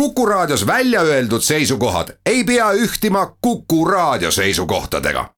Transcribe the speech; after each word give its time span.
Kuku 0.00 0.26
Raadios 0.26 0.66
välja 0.66 1.00
öeldud 1.00 1.40
seisukohad 1.40 2.08
ei 2.26 2.44
pea 2.44 2.72
ühtima 2.72 3.36
Kuku 3.40 3.84
Raadio 3.84 4.30
seisukohtadega. 4.30 5.30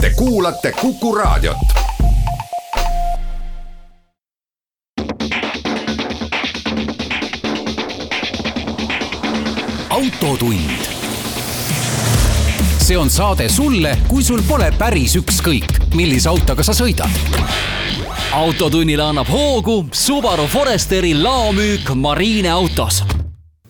Te 0.00 0.10
kuulate 0.10 0.72
Kuku 0.72 1.14
Raadiot. 1.14 1.56
autotund. 9.90 10.70
see 12.78 12.98
on 12.98 13.10
saade 13.10 13.48
sulle, 13.48 13.98
kui 14.08 14.22
sul 14.22 14.42
pole 14.48 14.72
päris 14.78 15.16
ükskõik, 15.16 15.94
millise 15.94 16.28
autoga 16.28 16.62
sa 16.62 16.72
sõidad 16.72 17.10
autotunnile 18.32 19.02
annab 19.02 19.28
hoogu 19.30 19.86
Subaru 19.92 20.46
Foresteri 20.46 21.14
laomüük 21.22 21.94
Marine 21.94 22.50
autos 22.50 23.04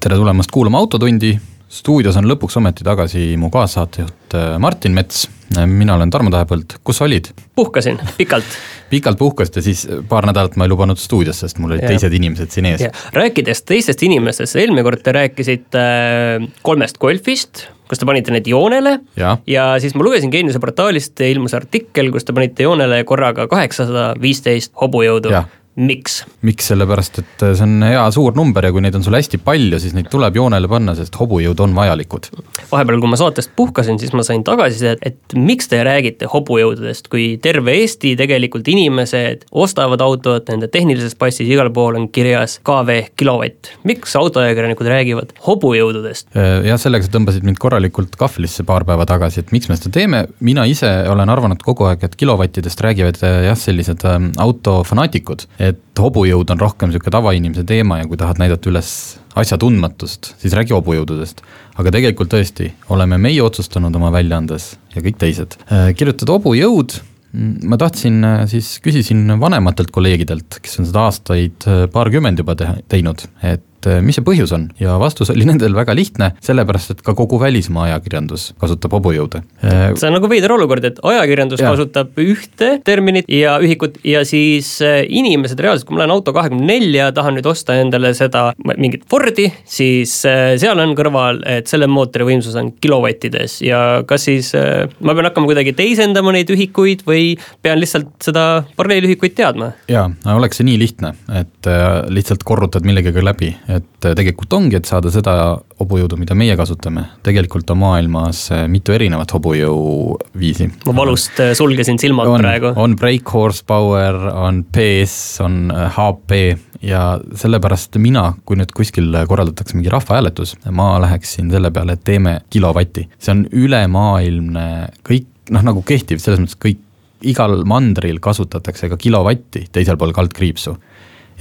tere 0.04 0.18
tulemast 0.20 0.50
kuulama 0.52 0.82
Autotundi, 0.84 1.30
stuudios 1.72 2.16
on 2.20 2.26
lõpuks 2.28 2.58
ometi 2.60 2.84
tagasi 2.84 3.22
mu 3.40 3.48
kaassaatejuht 3.52 4.34
äh, 4.36 4.50
Martin 4.60 4.92
Mets. 4.92 5.22
mina 5.70 5.94
olen 5.94 6.10
Tarmo 6.12 6.32
Tähepõld, 6.32 6.74
kus 6.84 6.98
sa 7.00 7.06
olid? 7.06 7.30
puhkasin, 7.56 7.96
pikalt 8.18 8.58
pikalt 8.92 9.18
puhkasid 9.18 9.56
ja 9.56 9.62
siis 9.64 9.86
paar 10.08 10.28
nädalat 10.28 10.58
ma 10.60 10.66
ei 10.68 10.72
lubanud 10.74 11.00
stuudiosse, 11.00 11.48
sest 11.48 11.62
mul 11.62 11.72
olid 11.72 11.86
ja. 11.86 11.94
teised 11.94 12.12
inimesed 12.20 12.52
siin 12.52 12.68
ees. 12.68 12.84
rääkides 13.16 13.64
teistest 13.64 14.04
inimestest, 14.04 14.60
eelmine 14.60 14.84
kord 14.84 15.00
te 15.00 15.16
rääkisite 15.16 15.80
äh, 15.80 16.48
kolmest 16.66 17.00
golfist, 17.00 17.64
kus 17.88 18.02
te 18.02 18.08
panite 18.08 18.34
need 18.34 18.52
joonele 18.52 18.98
ja, 19.16 19.38
ja 19.48 19.70
siis 19.80 19.96
ma 19.96 20.04
lugesin 20.04 20.32
Geeniuse 20.34 20.60
portaalist 20.60 21.24
ilmus 21.24 21.56
artikkel, 21.56 22.12
kus 22.12 22.28
te 22.28 22.36
panite 22.36 22.68
joonele 22.68 23.00
korraga 23.08 23.48
kaheksasada 23.48 24.10
viisteist 24.20 24.76
hobujõudu 24.84 25.32
miks? 25.74 26.22
miks, 26.44 26.68
sellepärast 26.70 27.18
et 27.22 27.42
äh, 27.42 27.54
see 27.56 27.66
on 27.66 27.82
hea 27.86 28.02
suur 28.14 28.34
number 28.36 28.66
ja 28.66 28.72
kui 28.74 28.82
neid 28.84 28.94
on 28.98 29.04
sul 29.04 29.16
hästi 29.16 29.40
palju, 29.42 29.78
siis 29.82 29.94
neid 29.96 30.10
tuleb 30.12 30.36
joonele 30.38 30.68
panna, 30.70 30.94
sest 30.98 31.16
hobujõud 31.18 31.60
on 31.64 31.74
vajalikud. 31.76 32.28
vahepeal, 32.70 33.00
kui 33.02 33.10
ma 33.10 33.18
saatest 33.18 33.54
puhkasin, 33.56 33.98
siis 34.02 34.12
ma 34.16 34.24
sain 34.26 34.44
tagasisidet, 34.46 35.02
et 35.02 35.36
miks 35.38 35.70
te 35.70 35.80
räägite 35.86 36.28
hobujõududest, 36.30 37.08
kui 37.12 37.34
terve 37.42 37.74
Eesti 37.74 38.14
tegelikult 38.18 38.68
inimesed 38.70 39.46
ostavad 39.50 40.02
autot, 40.04 40.46
nende 40.52 40.68
tehnilises 40.72 41.16
passis 41.18 41.50
igal 41.50 41.72
pool 41.74 41.98
on 41.98 42.08
kirjas 42.14 42.60
KV 42.66 43.00
kilovatt. 43.18 43.72
miks 43.84 44.14
autoajakirjanikud 44.20 44.90
räägivad 44.90 45.34
hobujõududest? 45.46 46.30
Äh, 46.36 46.68
jah, 46.68 46.80
sellega 46.80 47.08
sa 47.08 47.16
tõmbasid 47.16 47.46
mind 47.46 47.58
korralikult 47.62 48.14
kahvlisse 48.20 48.66
paar 48.68 48.86
päeva 48.86 49.08
tagasi, 49.08 49.42
et 49.42 49.52
miks 49.54 49.70
me 49.70 49.78
seda 49.80 49.94
teeme, 49.98 50.24
mina 50.44 50.68
ise 50.70 50.92
olen 51.10 51.34
arvanud 51.34 51.64
kogu 51.64 51.88
aeg, 51.88 52.04
et 52.06 52.16
kilovattidest 52.20 52.84
räägivad 52.84 53.20
äh, 53.24 53.40
jah, 53.48 53.58
sellised 53.58 54.04
ähm, 54.08 54.30
autofanaatikud 54.38 55.48
et 55.70 56.00
hobujõud 56.00 56.50
on 56.54 56.60
rohkem 56.60 56.90
niisugune 56.90 57.14
tavainimese 57.14 57.64
teema 57.68 58.00
ja 58.00 58.08
kui 58.10 58.18
tahad 58.20 58.40
näidata 58.42 58.70
üles 58.70 58.90
asjatundmatust, 59.38 60.34
siis 60.40 60.54
räägi 60.56 60.74
hobujõududest. 60.76 61.42
aga 61.74 61.90
tegelikult 61.90 62.30
tõesti, 62.30 62.70
oleme 62.94 63.18
meie 63.18 63.42
otsustanud 63.42 63.94
oma 63.98 64.12
väljaandes 64.14 64.76
ja 64.94 65.02
kõik 65.02 65.18
teised 65.18 65.58
äh, 65.66 65.90
kirjutada 65.98 66.36
hobujõud 66.36 66.98
mm, 67.32 67.54
ma 67.70 67.78
tahtsin 67.80 68.20
äh, 68.24 68.44
siis, 68.50 68.76
küsisin 68.84 69.26
vanematelt 69.40 69.90
kolleegidelt, 69.94 70.60
kes 70.62 70.78
on 70.78 70.90
seda 70.90 71.08
aastaid 71.10 71.66
äh, 71.66 71.86
paarkümmend 71.92 72.44
juba 72.44 72.54
te 72.58 72.70
teinud, 72.88 73.26
et 73.42 73.64
et 73.84 73.90
äh, 73.92 74.00
mis 74.04 74.16
see 74.16 74.24
põhjus 74.24 74.52
on 74.56 74.68
ja 74.80 74.96
vastus 75.00 75.30
oli 75.34 75.46
nendel 75.50 75.74
väga 75.76 75.94
lihtne, 75.96 76.32
sellepärast 76.44 76.94
et 76.94 77.02
ka 77.04 77.14
kogu 77.16 77.38
välismaa 77.42 77.88
ajakirjandus 77.90 78.52
kasutab 78.60 78.96
hobujõude. 78.96 79.42
See 79.60 80.08
on 80.08 80.16
nagu 80.16 80.28
veider 80.30 80.54
olukord, 80.54 80.84
et 80.86 81.00
ajakirjandus 81.04 81.62
ja. 81.62 81.72
kasutab 81.72 82.16
ühte 82.20 82.70
terminit 82.86 83.28
ja 83.30 83.56
ühikut 83.62 83.98
ja 84.06 84.24
siis 84.28 84.76
äh, 84.84 85.02
inimesed 85.04 85.60
reaalselt, 85.60 85.88
kui 85.88 85.96
ma 85.96 86.04
lähen 86.04 86.14
auto 86.16 86.34
kahekümne 86.36 86.66
nelja, 86.68 87.10
tahan 87.14 87.38
nüüd 87.38 87.48
osta 87.50 87.78
endale 87.80 88.14
seda 88.16 88.50
mingit 88.74 89.04
Fordi, 89.14 89.46
siis 89.68 90.10
seal 90.24 90.80
on 90.80 90.94
kõrval, 90.96 91.42
et 91.48 91.68
selle 91.70 91.86
mootori 91.90 92.26
võimsus 92.26 92.56
on 92.58 92.72
kilovattides 92.82 93.60
ja 93.62 93.78
kas 94.08 94.24
siis 94.26 94.50
ma 94.54 95.14
pean 95.14 95.28
hakkama 95.28 95.50
kuidagi 95.50 95.74
teisendama 95.76 96.32
neid 96.34 96.50
ühikuid 96.50 97.04
või 97.06 97.34
pean 97.62 97.78
lihtsalt 97.82 98.10
seda 98.24 98.64
paralleelühikuid 98.78 99.36
teadma? 99.38 99.70
jaa, 99.90 100.08
oleks 100.34 100.58
see 100.60 100.68
nii 100.70 100.80
lihtne, 100.80 101.12
et 101.36 101.70
lihtsalt 102.14 102.42
korrutad 102.48 102.86
millegagi 102.88 103.24
läbi 103.24 103.52
et 103.74 104.06
äh, 104.06 104.14
tegelikult 104.16 104.52
ongi, 104.56 104.78
et 104.78 104.88
saada 104.88 105.10
seda 105.12 105.34
hobujõudu, 105.80 106.18
mida 106.20 106.36
meie 106.38 106.56
kasutame, 106.58 107.06
tegelikult 107.26 107.70
on 107.74 107.80
maailmas 107.82 108.46
äh, 108.54 108.64
mitu 108.70 108.94
erinevat 108.94 109.34
hobujõuviisi. 109.36 110.70
ma 110.86 110.96
valust 110.96 111.40
äh, 111.42 111.52
sulgesin 111.58 112.00
silmad 112.02 112.30
on, 112.30 112.44
praegu. 112.44 112.72
on 112.80 112.96
brake 113.00 113.34
horsepower, 113.34 114.20
on 114.34 114.62
PS, 114.74 115.18
on 115.44 115.72
HP 115.96 116.40
ja 116.84 117.04
sellepärast 117.40 117.98
mina, 118.02 118.30
kui 118.44 118.60
nüüd 118.60 118.72
kuskil 118.76 119.10
korraldatakse 119.28 119.78
mingi 119.78 119.92
rahvahääletus, 119.92 120.56
ma 120.74 120.94
läheksin 121.04 121.52
selle 121.52 121.72
peale, 121.74 121.98
et 121.98 122.06
teeme 122.06 122.38
kilovatti, 122.52 123.08
see 123.18 123.36
on 123.36 123.46
ülemaailmne, 123.50 124.66
kõik 125.06 125.30
noh, 125.54 125.64
nagu 125.72 125.84
kehtiv 125.86 126.22
selles 126.22 126.42
mõttes 126.42 126.60
kõik 126.60 126.82
igal 127.24 127.62
mandril 127.68 128.18
kasutatakse 128.22 128.90
ka 128.92 128.98
kilovatti 129.00 129.64
teisel 129.72 129.96
pool 130.00 130.12
kaldkriipsu 130.16 130.74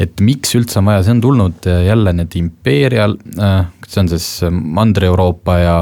et 0.01 0.23
miks 0.23 0.55
üldse 0.57 0.79
on 0.81 0.89
vaja, 0.89 1.03
see 1.05 1.15
on 1.15 1.21
tulnud 1.23 1.67
äh, 1.69 1.83
jälle 1.87 2.13
need 2.17 2.37
impeerial, 2.39 3.15
äh, 3.37 3.59
see 3.87 4.01
on 4.03 4.09
siis 4.11 4.27
äh, 4.45 4.53
Mandri-Euroopa 4.53 5.57
ja, 5.61 5.75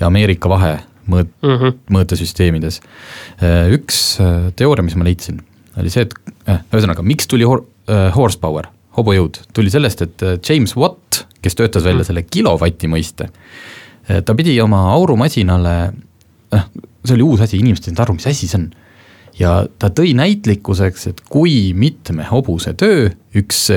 ja 0.00 0.08
Ameerika 0.08 0.50
vahe 0.50 0.78
mõõt- 1.08 1.34
mm, 1.44 1.60
-hmm. 1.60 1.76
mõõtesüsteemides. 1.96 2.80
üks 3.72 4.00
teooria, 4.56 4.84
mis 4.84 4.96
ma 4.96 5.06
leidsin, 5.06 5.40
oli 5.80 5.92
see, 5.92 6.04
et 6.04 6.14
ühesõnaga, 6.72 7.02
miks 7.02 7.28
tuli 7.30 7.46
hor-, 7.48 7.64
horsepower, 8.16 8.68
hobujõud, 8.98 9.38
tuli 9.56 9.72
sellest, 9.72 10.02
et 10.04 10.24
James 10.44 10.74
Watt, 10.76 11.24
kes 11.40 11.56
töötas 11.56 11.84
välja 11.84 11.94
mm 11.94 12.00
-hmm. 12.02 12.06
selle 12.06 12.22
kilovati 12.28 12.88
mõiste, 12.92 13.30
ta 14.24 14.34
pidi 14.34 14.60
oma 14.60 14.90
aurumasinale, 14.92 15.92
noh, 16.52 16.68
see 17.04 17.14
oli 17.14 17.24
uus 17.24 17.40
asi, 17.40 17.56
inimesed 17.56 17.88
ei 17.88 17.94
saanud 17.94 18.04
aru, 18.04 18.18
mis 18.20 18.26
asi 18.26 18.48
see 18.48 18.60
on 18.60 18.68
ja 19.38 19.52
ta 19.78 19.90
tõi 19.94 20.14
näitlikkuseks, 20.18 21.06
et 21.12 21.22
kui 21.30 21.72
mitme 21.74 22.26
hobuse 22.30 22.74
töö 22.78 23.08
üks 23.38 23.68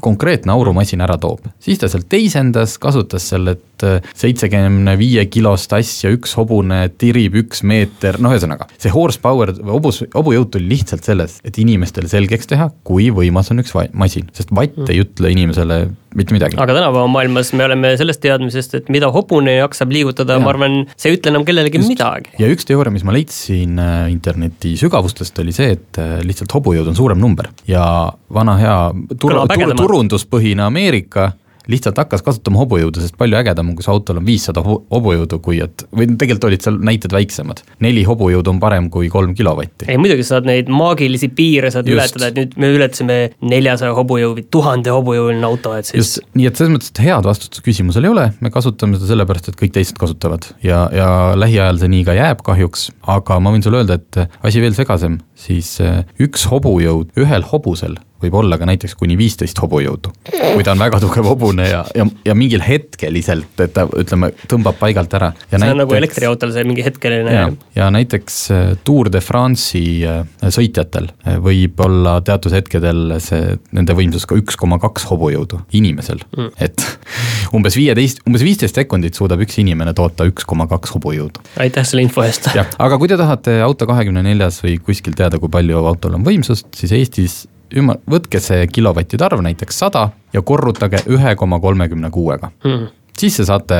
konkreetne 0.00 0.52
aurumasin 0.52 1.02
ära 1.04 1.18
toob. 1.20 1.44
siis 1.60 1.78
ta 1.78 1.88
sealt 1.88 2.08
teisendas, 2.08 2.78
kasutas 2.78 3.28
seal, 3.28 3.54
et 3.84 4.10
seitsekümne 4.18 4.96
viie 5.00 5.26
kilost 5.32 5.72
asja, 5.76 6.12
üks 6.14 6.34
hobune 6.38 6.84
tirib 6.98 7.38
üks 7.44 7.64
meeter, 7.66 8.18
noh, 8.22 8.34
ühesõnaga. 8.34 8.68
see 8.80 8.92
horsepower 8.94 9.54
hobus, 9.68 10.02
hobujõud 10.14 10.52
tuli 10.54 10.70
lihtsalt 10.74 11.06
sellest, 11.06 11.42
et 11.46 11.58
inimestele 11.62 12.10
selgeks 12.10 12.50
teha, 12.50 12.70
kui 12.86 13.10
võimas 13.14 13.50
on 13.54 13.62
üks 13.64 13.74
masin, 13.92 14.30
sest 14.36 14.54
vatt 14.54 14.76
mm. 14.78 14.90
ei 14.92 15.04
ütle 15.04 15.34
inimesele 15.34 15.84
mitte 16.14 16.34
midagi. 16.34 16.58
aga 16.60 16.76
tänapäeva 16.76 17.06
maailmas 17.10 17.52
me 17.52 17.64
oleme 17.66 17.94
sellest 17.98 18.22
teadmisest, 18.24 18.78
et 18.78 18.90
mida 18.92 19.10
hobune 19.14 19.56
jaksab 19.56 19.92
liigutada, 19.94 20.38
ma 20.42 20.52
arvan, 20.52 20.80
see 20.96 21.12
ei 21.12 21.18
ütle 21.18 21.32
enam 21.34 21.46
kellelegi 21.46 21.80
Just. 21.80 21.92
midagi. 21.92 22.34
ja 22.40 22.50
üks 22.52 22.68
teooria, 22.68 22.94
mis 22.94 23.06
ma 23.06 23.14
leidsin 23.16 23.80
äh, 23.82 23.94
interneti 24.12 24.74
sügavustest, 24.80 25.38
oli 25.42 25.54
see, 25.56 25.74
et 25.78 26.02
äh, 26.02 26.18
lihtsalt 26.26 26.54
hobujõud 26.54 26.92
on 26.92 26.98
suurem 26.98 27.20
number 27.20 27.50
ja 27.70 27.86
vana 28.34 28.58
hea 28.60 28.76
tur-, 29.18 29.40
tur, 29.50 29.74
turunduspõhine 29.84 30.66
Ameerika 30.66 31.32
lihtsalt 31.70 31.98
hakkas 32.00 32.22
kasutama 32.24 32.60
hobujõudu, 32.62 33.02
sest 33.02 33.16
palju 33.20 33.38
ägedam 33.38 33.70
on, 33.70 33.76
kui 33.78 33.86
su 33.86 33.92
autol 33.92 34.20
on 34.20 34.26
viissada 34.26 34.62
hobujõudu, 34.64 35.38
kui 35.44 35.60
et, 35.64 35.86
või 35.94 36.08
tegelikult 36.12 36.48
olid 36.50 36.64
seal 36.64 36.78
näited 36.84 37.14
väiksemad. 37.14 37.62
neli 37.84 38.04
hobujõudu 38.04 38.52
on 38.52 38.60
parem 38.60 38.90
kui 38.92 39.08
kolm 39.12 39.34
kilovatti. 39.34 39.88
ei 39.88 39.98
muidugi, 40.00 40.26
sa 40.26 40.36
saad 40.36 40.48
neid 40.48 40.68
maagilisi 40.72 41.30
piire 41.34 41.70
saad 41.74 41.88
Just. 41.88 41.96
ületada, 41.96 42.30
et 42.30 42.40
nüüd 42.40 42.58
me 42.60 42.72
ületasime 42.76 43.18
neljasaja 43.40 43.94
hobujõu 43.96 44.34
või 44.38 44.46
tuhande 44.50 44.92
hobujõuline 44.94 45.48
auto, 45.48 45.74
et 45.78 45.88
siis. 45.88 46.00
just, 46.02 46.20
nii 46.34 46.50
et 46.50 46.60
selles 46.60 46.74
mõttes, 46.74 46.92
et 46.92 47.02
head 47.06 47.28
vastust 47.28 47.60
küsimusel 47.64 48.08
ei 48.08 48.12
ole, 48.12 48.26
me 48.44 48.52
kasutame 48.54 48.98
seda 48.98 49.12
sellepärast, 49.14 49.50
et 49.52 49.60
kõik 49.60 49.74
teised 49.78 49.98
kasutavad 50.00 50.50
ja, 50.64 50.84
ja 50.94 51.08
lähiajal 51.38 51.80
see 51.80 51.92
nii 51.96 52.04
ka 52.08 52.18
jääb 52.18 52.44
kahjuks, 52.44 52.90
aga 53.16 53.40
ma 53.40 53.54
võin 53.54 53.64
sulle 53.64 53.82
öelda, 53.82 54.00
et 54.00 54.20
asi 54.44 54.62
veel 54.64 54.76
segasem, 54.76 55.18
siis 55.34 55.76
eh, 55.80 56.02
üks 56.22 56.46
hobujõud 56.50 57.14
ühel 57.20 57.46
hobusel 57.50 57.98
võib 58.24 58.36
olla 58.40 58.58
ka 58.60 58.68
näiteks 58.68 58.96
kuni 58.98 59.16
viisteist 59.18 59.58
hobujõudu. 59.62 60.12
kui 60.54 60.64
ta 60.64 60.72
on 60.74 60.82
väga 60.82 61.00
tugev 61.02 61.26
hobune 61.28 61.66
ja, 61.68 61.82
ja, 61.96 62.06
ja 62.24 62.36
mingil 62.38 62.62
hetkeliselt, 62.64 63.52
et 63.60 63.74
ta 63.76 63.86
ütleme, 64.00 64.30
tõmbab 64.50 64.78
paigalt 64.80 65.14
ära. 65.18 65.32
see 65.36 65.58
näiteks, 65.58 65.72
on 65.74 65.82
nagu 65.82 65.96
elektriautol 65.98 66.54
see 66.54 66.66
mingi 66.68 66.84
hetkeline. 66.86 67.42
ja 67.76 67.90
näiteks 67.94 68.38
äh, 68.54 68.64
Tour 68.86 69.10
de 69.12 69.20
France'i 69.24 70.04
äh, 70.08 70.22
sõitjatel 70.42 71.10
äh, 71.26 71.38
võib 71.42 71.80
olla 71.84 72.16
teatud 72.24 72.54
hetkedel 72.54 73.18
see, 73.24 73.56
nende 73.76 73.96
võimsus 73.98 74.28
ka 74.30 74.38
üks 74.40 74.58
koma 74.60 74.78
kaks 74.82 75.08
hobujõudu 75.10 75.64
inimesel 75.76 76.22
mm., 76.36 76.54
et 76.64 76.86
umbes 77.56 77.76
viieteist, 77.78 78.22
umbes 78.28 78.46
viisteist 78.46 78.78
sekundit 78.78 79.18
suudab 79.18 79.42
üks 79.44 79.58
inimene 79.62 79.94
toota 79.96 80.26
üks 80.30 80.46
koma 80.48 80.68
kaks 80.70 80.94
hobujõudu. 80.96 81.44
aitäh 81.60 81.86
selle 81.86 82.06
info 82.06 82.24
eest. 82.24 82.48
aga 82.54 83.00
kui 83.00 83.10
te 83.10 83.18
tahate 83.20 83.58
auto 83.64 83.88
kahekümne 83.90 84.24
neljas 84.24 84.62
või 84.64 84.78
kuskil 84.82 85.16
teada, 85.18 85.23
kui 85.40 85.52
palju 85.52 85.84
autol 85.86 86.18
on 86.18 86.24
võimsust, 86.26 86.70
siis 86.76 86.92
Eestis 86.92 87.44
ümar-, 87.78 88.02
võtke 88.10 88.42
see 88.42 88.66
kilovattide 88.72 89.26
arv 89.26 89.44
näiteks 89.44 89.80
sada 89.84 90.08
ja 90.34 90.42
korrutage 90.46 91.04
ühe 91.10 91.34
koma 91.38 91.60
kolmekümne 91.62 92.12
kuuega. 92.14 92.52
Hmm. 92.64 92.92
siis 93.14 93.36
te 93.38 93.44
saate 93.46 93.76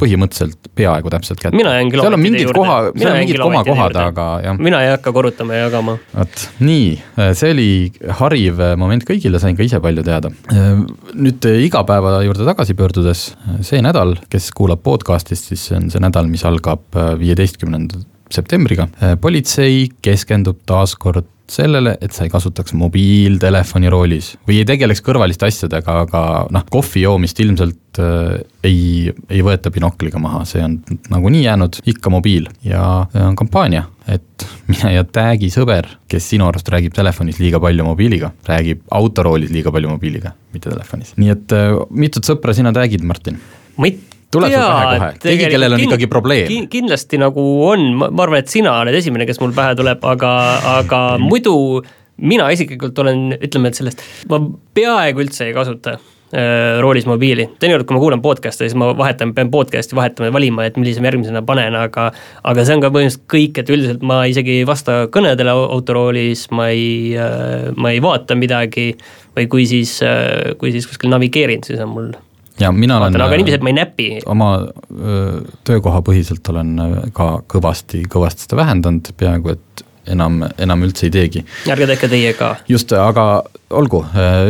põhimõtteliselt 0.00 0.70
peaaegu 0.74 1.10
täpselt 1.12 1.40
kätte. 1.42 1.56
mina 1.56 1.74
jään 1.74 2.16
mingid 2.16 2.46
juurde. 2.46 2.56
koha, 2.56 2.76
seal 2.96 3.10
on 3.10 3.18
mingid 3.18 3.40
komakohad, 3.42 3.96
aga 4.00 4.28
jah. 4.44 4.56
mina 4.58 4.80
ei 4.84 4.90
hakka 4.94 5.12
korrutama 5.12 5.58
ja 5.58 5.66
jagama. 5.66 5.98
vot 6.14 6.46
nii, 6.64 6.86
see 7.36 7.50
oli 7.52 7.68
hariv 8.22 8.62
moment 8.80 9.04
kõigile, 9.04 9.40
sain 9.42 9.58
ka 9.58 9.66
ise 9.66 9.82
palju 9.84 10.04
teada. 10.06 10.32
nüüd 11.12 11.50
igapäeva 11.66 12.22
juurde 12.24 12.48
tagasi 12.48 12.78
pöördudes, 12.78 13.26
see 13.60 13.84
nädal, 13.84 14.16
kes 14.32 14.48
kuulab 14.56 14.80
podcast'ist, 14.86 15.52
siis 15.52 15.68
see 15.68 15.76
on 15.76 15.92
see 15.92 16.00
nädal, 16.00 16.32
mis 16.32 16.46
algab 16.48 16.88
viieteistkümnenda 17.20 18.00
septembriga. 18.32 18.88
politsei 19.20 19.88
keskendub 20.02 20.60
taas 20.66 20.94
kord 20.94 21.26
sellele, 21.50 21.94
et 22.00 22.14
sa 22.14 22.24
ei 22.24 22.32
kasutaks 22.32 22.74
mobiiltelefoni 22.78 23.90
roolis 23.92 24.32
või 24.48 24.60
ei 24.60 24.66
tegeleks 24.68 25.02
kõrvaliste 25.04 25.48
asjadega, 25.48 25.96
aga 26.06 26.22
noh, 26.54 26.66
kohvi 26.72 27.04
joomist 27.04 27.40
ilmselt 27.42 28.00
äh, 28.02 28.40
ei, 28.66 29.10
ei 29.30 29.42
võeta 29.46 29.72
binokliga 29.74 30.20
maha, 30.22 30.44
see 30.48 30.62
on 30.64 30.78
nagunii 31.12 31.44
jäänud 31.44 31.80
ikka 31.90 32.12
mobiil 32.12 32.48
ja 32.66 32.82
äh, 33.02 33.26
on 33.26 33.38
kampaania, 33.38 33.86
et 34.10 34.46
mine 34.70 34.94
ja 34.94 35.06
tag'i 35.06 35.50
sõber, 35.52 35.88
kes 36.10 36.30
sinu 36.34 36.48
arust 36.48 36.70
räägib 36.72 36.94
telefonis 36.96 37.40
liiga 37.42 37.62
palju 37.62 37.86
mobiiliga, 37.86 38.32
räägib 38.48 38.84
autoroolis 39.00 39.52
liiga 39.54 39.74
palju 39.74 39.90
mobiiliga, 39.92 40.34
mitte 40.54 40.70
telefonis. 40.70 41.16
nii 41.20 41.34
et 41.34 41.56
äh, 41.56 41.74
mitut 41.90 42.28
sõpra 42.28 42.56
sina 42.56 42.74
tag'id, 42.76 43.04
Martin? 43.06 43.40
ma 43.80 43.90
ei 43.90 43.98
Tuleb 44.30 44.52
sul 44.52 44.62
pähe 44.62 44.98
kohe? 45.00 45.12
Keegi, 45.24 45.48
kellel 45.56 45.74
on 45.74 45.80
ikkagi 45.86 46.06
probleem. 46.10 46.46
kin- 46.50 46.68
kindlasti 46.70 47.18
nagu 47.18 47.42
on, 47.66 47.88
ma 47.98 48.10
arvan, 48.22 48.38
et 48.44 48.52
sina 48.52 48.76
oled 48.84 48.94
esimene, 48.94 49.26
kes 49.26 49.40
mul 49.42 49.52
pähe 49.56 49.74
tuleb, 49.78 50.04
aga, 50.06 50.30
aga 50.78 51.00
muidu 51.18 51.56
mina 52.20 52.46
isiklikult 52.54 52.98
olen, 53.02 53.30
ütleme, 53.42 53.68
et 53.72 53.78
sellest, 53.80 54.02
ma 54.30 54.38
peaaegu 54.76 55.22
üldse 55.24 55.46
ei 55.48 55.54
kasuta 55.56 55.94
äh, 55.96 56.78
roolis 56.84 57.06
mobiili, 57.08 57.48
teinekord, 57.58 57.86
kui 57.88 57.96
ma 57.96 58.02
kuulan 58.04 58.22
podcast'e, 58.22 58.68
siis 58.68 58.76
ma 58.78 58.90
vahetan, 58.94 59.32
pean 59.34 59.50
podcast'i 59.50 59.96
vahetama 59.98 60.28
ja 60.28 60.34
valima, 60.36 60.66
et 60.68 60.76
millise 60.78 61.00
ma 61.02 61.08
järgmisena 61.10 61.42
panen, 61.48 61.74
aga 61.80 62.10
aga 62.44 62.64
see 62.68 62.76
on 62.76 62.84
ka 62.84 62.92
põhimõtteliselt 62.94 63.26
kõik, 63.34 63.58
et 63.64 63.72
üldiselt 63.72 64.04
ma 64.06 64.20
isegi 64.30 64.60
ei 64.60 64.66
vasta 64.68 65.06
kõnedele 65.10 65.50
au- 65.56 65.66
autoroolis, 65.78 66.46
ma 66.54 66.68
ei, 66.70 67.16
ma 67.80 67.90
ei 67.96 68.04
vaata 68.04 68.36
midagi 68.38 68.92
või 69.34 69.48
kui 69.56 69.66
siis, 69.66 69.96
kui 70.60 70.70
siis 70.76 70.86
kuskil 70.92 71.10
navigeerin, 71.16 71.64
siis 71.66 71.80
on 71.82 71.96
mul 71.96 72.12
ja 72.60 72.72
mina 72.72 72.98
olen 73.00 73.16
aga 73.20 73.38
niiviisi, 73.38 73.58
et 73.58 73.64
ma 73.64 73.72
ei 73.72 73.78
näpi. 73.78 74.08
oma 74.30 74.50
öö, 74.60 75.40
töökohapõhiselt 75.68 76.52
olen 76.52 76.74
öö, 76.84 77.06
ka 77.16 77.30
kõvasti, 77.50 78.04
kõvasti 78.10 78.46
seda 78.46 78.60
vähendanud, 78.60 79.12
peaaegu 79.20 79.54
et 79.54 79.84
enam, 80.10 80.42
enam 80.58 80.84
üldse 80.86 81.08
ei 81.08 81.14
teegi. 81.14 81.44
ärge 81.70 81.88
tehke 81.90 82.10
teie 82.12 82.34
ka. 82.38 82.54
just, 82.70 82.92
aga 82.96 83.26
olgu, 83.76 84.02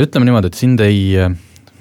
ütleme 0.03 0.29
niimoodi, 0.29 0.51
et 0.51 0.59
sind 0.59 0.83
ei, 0.85 1.01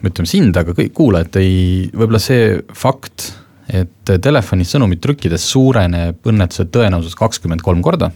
ütleme 0.04 0.30
sind, 0.30 0.58
aga 0.60 0.76
kõik 0.78 0.94
kuulajad 0.98 1.40
ei, 1.42 1.90
võib-olla 1.94 2.22
see 2.24 2.56
fakt, 2.78 3.32
et 3.70 4.16
telefonis 4.24 4.74
sõnumit 4.74 5.02
trükkides 5.04 5.46
suureneb 5.52 6.26
õnnetuse 6.30 6.70
tõenäosus 6.74 7.18
kakskümmend 7.20 7.64
kolm 7.66 7.84
korda, 7.86 8.12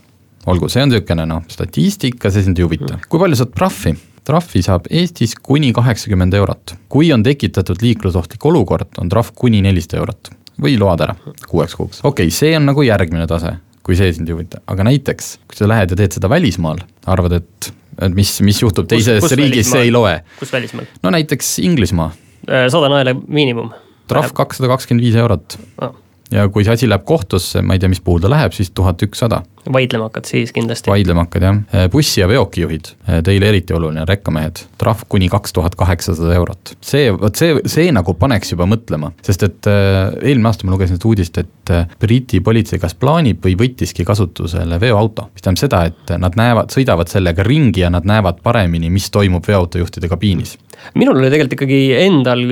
olgu, 0.49 0.69
see 0.71 0.83
on 0.83 0.91
niisugune 0.91 1.27
noh, 1.29 1.45
statistika, 1.51 2.31
see 2.33 2.47
sind 2.47 2.59
ei 2.59 2.67
huvita. 2.67 2.99
kui 3.07 3.21
palju 3.21 3.39
saad 3.39 3.53
trahvi? 3.55 3.95
Trahvi 4.27 4.61
saab 4.63 4.87
Eestis 4.89 5.35
kuni 5.35 5.73
kaheksakümmend 5.75 6.33
eurot. 6.33 6.75
kui 6.89 7.11
on 7.13 7.23
tekitatud 7.23 7.81
liiklusohtlik 7.81 8.45
olukord, 8.45 8.95
on 9.01 9.09
trahv 9.09 9.33
kuni 9.35 9.61
nelisada 9.61 9.99
eurot 10.01 10.33
või 10.61 10.75
load 10.79 11.03
ära 11.05 11.15
kuueks 11.49 11.75
kuuks. 11.75 12.01
okei 12.03 12.27
okay,, 12.27 12.35
see 12.35 12.55
on 12.57 12.67
nagu 12.69 12.83
järgmine 12.85 13.27
tase, 13.27 13.55
kui 13.83 13.97
see 13.99 14.11
sind 14.15 14.29
ei 14.29 14.37
huvita, 14.37 14.61
aga 14.67 14.87
näiteks 14.87 15.37
kui 15.47 15.59
sa 15.59 15.69
lähed 15.69 15.93
ja 15.93 15.99
teed 15.99 16.19
seda 16.19 16.29
välismaal, 16.31 16.83
arvad, 17.05 17.39
et, 17.41 17.71
et 17.99 18.15
mis, 18.15 18.35
mis 18.45 18.61
juhtub 18.63 18.87
teises 18.89 19.23
kus 19.23 19.35
riigis, 19.39 19.71
see 19.71 19.87
ei 19.87 19.95
loe. 19.95 20.19
kus 20.39 20.53
välismaal? 20.53 20.87
no 21.03 21.13
näiteks 21.17 21.57
Inglismaa, 21.65 22.11
sada 22.47 22.91
naela 22.93 23.15
miinimum. 23.27 23.73
trahv 24.11 24.35
kakssada 24.37 24.71
kakskümmend 24.71 25.05
viis 25.05 25.19
eurot 25.19 25.57
no,. 25.81 25.95
ja 26.31 26.47
kui 26.49 26.67
see 26.67 26.77
asi 26.77 26.89
läheb 26.91 27.07
kohtusse, 27.07 27.65
ma 27.65 27.75
ei 27.75 27.83
tea, 27.83 27.91
mis 27.91 28.03
puhul 28.03 28.23
ta 28.23 28.31
läheb, 28.31 28.55
siis 28.55 28.71
tuhat 28.71 29.01
ükssada 29.05 29.43
vaidlema 29.71 30.09
hakkad 30.09 30.27
siis 30.27 30.51
kindlasti. 30.55 30.91
vaidlema 30.91 31.25
hakkad 31.27 31.47
jah, 31.47 31.59
bussi- 31.91 32.21
ja 32.21 32.27
veokijuhid, 32.27 32.89
teile 33.23 33.49
eriti 33.49 33.73
oluline, 33.73 34.05
rekkamehed, 34.09 34.63
trahv 34.81 35.05
kuni 35.09 35.29
kaks 35.31 35.53
tuhat 35.53 35.75
kaheksasada 35.79 36.33
eurot. 36.35 36.75
see, 36.81 37.11
vot 37.11 37.35
see, 37.35 37.55
see 37.69 37.91
nagu 37.95 38.15
paneks 38.19 38.53
juba 38.53 38.67
mõtlema, 38.69 39.13
sest 39.25 39.45
et 39.47 39.69
äh, 39.69 40.13
eelmine 40.21 40.49
aasta 40.49 40.67
ma 40.67 40.75
lugesin 40.75 40.97
seda 40.97 41.09
uudist, 41.09 41.39
et 41.41 41.73
äh, 41.73 41.87
Briti 41.99 42.41
politsei 42.43 42.81
kas 42.81 42.95
plaanib 42.99 43.43
või 43.45 43.55
võttiski 43.59 44.05
kasutusele 44.07 44.79
veoauto, 44.81 45.29
mis 45.33 45.45
tähendab 45.45 45.63
seda, 45.63 45.83
et 45.91 46.15
nad 46.21 46.37
näevad, 46.39 46.73
sõidavad 46.73 47.11
sellega 47.11 47.45
ringi 47.47 47.85
ja 47.85 47.91
nad 47.93 48.07
näevad 48.09 48.41
paremini, 48.43 48.91
mis 48.93 49.09
toimub 49.13 49.47
veoautojuhtide 49.47 50.11
kabiinis. 50.11 50.57
minul 50.99 51.21
oli 51.21 51.31
tegelikult 51.31 51.59
ikkagi 51.59 51.81
endal, 52.03 52.43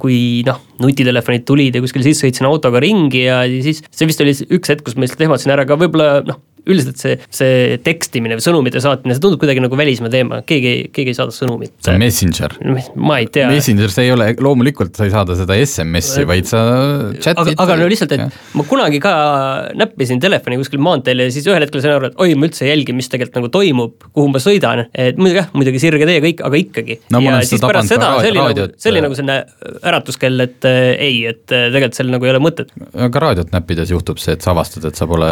kui 0.00 0.42
noh, 0.46 0.62
nutitelefonid 0.80 1.44
tulid 1.46 1.76
ja 1.76 1.84
kuskil 1.84 2.04
siis 2.06 2.22
sõitsin 2.22 2.48
autoga 2.48 2.80
ringi 2.82 3.26
ja 3.26 3.42
siis 3.46 3.82
see 3.90 4.08
vist 4.08 4.22
oli 4.24 4.34
üks 4.34 4.72
hetk, 4.72 4.84
kus 4.86 4.96
ma 4.96 5.06
lihtsalt 5.06 5.26
ehmatasin 5.26 5.54
ära, 5.54 5.66
aga 5.66 5.78
võib-olla 5.78 6.10
noh, 6.26 6.40
üldiselt 6.70 7.00
see, 7.00 7.18
see 7.34 7.78
tekstimine 7.84 8.38
või 8.38 8.44
sõnumite 8.44 8.82
saatmine, 8.84 9.16
see 9.16 9.24
tundub 9.24 9.42
kuidagi 9.42 9.62
nagu 9.64 9.78
välismaa 9.78 10.12
teema, 10.12 10.40
keegi, 10.48 10.90
keegi 10.94 11.14
ei 11.14 11.18
saada 11.18 11.34
sõnumit. 11.34 11.74
see 11.84 11.94
on 11.94 12.02
Messenger. 12.02 12.56
ma 12.96 13.18
ei 13.22 13.28
tea. 13.32 13.50
Messenger, 13.52 13.92
see 13.92 14.08
ei 14.08 14.14
ole, 14.14 14.30
loomulikult 14.44 14.96
sa 14.96 15.08
ei 15.08 15.14
saada 15.14 15.36
seda 15.38 15.58
SMS-i, 15.60 16.26
vaid 16.28 16.48
sa 16.50 16.62
chat'id. 17.18 17.54
aga, 17.60 17.78
no 17.80 17.88
lihtsalt, 17.90 18.16
et 18.16 18.38
ma 18.56 18.66
kunagi 18.68 19.00
ka 19.04 19.14
näppisin 19.76 20.22
telefoni 20.22 20.60
kuskil 20.60 20.82
maanteel 20.84 21.26
ja 21.26 21.30
siis 21.34 21.48
ühel 21.50 21.64
hetkel 21.66 21.84
sain 21.84 21.96
aru, 21.96 22.12
et 22.12 22.20
oi, 22.24 22.36
ma 22.38 22.48
üldse 22.48 22.66
ei 22.66 22.72
jälgi, 22.72 22.96
mis 22.96 23.10
tegelikult 23.12 23.40
nagu 23.42 23.52
toimub, 23.54 24.08
kuhu 24.14 24.32
ma 24.32 24.42
sõidan, 24.42 24.86
et 24.90 25.20
muidugi 25.20 25.42
jah, 25.42 25.50
muidugi 25.56 25.82
sirge 25.82 26.08
tee 26.08 26.20
kõik, 26.24 26.44
aga 26.48 26.60
ikkagi 26.60 27.00
No 27.12 27.20
ja 27.22 27.40
siis 27.46 27.62
pärast 27.62 27.92
seda, 27.92 28.10
see 28.22 28.32
oli 28.32 28.40
nagu 28.40 28.66
see 28.80 28.92
oli 28.92 29.02
nagu 29.04 29.18
selline 29.18 29.36
äratuskell, 29.90 30.44
et 30.44 30.68
äh, 30.68 30.80
ei, 30.94 31.20
et 31.30 31.44
äh, 31.52 31.68
tegelikult 31.74 31.98
seal 31.98 32.10
nagu 32.12 32.26
ei 32.26 32.32
ole 32.34 32.42
mõtet. 32.42 32.72
ka 32.72 33.22
raadiot 33.22 33.52
näppides 33.54 33.92
juhtub 33.92 34.20
see, 34.22 34.36
et 34.36 34.44
sa 34.44 34.54
avastad, 34.54 34.86
et 34.88 34.98
sa 34.98 35.08
pole 35.10 35.30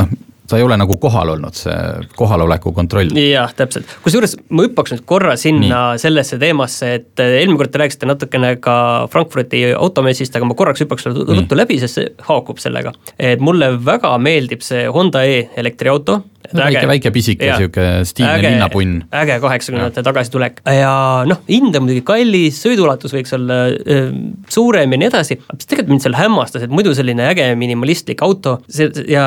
noh, 0.00 0.12
sa 0.50 0.58
ei 0.58 0.66
ole 0.66 0.76
nagu 0.80 0.96
kohal 1.00 1.34
olnud, 1.34 1.56
see 1.56 1.76
kohaloleku 2.18 2.72
kontroll. 2.76 3.14
jah, 3.14 3.52
täpselt, 3.56 3.90
kusjuures 4.04 4.36
ma 4.50 4.66
hüppaks 4.66 4.94
nüüd 4.94 5.04
korra 5.08 5.36
sinna 5.40 5.82
Nii. 5.92 6.02
sellesse 6.02 6.40
teemasse, 6.42 6.94
et 7.00 7.22
äh, 7.22 7.36
eelmine 7.40 7.60
kord 7.60 7.74
te 7.74 7.82
rääkisite 7.82 8.08
natukene 8.10 8.56
ka 8.62 8.76
Frankfurti 9.12 9.62
automessist, 9.76 10.36
aga 10.36 10.48
ma 10.48 10.58
korraks 10.58 10.84
hüppaks 10.84 11.06
selle 11.06 11.26
ruttu 11.28 11.58
läbi, 11.58 11.78
sest 11.82 12.00
see 12.00 12.10
haakub 12.26 12.60
sellega. 12.62 12.94
et 13.18 13.42
mulle 13.44 13.72
väga 13.86 14.16
meeldib 14.22 14.64
see 14.66 14.86
Honda 14.90 15.24
E 15.30 15.42
elektriauto. 15.60 16.20
väike, 16.56 16.86
väike 16.90 17.12
pisike 17.14 17.50
sihuke 17.56 17.86
stiilne 18.08 18.38
linnapunn. 18.44 18.96
äge 19.22 19.38
kaheksakümnendate 19.42 20.04
tagasitulek. 20.06 20.62
Ja 20.66 20.94
noh, 21.28 21.42
hind 21.48 21.76
on 21.76 21.86
muidugi 21.86 22.04
kallis, 22.06 22.60
sõiduulatus 22.64 23.14
võiks 23.16 23.34
olla 23.36 23.60
öö, 23.70 24.00
suurem 24.50 24.96
ja 24.96 25.02
nii 25.02 25.10
edasi, 25.10 25.38
mis 25.52 25.68
tegelikult 25.70 25.94
mind 25.94 26.06
seal 26.06 26.18
hämmastas, 26.18 26.66
et 26.66 26.74
muidu 26.74 26.94
selline 26.96 27.28
äge 27.30 27.50
minimalistlik 27.60 28.22
auto, 28.26 28.58
see 28.70 28.90
ja 29.10 29.26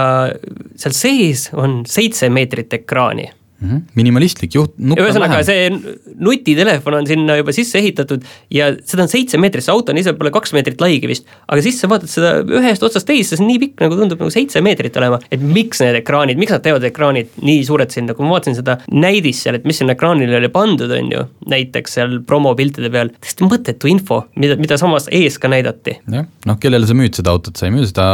seal 0.80 0.98
sees 0.98 1.48
on 1.54 1.82
seitse 1.90 2.30
meetrit 2.34 2.74
ekraani 2.82 3.30
Mhm. 3.64 3.82
minimalistik 3.96 4.54
juht, 4.58 4.76
nupp 4.78 5.00
on 5.00 5.08
ühesõnaga, 5.08 5.40
vähem. 5.40 5.46
see 5.48 6.16
nutitelefon 6.20 7.00
on 7.00 7.08
sinna 7.08 7.38
juba 7.40 7.56
sisse 7.56 7.80
ehitatud 7.80 8.26
ja 8.52 8.72
seda 8.84 9.06
on 9.06 9.12
seitse 9.12 9.40
meetrit, 9.40 9.64
see 9.66 9.74
auto 9.74 9.94
on 9.94 10.02
ise 10.02 10.14
pole 10.18 10.32
kaks 10.36 10.54
meetrit 10.56 10.82
laigi 10.84 11.10
vist, 11.10 11.28
aga 11.48 11.64
siis 11.64 11.80
sa 11.80 11.90
vaatad 11.92 12.12
seda 12.12 12.34
ühest 12.44 12.84
otsast 12.84 13.08
teise, 13.08 13.38
see 13.38 13.44
on 13.44 13.50
nii 13.52 13.62
pikk 13.64 13.86
nagu 13.86 13.98
tundub 14.00 14.22
nagu 14.22 14.34
seitse 14.34 14.62
meetrit 14.66 14.98
olema, 15.00 15.20
et 15.32 15.42
miks 15.42 15.82
need 15.84 15.98
ekraanid, 16.02 16.40
miks 16.42 16.54
nad 16.56 16.64
teevad 16.66 16.84
ekraanid 16.90 17.32
nii 17.42 17.64
suured 17.68 17.94
sinna, 17.94 18.16
kui 18.18 18.28
ma 18.28 18.36
vaatasin 18.36 18.60
seda 18.60 18.78
näidist 18.92 19.48
seal, 19.48 19.58
et 19.60 19.68
mis 19.70 19.80
sinna 19.82 19.96
ekraanile 19.98 20.38
oli 20.42 20.52
pandud, 20.54 20.92
on 20.92 21.12
ju, 21.14 21.24
näiteks 21.54 21.98
seal 22.00 22.20
promopiltide 22.28 22.92
peal, 22.94 23.14
täiesti 23.24 23.48
mõttetu 23.48 23.92
info, 23.92 24.24
mida, 24.40 24.58
mida 24.60 24.78
samas 24.82 25.08
ees 25.12 25.40
ka 25.40 25.52
näidati. 25.52 25.98
jah, 26.12 26.28
noh, 26.50 26.60
kellele 26.60 26.90
sa 26.90 26.98
müüd 26.98 27.16
seda 27.20 27.34
autot, 27.34 27.56
sa 27.58 27.70
ei 27.70 27.76
müü 27.76 27.88
seda 27.90 28.06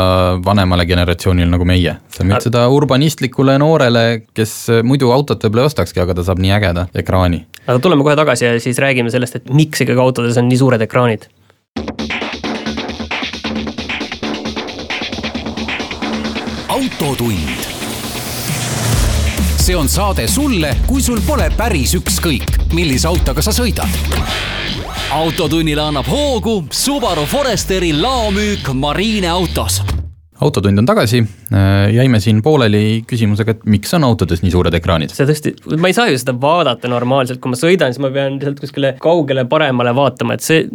vanemale 0.45 0.85
generatsioonile 0.89 1.49
nagu 1.49 1.67
meie, 1.67 1.97
sa 2.13 2.27
müüd 2.27 2.45
seda 2.45 2.67
urbanistlikule 2.73 3.57
noorele, 3.61 4.05
kes 4.37 4.55
muidu 4.85 5.11
autot 5.15 5.38
võib-olla 5.47 5.67
ei 5.67 5.73
ostakski, 5.73 6.03
aga 6.03 6.17
ta 6.17 6.27
saab 6.27 6.41
nii 6.43 6.55
ägeda 6.57 6.87
ekraani. 7.03 7.45
aga 7.67 7.79
tuleme 7.79 8.03
kohe 8.03 8.15
tagasi 8.19 8.45
ja 8.45 8.59
siis 8.59 8.79
räägime 8.81 9.11
sellest, 9.13 9.41
et 9.41 9.53
miks 9.53 9.85
ikkagi 9.85 9.99
autodes 9.99 10.37
on 10.37 10.49
nii 10.51 10.63
suured 10.63 10.87
ekraanid 10.87 11.29
autotund. 16.79 17.49
see 19.57 19.75
on 19.77 19.89
saade 19.89 20.27
sulle, 20.27 20.75
kui 20.87 21.01
sul 21.01 21.19
pole 21.27 21.51
päris 21.57 21.93
ükskõik, 21.93 22.71
millise 22.73 23.07
autoga 23.07 23.41
sa 23.41 23.51
sõidad. 23.51 23.89
autotunnile 25.11 25.81
annab 25.81 26.07
hoogu 26.07 26.63
Subaru 26.71 27.25
Foresteri 27.25 27.93
laomüük 27.93 28.73
Marine 28.73 29.29
autos 29.29 29.81
autotund 30.41 30.79
on 30.79 30.85
tagasi, 30.87 31.19
jäime 31.93 32.19
siin 32.23 32.41
pooleli 32.45 33.01
küsimusega, 33.07 33.57
et 33.57 33.65
miks 33.69 33.91
on 33.97 34.05
autodes 34.07 34.39
nii 34.43 34.53
suured 34.53 34.75
ekraanid? 34.77 35.11
see 35.15 35.27
tõesti, 35.27 35.51
ma 35.77 35.89
ei 35.91 35.95
saa 35.97 36.07
ju 36.11 36.17
seda 36.21 36.35
vaadata 36.39 36.87
normaalselt, 36.91 37.41
kui 37.43 37.51
ma 37.53 37.59
sõidan, 37.59 37.91
siis 37.93 37.99
ma 38.03 38.11
pean 38.15 38.37
lihtsalt 38.37 38.61
kuskile 38.63 38.93
kaugele 39.03 39.43
paremale 39.51 39.91
vaatama, 39.97 40.37
et 40.39 40.45
see, 40.45 40.65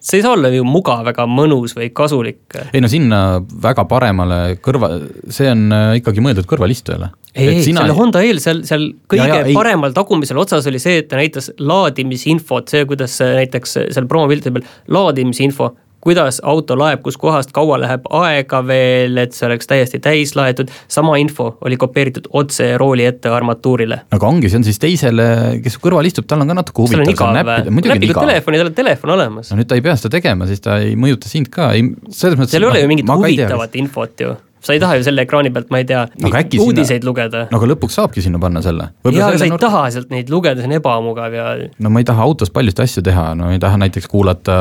see 0.00 0.20
ei 0.20 0.24
saa 0.26 0.34
olla 0.36 0.50
ju 0.52 0.64
mugav, 0.68 1.04
väga 1.08 1.26
mõnus 1.30 1.76
või 1.78 1.88
kasulik. 1.96 2.58
ei 2.72 2.82
no 2.84 2.90
sinna 2.92 3.20
väga 3.64 3.86
paremale 3.90 4.40
kõrva, 4.64 4.92
see 5.32 5.48
on 5.52 5.66
äh, 5.72 5.92
ikkagi 6.02 6.24
mõeldud 6.24 6.48
kõrvalistujale. 6.50 7.08
ei, 7.34 7.48
ei, 7.48 7.62
sina 7.66 7.80
selle 7.82 7.96
Honda 7.96 8.20
E-l 8.22 8.38
seal, 8.42 8.60
seal 8.68 8.90
kõige 9.08 9.22
Ja, 9.24 9.30
ja, 9.30 9.40
ja, 9.40 9.46
ei- 9.50 9.56
paremal 9.56 9.94
tagumisel 9.96 10.38
otsas 10.42 10.68
oli 10.70 10.78
see, 10.82 11.00
et 11.00 11.08
ta 11.08 11.16
näitas 11.18 11.48
laadimisinfot, 11.58 12.68
see, 12.70 12.84
kuidas 12.90 13.16
see 13.20 13.32
näiteks 13.40 13.78
seal 13.94 14.06
promopiltide 14.10 14.52
peal 14.58 14.68
laadimisinfo, 14.98 15.72
kuidas 16.04 16.40
auto 16.44 16.76
laeb, 16.78 17.02
kuskohast, 17.04 17.52
kaua 17.56 17.78
läheb 17.82 18.06
aega 18.14 18.60
veel, 18.66 19.18
et 19.24 19.36
see 19.36 19.48
oleks 19.48 19.68
täiesti 19.70 20.00
täis 20.04 20.34
laetud, 20.38 20.70
sama 20.88 21.16
info 21.20 21.54
oli 21.64 21.78
kopeeritud 21.80 22.28
otse 22.32 22.74
rooli 22.80 23.06
ette 23.08 23.32
armatuurile. 23.32 24.00
aga 24.14 24.30
ongi, 24.30 24.50
see 24.52 24.60
on 24.60 24.68
siis 24.68 24.80
teisele, 24.82 25.28
kes 25.64 25.78
kõrval 25.82 26.08
istub, 26.10 26.28
tal 26.30 26.44
on 26.44 26.52
ka 26.52 26.58
natuke 26.60 26.84
on 26.84 27.04
huvitav. 27.04 27.34
näpid 27.34 28.14
telefoni, 28.14 28.60
tal 28.60 28.72
on 28.72 28.80
telefon 28.80 29.16
olemas. 29.16 29.52
no 29.52 29.60
nüüd 29.60 29.70
ta 29.70 29.78
ei 29.78 29.84
pea 29.84 29.96
seda 30.00 30.16
tegema, 30.18 30.48
siis 30.50 30.64
ta 30.64 30.78
ei 30.84 30.96
mõjuta 31.00 31.30
sind 31.30 31.52
ka, 31.52 31.72
ei, 31.76 31.88
selles 32.10 32.38
mõttes 32.40 32.56
seal 32.56 32.68
ei 32.68 32.72
ole 32.72 32.84
ju 32.84 32.90
mingit 32.92 33.14
huvitavat 33.14 33.80
infot 33.80 34.26
ju 34.26 34.34
sa 34.64 34.74
ei 34.74 34.80
taha 34.82 34.98
ju 34.98 35.06
selle 35.06 35.24
ekraani 35.26 35.52
pealt, 35.54 35.70
ma 35.74 35.80
ei 35.82 35.88
tea, 35.88 36.04
äkki 36.24 36.60
uudiseid 36.62 37.02
sinna- 37.02 37.10
lugeda. 37.10 37.44
no 37.50 37.60
aga 37.60 37.70
lõpuks 37.74 37.98
saabki 38.00 38.24
sinna 38.24 38.40
panna 38.42 38.62
selle. 38.64 38.88
jaa, 39.04 39.28
aga 39.28 39.40
sa 39.40 39.48
ei 39.48 39.58
taha 39.60 39.84
sealt 39.94 40.12
neid 40.14 40.32
lugeda, 40.32 40.62
see 40.62 40.70
on 40.70 40.76
ebamugav 40.78 41.36
ja 41.36 41.46
no 41.84 41.92
ma 41.92 42.02
ei 42.02 42.08
taha 42.08 42.24
autos 42.24 42.52
paljusid 42.54 42.84
asju 42.86 43.04
teha, 43.06 43.26
no 43.38 43.50
ei 43.54 43.60
taha 43.62 43.80
näiteks 43.84 44.08
kuulata 44.10 44.56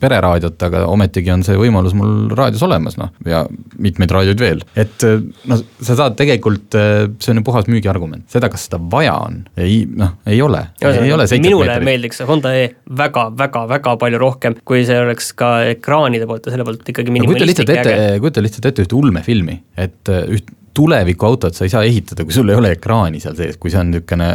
pereraadiot, 0.00 0.60
aga 0.68 0.84
ometigi 0.90 1.32
on 1.34 1.44
see 1.46 1.58
võimalus 1.58 1.96
mul 1.98 2.28
raadios 2.36 2.64
olemas, 2.66 2.98
noh, 3.00 3.12
ja 3.28 3.44
mitmeid 3.78 4.12
raadioid 4.14 4.42
veel. 4.42 4.64
et 4.76 5.06
noh, 5.48 5.64
sa 5.80 5.98
saad 5.98 6.18
tegelikult, 6.18 6.76
see 7.18 7.32
on 7.32 7.40
ju 7.40 7.46
puhas 7.46 7.68
müügiargument, 7.70 8.26
seda, 8.32 8.50
kas 8.52 8.68
seda 8.68 8.80
vaja 8.92 9.16
on, 9.24 9.42
ei 9.56 9.82
noh, 9.88 10.18
ei 10.28 10.42
ole, 10.44 10.64
ei 10.82 11.12
ole 11.14 11.28
seitset 11.28 11.46
minule 11.48 11.68
meetrit. 11.68 11.88
meeldiks 11.88 12.20
see 12.22 12.28
Honda 12.28 12.52
E 12.58 12.68
väga-väga-väga 12.98 13.94
palju 14.00 14.18
rohkem, 14.20 14.56
kui 14.66 14.84
see 14.88 14.98
oleks 15.00 15.30
ka 15.38 15.50
ekraanide 15.72 16.26
poolt 16.28 16.46
ja 16.48 16.54
selle 16.54 16.66
poolt 16.66 16.88
ikkagi 16.88 17.12
no 17.12 17.16
minimalistlik 17.18 17.68
ja 17.68 17.82
ette 17.82 17.94
äge., 17.94 18.20
kujuta 18.24 18.44
lihtsalt 18.44 18.68
ette 18.70 18.84
ühte 18.84 18.96
ulmefilmi, 18.98 19.37
et 19.76 20.12
äh, 20.12 20.24
üht 20.38 20.54
tulevikuautot 20.78 21.56
sa 21.56 21.66
ei 21.66 21.72
saa 21.72 21.82
ehitada, 21.86 22.22
kui 22.22 22.34
sul 22.34 22.50
ei 22.52 22.58
ole 22.58 22.70
ekraani 22.76 23.18
seal 23.22 23.34
sees, 23.38 23.56
kui 23.58 23.72
see 23.72 23.80
on 23.80 23.90
niisugune 23.90 24.28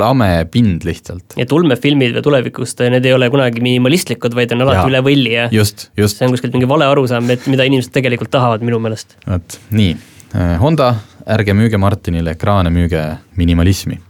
lame 0.00 0.30
pind 0.50 0.82
lihtsalt. 0.88 1.36
et 1.38 1.52
ulmefilmid 1.54 2.16
või 2.16 2.24
tulevikust, 2.24 2.82
need 2.90 3.06
ei 3.06 3.14
ole 3.14 3.28
kunagi 3.30 3.62
minimalistlikud, 3.62 4.34
vaid 4.34 4.56
on 4.56 4.64
alati 4.66 4.80
Jaa. 4.80 4.88
üle 4.90 5.02
võlli 5.06 5.36
ja 5.36 5.46
just, 5.54 5.90
just, 5.98 6.18
see 6.18 6.26
on 6.26 6.34
kuskilt 6.34 6.56
mingi 6.56 6.70
vale 6.70 6.88
arusaam, 6.88 7.30
et 7.30 7.46
mida 7.52 7.68
inimesed 7.68 7.94
tegelikult 7.94 8.32
tahavad 8.34 8.64
minu 8.66 8.80
meelest. 8.82 9.14
vot 9.26 9.60
nii, 9.78 9.94
Honda, 10.60 10.90
ärge 11.38 11.54
müüge 11.56 11.78
Martinile 11.80 12.34
ekraane, 12.34 12.72
müüge 12.74 13.04
minimalismi 13.38 14.00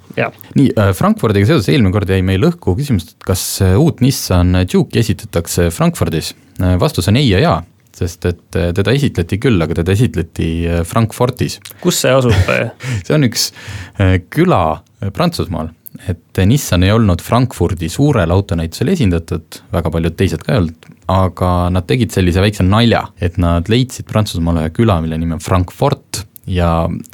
nii, 0.59 0.71
Frankfurdiga 0.97 1.47
seoses 1.47 1.69
eelmine 1.73 1.93
kord 1.95 2.11
jäi 2.11 2.23
meil 2.27 2.43
õhku 2.49 2.75
küsimus, 2.79 3.13
kas 3.25 3.43
uut 3.79 4.01
Nissan 4.05 4.65
Juke'i 4.65 5.03
esitatakse 5.03 5.69
Frankfurdis. 5.75 6.35
vastus 6.81 7.09
on 7.11 7.21
ei 7.21 7.29
ja 7.29 7.43
jaa, 7.43 7.59
sest 7.97 8.29
et 8.31 8.59
äh, 8.59 8.71
teda 8.77 8.95
esitleti 8.97 9.41
küll, 9.43 9.59
aga 9.65 9.81
teda 9.81 9.95
esitleti 9.97 10.51
äh, 10.67 10.85
Frankfurtis. 10.89 11.59
kus 11.83 12.03
see 12.05 12.13
asub 12.15 12.53
see 13.07 13.17
on 13.17 13.29
üks 13.29 13.51
küla 14.33 14.63
Prantsusmaal, 15.15 15.71
et 16.11 16.41
Nissan 16.47 16.85
ei 16.87 16.93
olnud 16.95 17.23
Frankfurdi 17.23 17.91
suurel 17.93 18.31
autonäitusel 18.35 18.93
esindatud, 18.95 19.61
väga 19.75 19.93
paljud 19.95 20.17
teised 20.19 20.43
ka 20.45 20.55
ei 20.55 20.63
olnud, 20.63 20.89
aga 21.09 21.53
nad 21.75 21.87
tegid 21.89 22.15
sellise 22.15 22.43
väikse 22.43 22.67
nalja, 22.67 23.05
et 23.23 23.39
nad 23.41 23.69
leidsid 23.71 24.09
Prantsusmaal 24.11 24.65
ühe 24.65 24.73
küla, 24.75 24.99
mille 25.05 25.19
nimi 25.21 25.39
on 25.39 25.45
Frankfurt 25.45 26.25
ja 26.49 26.69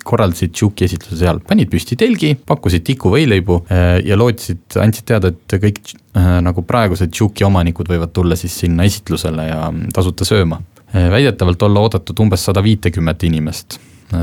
korraldasid 0.06 0.54
Juke'i 0.60 0.86
esitluse 0.88 1.18
seal, 1.20 1.40
panid 1.46 1.70
püsti 1.72 1.98
telgi, 1.98 2.34
pakkusid 2.46 2.84
tikuvõileibu 2.86 3.58
äh, 3.64 3.98
ja 4.06 4.18
lootsid, 4.18 4.62
andsid 4.80 5.08
teada, 5.10 5.32
et 5.34 5.56
kõik 5.62 5.80
äh, 5.90 6.38
nagu 6.44 6.64
praegused 6.66 7.14
Juke'i 7.14 7.46
omanikud 7.48 7.90
võivad 7.90 8.14
tulla 8.14 8.38
siis 8.38 8.56
sinna 8.64 8.86
esitlusele 8.88 9.48
ja 9.48 9.66
tasuta 9.94 10.26
sööma. 10.28 10.60
väidetavalt 10.94 11.62
olla 11.66 11.80
oodatud 11.80 12.20
umbes 12.22 12.44
sada 12.46 12.62
viitekümmet 12.62 13.22
inimest. 13.26 13.80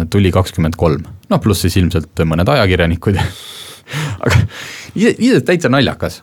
Tuli 0.09 0.29
kakskümmend 0.31 0.77
kolm, 0.79 1.03
noh 1.27 1.39
pluss 1.43 1.65
siis 1.65 1.75
ilmselt 1.81 2.21
mõned 2.23 2.47
ajakirjanikud. 2.47 3.17
Aga 4.23 4.37
ise, 4.95 5.11
ise 5.17 5.41
täitsa 5.43 5.71
naljakas, 5.73 6.21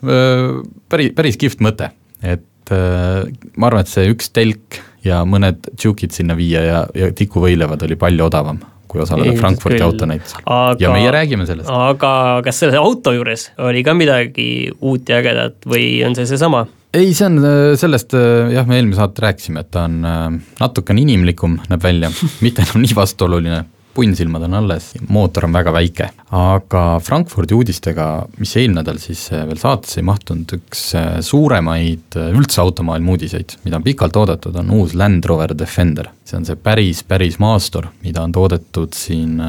päris, 0.89 1.11
päris 1.13 1.37
kihvt 1.37 1.61
mõte, 1.61 1.91
et 2.23 2.73
äh, 2.73 3.27
ma 3.55 3.69
arvan, 3.69 3.85
et 3.85 3.91
see 3.91 4.09
üks 4.09 4.31
telk 4.33 4.79
ja 5.05 5.21
mõned 5.27 5.69
tšukid 5.75 6.15
sinna 6.15 6.35
viia 6.39 6.63
ja, 6.65 6.81
ja 6.97 7.13
tikuvõileivad 7.15 7.85
oli 7.85 7.99
palju 7.99 8.25
odavam 8.25 8.59
kui 8.89 9.03
osaleda 9.05 9.35
Frankfurti 9.37 9.83
autonäitusel 9.85 10.43
ja 10.81 10.91
meie 10.93 11.13
räägime 11.13 11.45
sellest. 11.49 11.69
aga 11.69 12.41
kas 12.45 12.63
selle 12.65 12.81
auto 12.81 13.13
juures 13.15 13.49
oli 13.69 13.85
ka 13.85 13.93
midagi 13.97 14.49
uut 14.81 15.09
ja 15.09 15.21
ägedat 15.21 15.69
või 15.69 15.99
on 16.07 16.17
see 16.17 16.27
seesama? 16.29 16.65
ei, 16.93 17.13
see 17.13 17.27
on 17.27 17.39
äh, 17.43 17.57
sellest, 17.79 18.15
äh, 18.17 18.49
jah, 18.55 18.67
me 18.67 18.79
eelmine 18.79 18.97
saate 18.97 19.23
rääkisime, 19.27 19.65
et 19.65 19.71
ta 19.73 19.85
on 19.89 19.99
äh, 20.07 20.23
natukene 20.61 21.03
inimlikum, 21.05 21.59
näeb 21.69 21.83
välja, 21.85 22.11
mitte 22.45 22.65
enam 22.65 22.81
nii 22.85 22.97
vastuoluline, 22.97 23.63
punnsilmad 23.99 24.43
on 24.47 24.53
alles, 24.61 24.93
mootor 25.11 25.45
on 25.49 25.53
väga 25.53 25.73
väike. 25.75 26.09
aga 26.31 26.83
Frankfurdi 27.03 27.55
uudistega, 27.57 28.05
mis 28.39 28.55
eelmine 28.55 28.79
nädal 28.79 28.99
siis 29.01 29.25
äh, 29.33 29.43
veel 29.49 29.59
saatesse 29.59 29.99
ei 29.99 30.05
mahtunud, 30.07 30.53
üks 30.59 30.83
äh, 30.95 31.19
suuremaid 31.25 32.17
äh, 32.19 32.29
üldse 32.37 32.61
automaailma 32.63 33.15
uudiseid, 33.15 33.57
mida 33.65 33.79
on 33.79 33.85
pikalt 33.85 34.19
oodatud, 34.21 34.55
on 34.61 34.71
uus 34.77 34.95
Land 34.95 35.27
Rover 35.27 35.55
Defender. 35.57 36.11
see 36.29 36.37
on 36.37 36.45
see 36.45 36.59
päris, 36.61 37.01
päris 37.03 37.39
maastur, 37.41 37.89
mida 38.05 38.21
on 38.21 38.31
toodetud 38.31 38.93
siin 38.93 39.39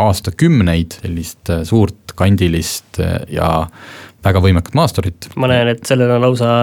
aastakümneid, 0.00 0.96
sellist 1.02 1.50
suurt 1.68 2.14
kandilist 2.16 3.02
ja 3.28 3.50
väga 4.24 4.40
võimekat 4.40 4.78
maasturit, 4.78 5.28
ma 5.36 5.50
näen, 5.52 5.74
et 5.74 5.84
sellel 5.88 6.14
on 6.16 6.24
lausa 6.24 6.54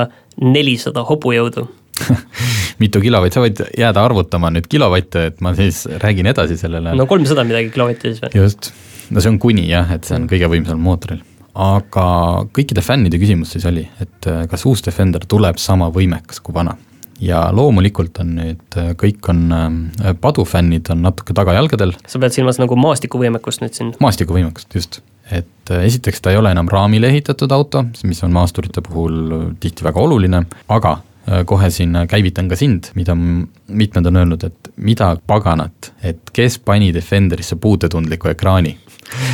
nelisada 0.42 1.06
hobujõudu. 1.06 1.68
mitu 2.82 3.02
kilovatt, 3.04 3.36
sa 3.36 3.44
võid 3.44 3.62
jääda 3.78 4.04
arvutama 4.06 4.52
nüüd 4.54 4.68
kilovatte, 4.70 5.28
et 5.32 5.42
ma 5.46 5.54
siis 5.58 5.86
räägin 6.02 6.30
edasi 6.34 6.58
sellele. 6.60 6.96
no 6.98 7.08
kolmsada 7.10 7.46
midagi 7.48 7.72
kilovatti 7.74 8.14
siis 8.14 8.24
või? 8.24 8.44
just, 8.44 8.72
no 9.12 9.24
see 9.24 9.34
on 9.34 9.40
kuni 9.42 9.68
jah, 9.70 9.90
et 9.96 10.08
see 10.08 10.18
on 10.18 10.28
kõige 10.30 10.50
võimsam 10.52 10.82
mootoril. 10.84 11.24
aga 11.58 12.08
kõikide 12.54 12.84
fännide 12.86 13.20
küsimus 13.22 13.56
siis 13.56 13.66
oli, 13.70 13.88
et 14.04 14.30
äh, 14.30 14.46
kas 14.52 14.66
uus 14.70 14.86
Defender 14.86 15.26
tuleb 15.28 15.60
sama 15.62 15.90
võimekas 15.94 16.42
kui 16.44 16.56
vana. 16.56 16.78
ja 17.24 17.48
loomulikult 17.56 18.22
on 18.22 18.36
nüüd, 18.38 18.66
äh, 18.78 18.94
kõik 19.00 19.30
on, 19.34 19.44
äh, 19.52 20.16
padufännid 20.22 20.94
on 20.94 21.06
natuke 21.08 21.36
tagajalgadel, 21.38 21.98
sa 22.08 22.22
pead 22.22 22.36
silmas 22.38 22.62
nagu 22.62 22.78
maastikuvõimekust 22.80 23.66
nüüd 23.66 23.78
siin? 23.78 23.94
maastikuvõimekust, 24.04 24.74
just. 24.78 25.02
et 25.32 25.74
esiteks 25.82 26.22
ta 26.22 26.32
ei 26.32 26.38
ole 26.40 26.54
enam 26.54 26.70
raamile 26.72 27.10
ehitatud 27.12 27.52
auto, 27.52 27.84
mis 28.08 28.24
on 28.24 28.32
maasturite 28.36 28.86
puhul 28.86 29.54
tihti 29.60 29.84
väga 29.84 30.00
oluline, 30.00 30.46
aga 30.72 31.00
kohe 31.46 31.70
siin 31.74 31.96
käivitan 32.08 32.48
ka 32.48 32.56
sind, 32.56 32.92
mida 32.96 33.16
mitmed 33.16 34.06
on 34.08 34.20
öelnud, 34.22 34.44
et 34.48 34.70
mida 34.78 35.10
paganat, 35.28 35.92
et 36.04 36.32
kes 36.34 36.60
pani 36.60 36.94
Defenderisse 36.96 37.58
puutetundliku 37.60 38.32
ekraani. 38.32 38.78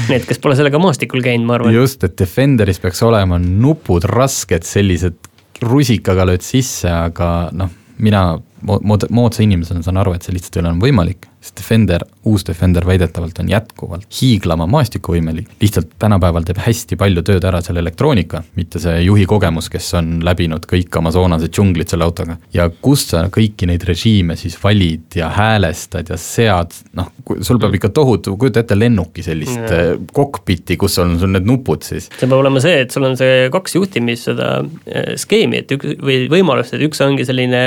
Need, 0.10 0.26
kes 0.30 0.42
pole 0.42 0.56
sellega 0.58 0.80
maastikul 0.82 1.22
käinud, 1.26 1.48
ma 1.50 1.58
arvan. 1.58 1.74
just, 1.74 2.04
et 2.06 2.18
Defenderis 2.20 2.82
peaks 2.82 3.02
olema 3.06 3.40
nupud 3.42 4.06
rasked, 4.10 4.66
sellised 4.70 5.30
rusikaga 5.62 6.26
lööd 6.30 6.44
sisse, 6.46 6.90
aga 6.92 7.30
noh, 7.54 7.70
mina 8.04 8.24
mo- 8.66 8.82
mood-, 8.82 9.08
moodsa 9.14 9.44
inimesena 9.46 9.84
saan 9.86 10.02
aru, 10.02 10.16
et 10.18 10.26
see 10.26 10.36
lihtsalt 10.36 10.58
ei 10.58 10.64
ole 10.64 10.72
enam 10.74 10.84
võimalik, 10.84 11.30
sest 11.44 11.58
Defender, 11.60 12.06
uus 12.26 12.46
Defender 12.48 12.86
väidetavalt 12.88 13.40
on 13.40 13.50
jätkuvalt 13.52 14.08
hiiglama 14.22 14.68
maastikuvõimeline, 14.72 15.58
lihtsalt 15.60 15.90
tänapäeval 16.00 16.46
teeb 16.48 16.62
hästi 16.64 16.96
palju 17.00 17.24
tööd 17.28 17.44
ära 17.44 17.60
selle 17.62 17.82
elektroonika, 17.84 18.44
mitte 18.56 18.80
see 18.80 19.02
juhi 19.04 19.26
kogemus, 19.28 19.68
kes 19.72 19.90
on 20.00 20.14
läbinud 20.24 20.64
kõik 20.70 20.96
Amazonase 21.02 21.50
džunglid 21.52 21.92
selle 21.92 22.08
autoga. 22.08 22.38
ja 22.54 22.70
kust 22.70 23.12
sa 23.12 23.26
kõiki 23.28 23.68
neid 23.68 23.84
režiime 23.84 24.38
siis 24.40 24.56
valid 24.64 25.18
ja 25.20 25.30
häälestad 25.36 26.14
ja 26.14 26.18
sead, 26.18 26.72
noh, 26.96 27.12
sul 27.42 27.60
peab 27.60 27.76
ikka 27.76 27.90
tohutu, 27.90 28.38
kujuta 28.40 28.64
ette 28.64 28.80
lennuki 28.80 29.24
sellist 29.24 29.58
Jaa. 29.58 29.74
yeah. 29.74 30.00
kokpiti, 30.14 30.78
kus 30.80 30.98
on 31.04 31.18
sul 31.20 31.34
need 31.36 31.48
nupud 31.50 31.84
siis. 31.84 32.08
see 32.08 32.28
peab 32.28 32.40
olema 32.40 32.64
see, 32.64 32.80
et 32.86 32.96
sul 32.96 33.04
on 33.10 33.20
see 33.20 33.50
kaks 33.52 33.76
juhtimis 33.76 34.30
seda 34.30 34.54
eh, 34.88 35.14
skeemi, 35.20 35.60
et 35.66 35.76
üks 35.76 36.00
või 36.00 36.24
võimalust, 36.32 36.78
et 36.78 36.88
üks 36.88 37.04
ongi 37.04 37.28
selline, 37.28 37.66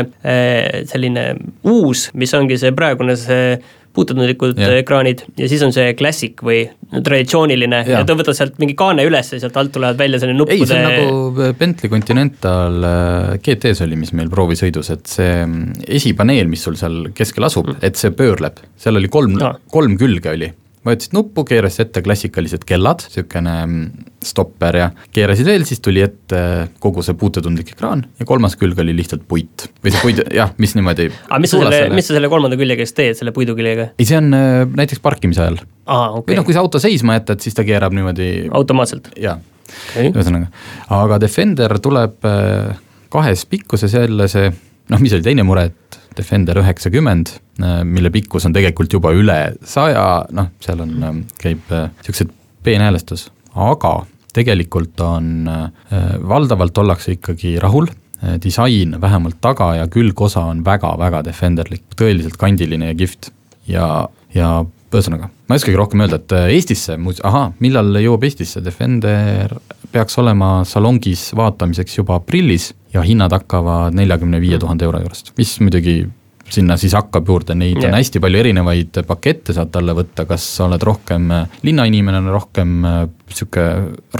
selline 0.88 1.28
uus, 1.68 2.08
mis 2.16 2.32
ongi 2.36 2.56
see 2.60 2.72
praegune 2.76 3.16
see 3.20 3.58
puututundlikud 3.96 4.60
Jah. 4.60 4.76
ekraanid 4.82 5.24
ja 5.40 5.48
siis 5.50 5.64
on 5.66 5.72
see 5.74 5.94
klassik 5.98 6.42
või 6.46 6.64
traditsiooniline 6.92 7.82
ja, 7.82 7.88
Jaa. 7.88 8.02
ja 8.02 8.08
ta 8.08 8.16
võtad 8.18 8.36
sealt 8.38 8.60
mingi 8.62 8.76
kaane 8.78 9.06
üles 9.08 9.32
ja 9.32 9.40
sealt 9.42 9.56
alt 9.60 9.72
tulevad 9.74 9.98
välja 10.00 10.20
selline 10.22 10.36
ei, 10.36 10.42
nuppude 10.42 10.68
see 10.70 10.78
on 10.78 10.86
nagu 10.86 11.48
Bentley 11.58 11.92
Continental 11.92 12.86
äh, 12.90 13.32
GT-s 13.42 13.82
oli, 13.86 13.98
mis 14.00 14.12
meil 14.16 14.30
proovisõidus, 14.32 14.92
et 14.94 15.10
see 15.10 15.32
mm, 15.42 15.88
esipaneel, 15.98 16.50
mis 16.52 16.62
sul 16.66 16.78
seal 16.78 17.10
keskel 17.16 17.48
asub, 17.48 17.72
et 17.84 17.98
see 17.98 18.14
pöörleb, 18.16 18.62
seal 18.80 19.00
oli 19.00 19.10
kolm 19.12 19.40
Aa. 19.42 19.56
kolm 19.72 19.98
külge 20.00 20.32
oli. 20.32 20.52
Vajutasid 20.86 21.16
nuppu, 21.16 21.44
keerasid 21.48 21.86
ette 21.86 22.02
klassikalised 22.04 22.64
kellad, 22.68 23.04
niisugune 23.08 23.54
mm, 23.66 24.04
stopper 24.26 24.78
ja 24.80 24.88
keerasid 25.14 25.48
veel, 25.48 25.66
siis 25.68 25.82
tuli 25.84 26.02
ette 26.04 26.40
kogu 26.82 27.04
see 27.06 27.16
puutetundlik 27.18 27.74
ekraan 27.74 28.04
ja 28.20 28.28
kolmas 28.28 28.56
külg 28.60 28.78
oli 28.82 28.94
lihtsalt 28.96 29.26
puit. 29.28 29.68
või 29.84 29.94
see 29.94 30.04
puit, 30.04 30.22
jah, 30.34 30.54
mis 30.62 30.76
niimoodi 30.78 31.08
aga 31.30 31.40
mis 31.42 31.54
sa 31.54 31.62
selle, 31.62 31.82
mis 31.96 32.08
sa 32.08 32.16
selle 32.16 32.30
kolmanda 32.32 32.58
küljega 32.60 32.86
siis 32.86 32.96
teed, 32.98 33.18
selle 33.18 33.34
puiduküljega? 33.36 33.90
ei, 33.96 34.08
see 34.08 34.20
on 34.20 34.32
äh, 34.36 34.62
näiteks 34.82 35.02
parkimise 35.04 35.44
ajal. 35.44 35.60
aa, 35.84 36.08
või 36.16 36.22
okei 36.22 36.40
noh, 36.40 36.48
kui 36.48 36.56
sa 36.56 36.64
auto 36.64 36.82
seisma 36.82 37.18
jätad, 37.18 37.42
siis 37.44 37.56
ta 37.56 37.66
keerab 37.66 37.94
niimoodi 37.96 38.30
automaatselt, 38.54 39.12
jaa 39.20 39.38
okei. 39.66 40.10
ühesõnaga, 40.12 40.50
aga 40.96 41.20
Defender 41.22 41.78
tuleb 41.82 42.26
äh, 42.28 42.76
kahes 43.12 43.46
pikkuses 43.50 43.94
jälle 43.96 44.28
see, 44.30 44.50
noh, 44.92 45.02
mis 45.02 45.14
oli 45.16 45.24
teine 45.26 45.46
mure, 45.46 45.68
et 45.70 45.95
Defender 46.16 46.60
üheksakümmend, 46.62 47.34
mille 47.84 48.10
pikkus 48.14 48.46
on 48.48 48.54
tegelikult 48.56 48.92
juba 48.92 49.12
üle 49.16 49.38
saja, 49.66 50.24
noh, 50.36 50.50
seal 50.64 50.82
on, 50.84 50.94
ähm, 51.04 51.22
käib 51.40 51.64
niisugused 51.70 52.32
peenhäälestus, 52.66 53.28
aga 53.54 53.94
tegelikult 54.36 55.00
on, 55.00 55.48
äh, 55.48 56.02
valdavalt 56.28 56.78
ollakse 56.78 57.16
ikkagi 57.16 57.56
rahul, 57.62 57.88
disain, 58.40 58.94
vähemalt 59.00 59.36
taga 59.44 59.74
ja 59.76 59.88
külgosa 59.92 60.46
on 60.48 60.62
väga-väga 60.64 61.20
defenderlik, 61.26 61.82
tõeliselt 62.00 62.38
kandiline 62.40 62.88
ja 62.88 62.94
kihvt. 62.96 63.28
Ja, 63.68 63.86
ja 64.34 64.64
ühesõnaga, 64.94 65.28
ma 65.28 65.56
ei 65.56 65.60
oskagi 65.60 65.78
rohkem 65.78 66.02
öelda, 66.04 66.20
et 66.20 66.34
äh, 66.36 66.48
Eestisse, 66.56 66.96
ahaa, 67.26 67.50
millal 67.62 67.98
jõuab 68.00 68.24
Eestisse, 68.26 68.62
Defender 68.64 69.52
peaks 69.92 70.18
olema 70.22 70.60
salongis 70.68 71.28
vaatamiseks 71.36 71.98
juba 71.98 72.18
aprillis 72.20 72.70
ja 72.96 73.04
hinnad 73.06 73.34
hakkavad 73.36 73.96
neljakümne 73.96 74.40
viie 74.42 74.58
tuhande 74.62 74.86
euro 74.88 75.02
juurest, 75.04 75.34
mis 75.38 75.56
muidugi 75.62 76.00
sinna 76.52 76.76
siis 76.78 76.94
hakkab 76.94 77.26
juurde, 77.28 77.56
neid 77.58 77.80
yeah. 77.80 77.90
on 77.90 77.98
hästi 77.98 78.22
palju 78.22 78.40
erinevaid 78.40 79.00
pakette 79.06 79.54
saad 79.56 79.72
talle 79.74 79.96
võtta, 79.98 80.26
kas 80.30 80.44
sa 80.58 80.68
oled 80.68 80.82
rohkem 80.86 81.30
äh, 81.34 81.60
linnainimene, 81.66 82.22
rohkem 82.30 82.76
äh, 82.86 82.98
sihuke 83.32 83.66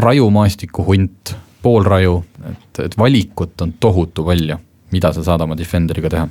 rajumaastiku 0.03 0.87
hunt, 0.89 1.37
poolraju, 1.63 2.19
et, 2.51 2.83
et 2.85 2.99
valikut 2.99 3.63
on 3.63 3.75
tohutu 3.83 4.27
palju, 4.27 4.59
mida 4.95 5.13
sa 5.15 5.25
saad 5.27 5.43
oma 5.47 5.57
Defenderiga 5.59 6.11
teha. 6.13 6.29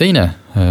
teine, 0.00 0.24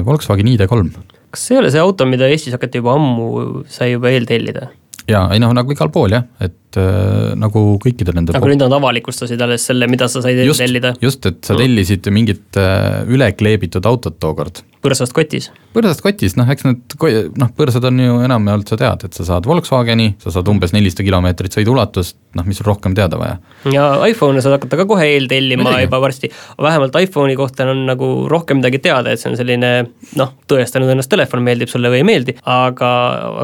Volkswagen 0.05 0.49
ID3 0.49 1.17
kas 1.37 1.45
see 1.45 1.57
ei 1.57 1.61
ole 1.61 1.71
see 1.73 1.81
auto, 1.83 2.05
mida 2.09 2.29
Eestis 2.31 2.55
hakati 2.55 2.81
juba 2.81 2.95
ammu, 2.97 3.63
sai 3.71 3.91
juba 3.93 4.11
eeltellida? 4.13 4.69
jaa, 5.07 5.27
ei 5.33 5.39
noh, 5.43 5.53
nagu 5.55 5.71
igal 5.71 5.91
pool 5.93 6.15
jah, 6.15 6.25
et 6.43 6.57
äh, 6.79 7.33
nagu 7.39 7.63
kõikidel 7.83 8.17
nendel 8.17 8.37
aga 8.37 8.51
nüüd 8.51 8.63
nad 8.63 8.77
avalikustasid 8.79 9.41
alles 9.43 9.67
selle, 9.69 9.89
mida 9.91 10.09
sa 10.11 10.23
said 10.25 10.41
just, 10.45 10.63
tellida? 10.63 10.93
just, 11.03 11.25
et 11.29 11.41
sa 11.45 11.57
tellisid 11.57 12.09
mingit 12.13 12.59
äh, 12.61 13.03
ülekleebitud 13.09 13.85
autot 13.89 14.19
tookord 14.21 14.63
põrsast 14.83 15.13
kotis? 15.15 15.49
põrsast 15.75 16.01
kotis, 16.01 16.33
noh 16.37 16.47
eks 16.49 16.65
need, 16.65 16.95
noh 17.37 17.49
põrsad 17.57 17.85
on 17.89 17.99
ju 18.01 18.17
enamjaolt 18.25 18.71
sa 18.71 18.77
tead, 18.79 19.03
et 19.07 19.17
sa 19.17 19.25
saad 19.27 19.47
Volkswageni, 19.49 20.07
sa 20.21 20.33
saad 20.33 20.47
umbes 20.49 20.73
nelisada 20.73 21.05
kilomeetrit 21.05 21.53
sõiduulatust, 21.57 22.17
noh 22.37 22.47
mis 22.47 22.57
sul 22.59 22.69
rohkem 22.69 22.95
teada 22.97 23.19
vaja. 23.19 23.37
ja 23.73 23.85
iPhone'e 24.07 24.41
saad 24.43 24.57
hakata 24.57 24.79
ka 24.81 24.87
kohe 24.89 25.05
eeltellima 25.15 25.75
juba 25.83 26.01
varsti, 26.01 26.31
vähemalt 26.61 26.97
iPhone'i 27.01 27.37
kohta 27.39 27.67
on 27.69 27.83
nagu 27.89 28.09
rohkem 28.31 28.61
midagi 28.61 28.81
teada, 28.83 29.13
et 29.13 29.21
see 29.21 29.31
on 29.31 29.37
selline 29.39 29.71
noh, 30.19 30.33
tõestanud 30.49 30.93
ennast 30.93 31.11
telefon, 31.13 31.43
meeldib 31.45 31.71
sulle 31.71 31.91
või 31.93 32.01
ei 32.01 32.07
meeldi, 32.07 32.37
aga, 32.41 32.91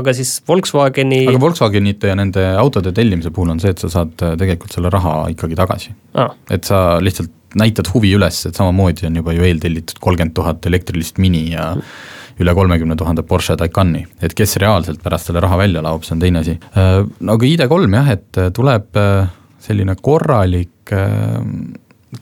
aga 0.01 0.15
siis 0.17 0.35
Volkswageni 0.47 1.25
aga 1.29 1.41
Volkswagenite 1.43 2.13
ja 2.13 2.17
nende 2.19 2.45
autode 2.57 2.93
tellimise 3.24 3.36
puhul 3.36 3.53
on 3.53 3.62
see, 3.62 3.72
et 3.72 3.80
sa 3.80 3.89
saad 3.92 4.15
tegelikult 4.18 4.74
selle 4.75 4.92
raha 4.92 5.30
ikkagi 5.34 5.56
tagasi. 5.56 5.94
Ah.. 6.15 6.34
et 6.51 6.63
sa 6.63 7.00
lihtsalt 7.01 7.32
näitad 7.56 7.88
huvi 7.94 8.13
üles, 8.18 8.46
et 8.48 8.56
samamoodi 8.56 9.06
on 9.08 9.15
juba 9.22 9.34
ju 9.34 9.46
eeltellitud 9.46 10.00
kolmkümmend 10.01 10.34
tuhat 10.34 10.65
elektrilist 10.65 11.20
Mini 11.22 11.51
ja 11.51 11.75
üle 12.42 12.53
kolmekümne 12.58 12.96
tuhande 12.98 13.22
Porsche 13.22 13.56
Taycani, 13.58 14.08
et 14.22 14.34
kes 14.34 14.58
reaalselt 14.58 15.03
pärast 15.03 15.30
selle 15.30 15.42
raha 15.44 15.60
välja 15.62 15.84
laob, 15.86 16.01
see 16.03 16.15
on 16.15 16.24
teine 16.24 16.42
asi. 16.42 16.58
Äh, 16.74 17.03
aga 17.06 17.46
ID3 17.46 17.94
jah, 17.94 18.10
et 18.15 18.42
tuleb 18.58 18.98
äh, 18.98 19.30
selline 19.62 19.96
korralik 20.01 20.94
äh, 20.98 21.38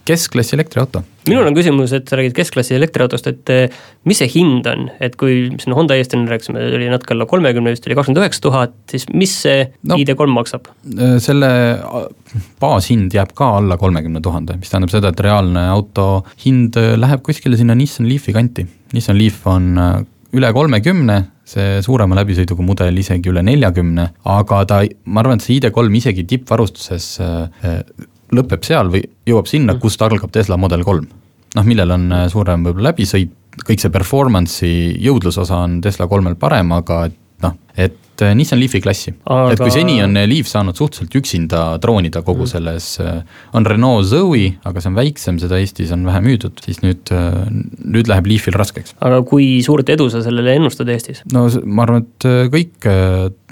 keskklassi 0.08 0.56
elektriauto. 0.56 1.02
minul 1.28 1.46
on 1.46 1.54
küsimus, 1.54 1.92
et 1.94 2.08
sa 2.10 2.18
räägid 2.18 2.34
keskklassi 2.34 2.74
elektriautost, 2.74 3.28
et 3.30 3.50
eh, 3.52 3.74
mis 4.08 4.18
see 4.18 4.30
hind 4.32 4.66
on, 4.66 4.88
et 5.02 5.14
kui 5.20 5.52
siin 5.62 5.76
Honda 5.76 5.94
eest 5.98 6.16
enne 6.16 6.30
rääkisime, 6.30 6.62
oli 6.78 6.88
natuke 6.90 7.14
alla 7.14 7.28
kolmekümne, 7.30 7.74
vist 7.74 7.86
oli 7.86 7.96
kakskümmend 7.98 8.22
üheksa 8.24 8.42
tuhat, 8.42 8.74
siis 8.90 9.06
mis 9.14 9.34
see 9.44 9.66
no, 9.88 9.98
ID3 10.00 10.34
maksab? 10.34 10.70
Äh, 10.96 11.16
selle 11.22 11.50
äh, 11.78 12.46
baashind 12.62 13.14
jääb 13.14 13.36
ka 13.38 13.52
alla 13.60 13.78
kolmekümne 13.80 14.22
tuhande, 14.24 14.58
mis 14.60 14.72
tähendab 14.72 14.94
seda, 14.94 15.12
et 15.12 15.22
reaalne 15.22 15.68
auto 15.74 16.08
hind 16.44 16.78
äh, 16.80 16.94
läheb 16.98 17.22
kuskile 17.26 17.60
sinna 17.60 17.76
Nissan 17.78 18.10
Leafi 18.10 18.34
kanti. 18.34 18.66
Nissan 18.96 19.16
Leaf 19.16 19.46
on 19.48 19.70
üle 20.32 20.48
kolmekümne, 20.52 21.18
see 21.48 21.78
suurema 21.84 22.16
läbisõiduga 22.16 22.64
mudel 22.64 22.98
isegi 22.98 23.30
üle 23.30 23.42
neljakümne, 23.44 24.08
aga 24.32 24.62
ta, 24.68 24.82
ma 25.04 25.22
arvan, 25.22 25.38
et 25.38 25.46
see 25.46 25.58
ID3 25.60 26.00
isegi 26.00 26.26
tippvarustuses 26.34 27.08
lõpeb 28.36 28.66
seal 28.66 28.92
või 28.92 29.04
jõuab 29.28 29.50
sinna, 29.50 29.76
mm. 29.76 29.82
kust 29.82 30.02
algab 30.04 30.32
Tesla 30.34 30.58
Model 30.60 30.84
kolm. 30.86 31.08
noh, 31.52 31.66
millel 31.68 31.90
on 31.92 32.06
äh, 32.16 32.28
suurem 32.32 32.64
võib-olla 32.64 32.92
läbisõit, 32.92 33.32
kõik 33.66 33.82
see 33.82 33.92
performance'i 33.92 34.76
jõudlusosa 35.04 35.64
on 35.66 35.82
Tesla 35.84 36.08
kolmel 36.08 36.38
parem, 36.40 36.72
aga 36.72 37.04
et 37.10 37.18
noh, 37.44 37.58
et 37.76 38.24
äh, 38.24 38.32
Nissan 38.38 38.60
Leafi 38.62 38.80
klassi 38.80 39.12
aga..., 39.12 39.52
et 39.52 39.60
kui 39.60 39.74
seni 39.74 39.98
on 40.00 40.16
Leaf 40.16 40.48
saanud 40.48 40.78
suhteliselt 40.78 41.18
üksinda 41.20 41.60
troonida 41.82 42.22
kogu 42.24 42.46
mm. 42.46 42.52
selles, 42.54 42.88
äh, 43.04 43.20
on 43.52 43.68
Renault 43.68 44.08
Zoe, 44.08 44.54
aga 44.64 44.80
see 44.80 44.92
on 44.94 44.96
väiksem, 44.96 45.42
seda 45.42 45.60
Eestis 45.60 45.92
on 45.92 46.08
vähe 46.08 46.24
müüdud, 46.24 46.64
siis 46.64 46.80
nüüd, 46.80 47.12
nüüd 47.12 48.08
läheb 48.08 48.32
Leafil 48.32 48.56
raskeks. 48.56 48.96
aga 49.04 49.20
kui 49.28 49.58
suurt 49.66 49.92
edu 49.92 50.08
sa 50.14 50.24
sellele 50.24 50.56
ennustad 50.56 50.88
Eestis? 50.94 51.20
no 51.36 51.50
ma 51.68 51.84
arvan, 51.84 52.08
et 52.08 52.30
kõik, 52.56 52.92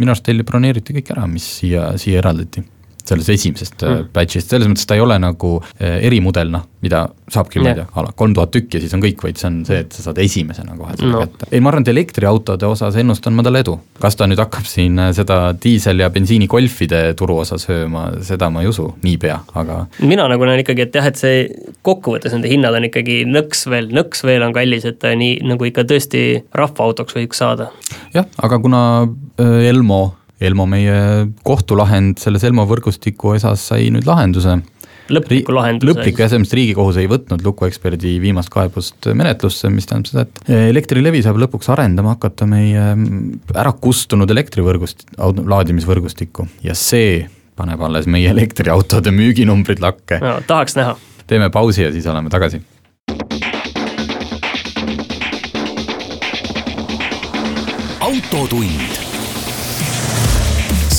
minu 0.00 0.14
arust 0.14 0.24
telli 0.24 0.48
broneeriti 0.48 0.96
kõik 1.02 1.16
ära, 1.18 1.28
mis 1.28 1.52
siia, 1.60 1.90
siia 2.00 2.24
eraldati 2.24 2.64
sellest 3.08 3.32
esimesest 3.34 3.82
äh, 3.84 3.94
mm. 3.94 4.10
batch'ist, 4.14 4.50
selles 4.50 4.68
mõttes 4.70 4.88
ta 4.88 4.96
ei 4.98 5.02
ole 5.04 5.16
nagu 5.22 5.56
äh, 5.62 5.98
erimudel, 6.06 6.50
noh, 6.52 6.66
mida 6.84 7.04
saabki, 7.30 7.60
ma 7.62 7.72
ei 7.72 7.78
tea, 7.80 7.86
a 7.92 8.04
la 8.06 8.12
kolm 8.16 8.34
tuhat 8.36 8.52
tükki 8.54 8.78
ja 8.78 8.84
siis 8.84 8.94
on 8.96 9.02
kõik, 9.04 9.20
vaid 9.24 9.40
see 9.40 9.48
on 9.50 9.58
see, 9.68 9.80
et 9.84 9.94
sa 9.94 10.04
saad 10.06 10.20
esimesena 10.22 10.76
kohe 10.78 10.96
selle 10.96 11.12
no. 11.12 11.22
kätte. 11.24 11.48
ei, 11.50 11.62
ma 11.62 11.72
arvan, 11.72 11.84
et 11.84 11.92
elektriautode 11.92 12.68
osas 12.68 12.98
ennustan 13.00 13.36
ma 13.36 13.44
talle 13.46 13.62
edu. 13.64 13.76
kas 14.00 14.18
ta 14.18 14.28
nüüd 14.30 14.40
hakkab 14.42 14.68
siin 14.68 14.98
äh, 15.00 15.12
seda 15.16 15.40
diisel- 15.64 16.04
ja 16.04 16.10
bensiinigolfide 16.14 17.02
turuosa 17.18 17.58
sööma, 17.60 18.06
seda 18.26 18.50
ma 18.52 18.64
ei 18.64 18.70
usu 18.70 18.88
niipea, 19.04 19.40
aga 19.60 19.82
mina 20.00 20.28
nagu 20.30 20.48
näen 20.48 20.64
ikkagi, 20.64 20.88
et 20.88 21.00
jah, 21.00 21.10
et 21.10 21.20
see 21.20 21.42
kokkuvõttes 21.86 22.34
nende 22.36 22.50
hinnad 22.52 22.76
on 22.76 22.88
ikkagi 22.90 23.22
nõks 23.28 23.66
veel, 23.70 23.90
nõks 23.94 24.24
veel 24.26 24.44
on 24.46 24.56
kallis, 24.56 24.86
et 24.88 25.00
ta 25.02 25.14
nii 25.16 25.40
nagu 25.50 25.68
ikka 25.68 25.86
tõesti 25.88 26.24
rahvaautoks 26.56 27.18
võiks 27.18 27.44
saada. 27.44 27.70
jah, 28.14 28.28
aga 28.42 28.60
kuna 28.62 28.80
Elmo 29.40 30.02
Elmo 30.40 30.66
meie 30.68 30.94
kohtulahend 31.44 32.20
selles 32.22 32.44
Elmo 32.48 32.64
võrgustiku 32.68 33.34
osas 33.34 33.66
sai 33.72 33.90
nüüd 33.92 34.06
lahenduse. 34.08 34.60
lõpliku 35.10 35.52
lahenduse. 35.52 35.90
lõpliku 35.90 36.22
jah, 36.22 36.30
selles 36.30 36.46
mõttes 36.46 36.56
Riigikohus 36.56 37.00
ei 37.02 37.10
võtnud 37.10 37.44
lukueksperdi 37.44 38.14
viimast 38.22 38.52
kaebust 38.52 39.10
menetlusse, 39.14 39.68
mis 39.74 39.90
tähendab 39.90 40.12
seda, 40.12 40.24
et 40.24 40.70
Elektrilevi 40.70 41.22
saab 41.26 41.40
lõpuks 41.42 41.68
arendama 41.74 42.14
hakata 42.16 42.48
meie 42.48 42.86
mm, 42.94 43.52
ära 43.54 43.74
kustunud 43.76 44.30
elektrivõrgust-, 44.30 45.04
laadimisvõrgustikku 45.20 46.48
ja 46.64 46.78
see 46.78 47.26
paneb 47.60 47.82
alles 47.84 48.08
meie 48.08 48.30
elektriautode 48.32 49.12
müüginumbrid 49.12 49.82
lakke 49.84 50.22
no,. 50.22 50.38
tahaks 50.46 50.78
näha. 50.80 50.96
teeme 51.26 51.50
pausi 51.52 51.84
ja 51.84 51.92
siis 51.92 52.06
oleme 52.08 52.32
tagasi 52.32 52.62
autotund 58.00 59.09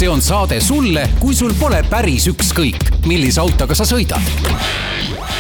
see 0.01 0.09
on 0.09 0.21
saade 0.21 0.57
sulle, 0.61 1.03
kui 1.19 1.35
sul 1.37 1.51
pole 1.59 1.83
päris 1.85 2.23
ükskõik, 2.31 2.87
millise 3.05 3.37
autoga 3.41 3.75
sa 3.77 3.85
sõidad. 3.85 4.31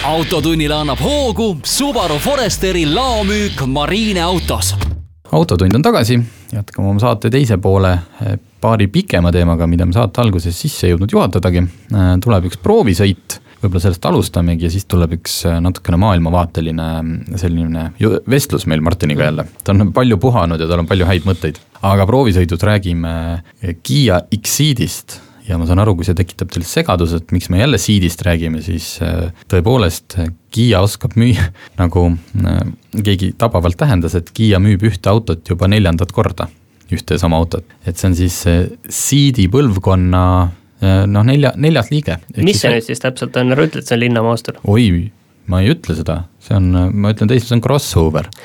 autotunnile 0.05 0.75
annab 0.75 1.01
hoogu 1.01 1.55
Subaru 1.65 2.19
Foresteri 2.21 2.83
laomüük 2.85 3.63
Marine 3.65 4.21
autos. 4.21 4.75
autotund 5.31 5.73
on 5.75 5.81
tagasi, 5.81 6.19
jätkame 6.53 6.91
oma 6.93 7.01
saate 7.01 7.31
teise 7.33 7.57
poole 7.57 7.95
eh, 8.21 8.37
paari 8.61 8.87
pikema 8.87 9.31
teemaga, 9.31 9.65
mida 9.67 9.85
me 9.85 9.97
saate 9.97 10.21
alguses 10.21 10.61
sisse 10.61 10.85
ei 10.85 10.93
jõudnud 10.93 11.09
juhatadagi. 11.11 11.65
Eh, 11.65 12.11
tuleb 12.21 12.45
üks 12.51 12.61
proovisõit 12.61 13.41
võib-olla 13.63 13.81
sellest 13.81 14.05
alustamegi 14.05 14.65
ja 14.65 14.71
siis 14.73 14.85
tuleb 14.89 15.17
üks 15.17 15.41
äh, 15.49 15.57
natukene 15.61 15.97
maailmavaateline 16.01 16.87
mm, 17.01 17.41
selline 17.41 17.89
vestlus 18.29 18.65
meil 18.69 18.81
Martiniga 18.81 19.25
jälle. 19.29 19.45
ta 19.63 19.73
on 19.73 19.93
palju 19.93 20.17
puhanud 20.17 20.61
ja 20.61 20.69
tal 20.69 20.85
on 20.85 20.89
palju 20.89 21.09
häid 21.09 21.25
mõtteid. 21.29 21.61
Aga 21.87 22.05
proovisõidus 22.09 22.63
räägime 22.65 23.11
äh, 23.61 23.75
Kiia 23.83 24.21
X-Ceedist 24.37 25.19
ja 25.47 25.57
ma 25.59 25.65
saan 25.67 25.81
aru, 25.83 25.95
kui 25.97 26.07
see 26.07 26.15
tekitab 26.15 26.51
teil 26.53 26.65
segaduse, 26.67 27.21
et 27.21 27.33
miks 27.35 27.49
me 27.51 27.59
jälle 27.61 27.79
Ceedist 27.81 28.21
räägime, 28.25 28.61
siis 28.65 28.93
äh, 29.03 29.31
tõepoolest 29.51 30.19
Kiia 30.53 30.83
oskab 30.85 31.17
müüa, 31.19 31.49
nagu 31.81 32.07
keegi 32.95 33.33
tabavalt 33.39 33.79
tähendas, 33.81 34.15
et 34.19 34.31
Kiia 34.35 34.61
müüb 34.63 34.85
ühte 34.91 35.11
autot 35.11 35.43
juba 35.47 35.69
neljandat 35.71 36.13
korda. 36.15 36.49
Ühte 36.91 37.15
ja 37.15 37.21
sama 37.21 37.37
autot, 37.39 37.63
et 37.87 37.95
see 37.95 38.09
on 38.09 38.15
siis 38.19 38.35
Ceedi 38.91 39.45
põlvkonna 39.47 40.23
noh, 41.07 41.23
nelja, 41.23 41.53
neljas 41.55 41.87
liige. 41.87 42.17
mis 42.35 42.59
see 42.59 42.73
nüüd 42.73 42.83
siis 42.83 42.99
täpselt 42.99 43.37
on, 43.39 43.53
ära 43.55 43.63
ütle, 43.63 43.79
et 43.79 43.87
see 43.87 43.95
on 43.95 44.01
linnamaastur? 44.01 44.57
oi, 44.67 45.07
ma 45.47 45.61
ei 45.63 45.71
ütle 45.71 45.95
seda, 45.95 46.17
see 46.43 46.57
on, 46.57 46.67
ma 46.91 47.13
ütlen 47.13 47.31
teisiti, 47.31 47.53
see 47.53 47.59
on 47.61 47.63
crossover. 47.63 48.27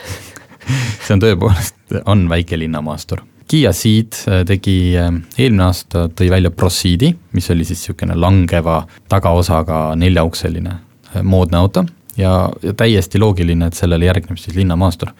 See 1.06 1.14
on 1.14 1.20
tõepoolest, 1.22 1.75
on 2.04 2.28
väike 2.28 2.58
linnamaastur. 2.58 3.22
Kiia 3.46 3.70
Ceed 3.72 4.16
äh, 4.26 4.42
tegi 4.46 4.96
äh, 4.98 5.12
eelmine 5.38 5.68
aasta, 5.68 6.08
tõi 6.08 6.30
välja 6.32 6.50
Proceedi, 6.50 7.12
mis 7.32 7.50
oli 7.54 7.64
siis 7.64 7.84
niisugune 7.84 8.16
langeva 8.18 8.80
tagaosaga 9.08 9.94
neljaukseline 9.98 10.80
moodne 11.22 11.56
auto 11.56 11.84
ja, 12.18 12.48
ja 12.62 12.72
täiesti 12.76 13.20
loogiline, 13.22 13.70
et 13.70 13.78
sellele 13.78 14.08
järgneb 14.08 14.40
siis 14.40 14.56
linnamaastur. 14.58 15.12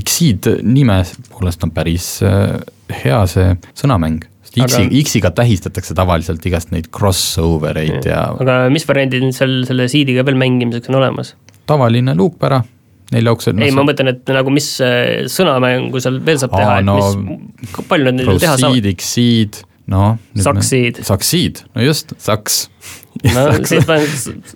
X-Ceed 0.00 0.62
nime 0.62 1.02
poolest 1.30 1.66
on 1.66 1.74
päris 1.74 2.06
hea 3.02 3.18
see 3.30 3.50
sõnamäng 3.74 4.22
X-i 4.54 4.84
aga..., 4.84 5.02
X-iga 5.02 5.30
tähistatakse 5.34 5.96
tavaliselt 5.98 6.44
igast 6.46 6.70
neid 6.74 6.90
crossover 6.94 7.78
eid 7.80 8.06
ja.... 8.06 8.28
aga 8.40 8.58
mis 8.72 8.86
variandid 8.88 9.24
nüüd 9.24 9.36
seal 9.36 9.62
selle 9.66 9.88
seediga 9.90 10.24
veel 10.26 10.38
mängimiseks 10.38 10.92
on 10.92 11.00
olemas? 11.00 11.34
tavaline 11.66 12.14
luukpära, 12.18 12.62
neljaukseline 13.12 13.68
ei, 13.68 13.74
ma 13.76 13.84
mõtlen, 13.86 14.14
et 14.14 14.34
nagu 14.34 14.52
mis 14.54 14.70
äh, 14.84 15.26
sõnamängu 15.30 16.00
seal 16.02 16.20
veel 16.24 16.40
saab 16.40 16.56
teha, 16.56 16.80
et 16.80 16.88
no, 16.88 16.98
mis, 17.18 17.78
palju 17.90 18.08
nad 18.08 18.20
neil 18.20 18.40
teha 18.40 18.56
saavad? 18.62 18.90
X-seed, 18.94 19.60
noh. 19.92 20.16
Saksiid. 20.40 21.02
Saksiid, 21.04 21.64
no 21.76 21.84
just, 21.84 22.16
saks 22.22 22.64
no 23.22 23.48
siis 23.68 23.86
panen 23.88 24.06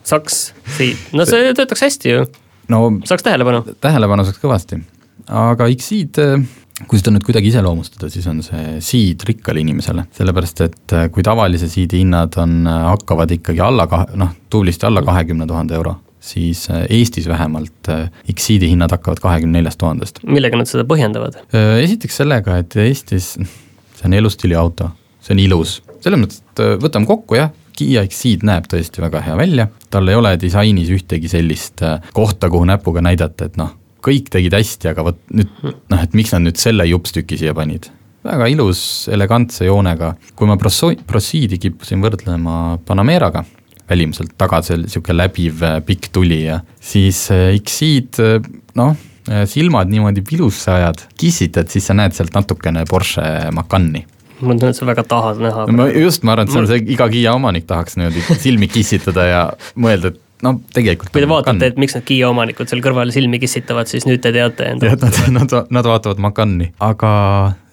saks 0.07 0.39
siit, 0.77 1.11
no 1.17 1.27
see 1.29 1.53
töötaks 1.57 1.85
hästi 1.87 2.15
ju, 2.15 2.25
no 2.73 2.81
saaks 3.09 3.27
tähelepanu. 3.27 3.77
tähelepanu 3.83 4.27
saaks 4.27 4.41
kõvasti, 4.43 4.81
aga 5.29 5.69
X-i-d, 5.75 6.27
kui 6.89 7.01
seda 7.01 7.15
nüüd 7.15 7.27
kuidagi 7.27 7.53
iseloomustada, 7.53 8.11
siis 8.13 8.27
on 8.31 8.43
see 8.47 8.79
siid 8.85 9.25
rikkale 9.29 9.63
inimesele, 9.65 10.09
sellepärast 10.17 10.65
et 10.67 10.97
äh, 10.97 11.09
kui 11.15 11.25
tavalise 11.27 11.71
siidi 11.71 12.03
hinnad 12.03 12.39
on, 12.43 12.61
hakkavad 12.67 13.39
ikkagi 13.39 13.63
alla 13.65 13.89
kahe, 13.91 14.19
noh 14.19 14.35
tublisti 14.51 14.89
alla 14.89 15.05
kahekümne 15.07 15.49
tuhande 15.49 15.79
euro, 15.79 15.99
siis 16.29 16.67
äh, 16.71 16.85
Eestis 16.99 17.29
vähemalt 17.31 17.93
äh, 17.93 18.11
X-i-di 18.35 18.73
hinnad 18.75 18.93
hakkavad 18.95 19.23
kahekümne 19.25 19.59
neljast 19.59 19.81
tuhandest. 19.81 20.21
millega 20.27 20.61
nad 20.61 20.71
seda 20.71 20.85
põhjendavad? 20.89 21.41
esiteks 21.55 22.23
sellega, 22.23 22.61
et 22.63 22.77
Eestis 22.85 23.35
see 23.99 24.09
on 24.09 24.15
elustiiliauto, 24.15 24.91
see 25.21 25.35
on 25.35 25.43
ilus, 25.43 25.79
selles 26.05 26.21
mõttes, 26.21 26.43
et 26.45 26.63
äh, 26.65 26.77
võtame 26.83 27.09
kokku 27.09 27.39
jah, 27.39 27.51
Kiia 27.79 28.03
X-Ceed 28.09 28.43
näeb 28.47 28.67
tõesti 28.71 29.03
väga 29.03 29.21
hea 29.23 29.37
välja, 29.39 29.69
tal 29.93 30.11
ei 30.11 30.19
ole 30.19 30.33
disainis 30.41 30.91
ühtegi 30.95 31.31
sellist 31.31 31.85
äh, 31.87 32.01
kohta, 32.15 32.51
kuhu 32.51 32.67
näpuga 32.67 33.03
näidata, 33.05 33.47
et 33.47 33.59
noh, 33.61 33.75
kõik 34.05 34.33
tegid 34.35 34.57
hästi, 34.57 34.91
aga 34.93 35.05
vot 35.07 35.21
nüüd 35.35 35.53
noh, 35.63 36.03
et 36.03 36.17
miks 36.19 36.35
nad 36.35 36.47
nüüd 36.47 36.59
selle 36.59 36.87
jupstüki 36.91 37.39
siia 37.39 37.55
panid. 37.55 37.91
väga 38.27 38.49
ilus, 38.51 38.81
elegantse 39.15 39.69
joonega, 39.69 40.15
kui 40.37 40.51
ma 40.51 40.59
Proso-, 40.61 40.95
Proceedi 41.07 41.59
kippusin 41.63 42.03
võrdlema 42.03 42.79
Panameraga, 42.87 43.45
välimuselt 43.89 44.35
taga 44.41 44.61
see 44.65 44.79
niisugune 44.83 45.17
läbiv 45.23 45.63
äh, 45.67 45.79
pikk 45.85 46.11
tuli 46.15 46.43
ja 46.45 46.61
siis 46.81 47.27
äh, 47.35 47.55
X-Ceed 47.59 48.21
äh, 48.25 48.39
noh, 48.79 48.97
silmad 49.45 49.91
niimoodi 49.93 50.23
vilusse 50.25 50.71
ajad, 50.73 51.03
kissitad, 51.21 51.69
siis 51.69 51.85
sa 51.91 51.97
näed 51.99 52.15
sealt 52.17 52.33
natukene 52.33 52.87
Porsche 52.89 53.25
Macani 53.53 54.07
ma 54.39 54.55
tunnen, 54.55 54.71
et 54.71 54.79
sa 54.79 54.87
väga 54.89 55.05
tahad 55.05 55.43
näha. 55.43 55.67
ma 55.75 55.89
just, 55.91 56.25
ma 56.25 56.33
arvan, 56.35 56.49
et 56.49 56.55
see 56.55 56.63
on 56.63 56.69
see, 56.71 56.85
iga 56.95 57.09
Kiia 57.13 57.35
omanik 57.37 57.67
tahaks 57.69 57.99
niimoodi 57.99 58.39
silmi 58.39 58.71
kissitada 58.73 59.27
ja 59.27 59.43
mõelda, 59.77 60.15
et 60.15 60.23
no 60.47 60.55
tegelikult 60.75 61.11
kui 61.15 61.25
te 61.25 61.31
vaatate, 61.31 61.73
et 61.73 61.81
miks 61.81 61.97
need 61.97 62.07
Kiia 62.09 62.29
omanikud 62.31 62.71
seal 62.71 62.83
kõrval 62.85 63.11
silmi 63.15 63.41
kissitavad, 63.43 63.91
siis 63.91 64.07
nüüd 64.09 64.23
te 64.25 64.33
teate 64.35 64.71
enda 64.73 64.93
jah, 64.93 64.99
nad, 65.03 65.19
nad, 65.39 65.57
nad 65.75 65.91
vaatavad 65.91 66.23
Macani, 66.23 66.71
aga 66.85 67.11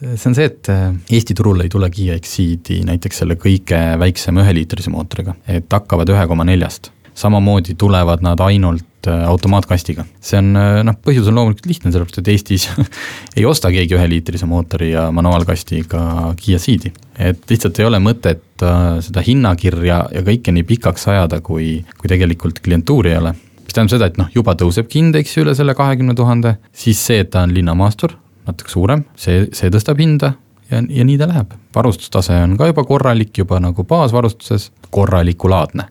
see 0.02 0.32
on 0.32 0.38
see, 0.38 0.50
et 0.50 0.72
Eesti 1.20 1.38
turule 1.38 1.68
ei 1.68 1.74
tule 1.74 1.90
Kiia 1.94 2.18
X-Ceedi 2.22 2.82
näiteks 2.88 3.24
selle 3.24 3.38
kõige 3.42 3.82
väiksema 4.02 4.46
üheliitrise 4.46 4.94
mootoriga, 4.94 5.38
et 5.48 5.70
hakkavad 5.72 6.10
ühe 6.14 6.28
koma 6.32 6.48
neljast. 6.48 6.92
samamoodi 7.16 7.78
tulevad 7.80 8.26
nad 8.26 8.42
ainult 8.44 8.84
äh, 9.12 9.24
automaatkastiga. 9.28 10.06
see 10.22 10.40
on 10.42 10.52
äh, 10.60 10.82
noh, 10.88 10.98
põhjus 11.06 11.30
on 11.30 11.40
loomulikult 11.40 11.70
lihtne, 11.70 11.92
sellepärast 11.94 12.22
et 12.22 12.32
Eestis 12.34 12.68
ei 13.38 13.46
osta 13.46 13.72
keegi 13.74 13.98
üheliitrise 13.98 14.50
mootori 14.50 14.92
ja 14.92 15.08
manuaalkastiga 15.16 16.36
Kiia 16.40 16.60
Ceedi. 16.60 16.94
et 17.20 17.44
lihtsalt 17.50 17.80
ei 17.80 17.90
ole 17.90 18.02
mõtet 18.04 18.64
äh, 18.64 18.86
seda 19.06 19.26
hinnakirja 19.26 20.00
ja 20.12 20.24
kõike 20.26 20.54
nii 20.56 20.68
pikaks 20.68 21.10
ajada, 21.14 21.42
kui, 21.42 21.80
kui 22.00 22.12
tegelikult 22.12 22.62
klientuuri 22.66 23.16
ei 23.16 23.22
ole 23.24 23.36
mis 23.66 23.74
tähendab 23.74 23.96
seda, 23.96 24.10
et 24.12 24.18
noh, 24.22 24.30
juba 24.34 24.54
tõusebki 24.58 25.02
hind, 25.02 25.18
eks 25.18 25.38
ju, 25.38 25.46
üle 25.46 25.56
selle 25.58 25.74
kahekümne 25.78 26.14
tuhande, 26.16 26.58
siis 26.76 27.02
see, 27.02 27.24
et 27.26 27.32
ta 27.34 27.42
on 27.48 27.54
linnamaastur, 27.56 28.14
natuke 28.46 28.70
suurem, 28.70 29.08
see, 29.18 29.48
see 29.58 29.74
tõstab 29.74 30.00
hinda 30.04 30.36
ja, 30.72 30.82
ja 30.90 31.06
nii 31.06 31.18
ta 31.18 31.28
läheb. 31.30 31.54
varustustase 31.76 32.34
on 32.44 32.56
ka 32.58 32.70
juba 32.70 32.84
korralik, 32.88 33.34
juba 33.38 33.60
nagu 33.60 33.84
baasvarustuses, 33.84 34.70
korralikulaadne. 34.96 35.84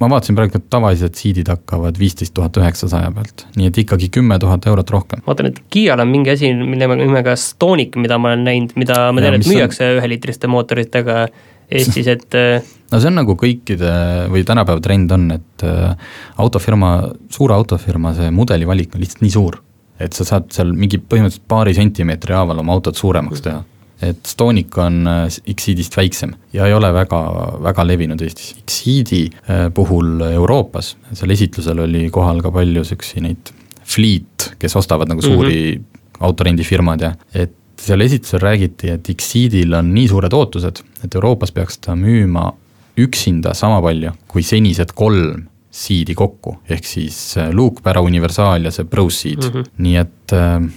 ma 0.00 0.08
vaatasin 0.10 0.36
praegu, 0.38 0.56
et 0.56 0.70
tavalised 0.72 1.14
siidid 1.18 1.48
hakkavad 1.52 1.98
viisteist 2.00 2.34
tuhat 2.34 2.56
üheksasaja 2.56 3.10
pealt, 3.14 3.46
nii 3.56 3.68
et 3.68 3.78
ikkagi 3.84 4.08
kümme 4.08 4.38
tuhat 4.40 4.66
eurot 4.66 4.90
rohkem. 4.90 5.22
vaatan, 5.26 5.52
et 5.52 5.62
Kiial 5.70 6.00
on 6.00 6.08
mingi 6.08 6.32
asi, 6.34 6.52
mille 6.54 6.88
nimega 6.96 7.36
Stonic, 7.36 7.96
mida 8.00 8.18
ma 8.18 8.32
olen 8.32 8.44
näinud, 8.48 8.76
mida 8.80 9.00
ma 9.12 9.20
tean, 9.20 9.34
et 9.36 9.44
mis 9.44 9.50
on- 9.50 9.58
müüakse 9.58 9.94
üheliitriste 10.00 10.50
mootoritega 10.50 11.26
Eestis, 11.70 12.06
et 12.14 12.34
äh, 12.34 12.62
no 12.90 12.98
see 13.00 13.10
on 13.10 13.18
nagu 13.20 13.36
kõikide 13.38 13.90
või 14.32 14.42
tänapäeva 14.46 14.82
trend 14.82 15.12
on, 15.14 15.28
et 15.36 15.66
äh, 15.66 16.14
autofirma, 16.42 16.94
suure 17.30 17.54
autofirma 17.54 18.14
see 18.16 18.30
mudeli 18.34 18.66
valik 18.66 18.96
on 18.96 19.04
lihtsalt 19.04 19.22
nii 19.22 19.34
suur, 19.36 19.60
et 20.00 20.16
sa 20.16 20.26
saad 20.26 20.48
seal 20.54 20.72
mingi 20.74 20.98
põhimõtteliselt 20.98 21.46
paari 21.50 21.76
sentimeetri 21.76 22.34
haaval 22.34 22.64
oma 22.64 22.74
autot 22.78 22.96
suuremaks 22.98 23.44
teha. 23.44 23.60
Et 24.02 24.26
Stonic 24.26 24.76
on 24.80 25.06
äh, 25.06 25.26
X-Ceedist 25.28 25.96
väiksem 25.96 26.34
ja 26.52 26.66
ei 26.66 26.74
ole 26.74 26.92
väga, 26.94 27.20
väga 27.62 27.84
levinud 27.86 28.22
Eestis. 28.24 28.54
X-Ceedi 28.64 29.22
äh, 29.28 29.68
puhul 29.74 30.20
Euroopas, 30.30 30.94
seal 31.12 31.36
esitlusel 31.36 31.84
oli 31.86 32.06
kohal 32.12 32.42
ka 32.44 32.52
palju 32.54 32.84
siukseid 32.88 33.26
neid 33.26 33.52
fleet, 33.90 34.52
kes 34.60 34.76
ostavad 34.76 35.10
nagu 35.10 35.22
suuri 35.22 35.76
mm 35.76 35.82
-hmm. 35.82 36.24
autorendifirmad 36.26 37.00
ja 37.00 37.14
et 37.34 37.54
seal 37.80 38.00
esitlusel 38.00 38.40
räägiti, 38.40 38.90
et 38.90 39.08
X-Ceedil 39.16 39.74
on 39.74 39.94
nii 39.94 40.08
suured 40.08 40.32
ootused, 40.32 40.82
et 41.04 41.14
Euroopas 41.14 41.52
peaks 41.52 41.78
ta 41.78 41.96
müüma 41.96 42.50
üksinda 42.98 43.54
sama 43.54 43.80
palju 43.82 44.12
kui 44.28 44.42
senised 44.42 44.92
kolm 44.94 45.46
seedi 45.70 46.14
kokku, 46.18 46.56
ehk 46.68 46.86
siis 46.86 47.16
äh, 47.38 47.52
Luke, 47.54 47.82
Pära 47.82 48.02
Universaal 48.02 48.64
ja 48.64 48.72
see 48.74 48.84
Proceed 48.84 49.44
mm, 49.44 49.50
-hmm. 49.50 49.70
nii 49.78 49.96
et 49.96 50.32
äh, 50.32 50.70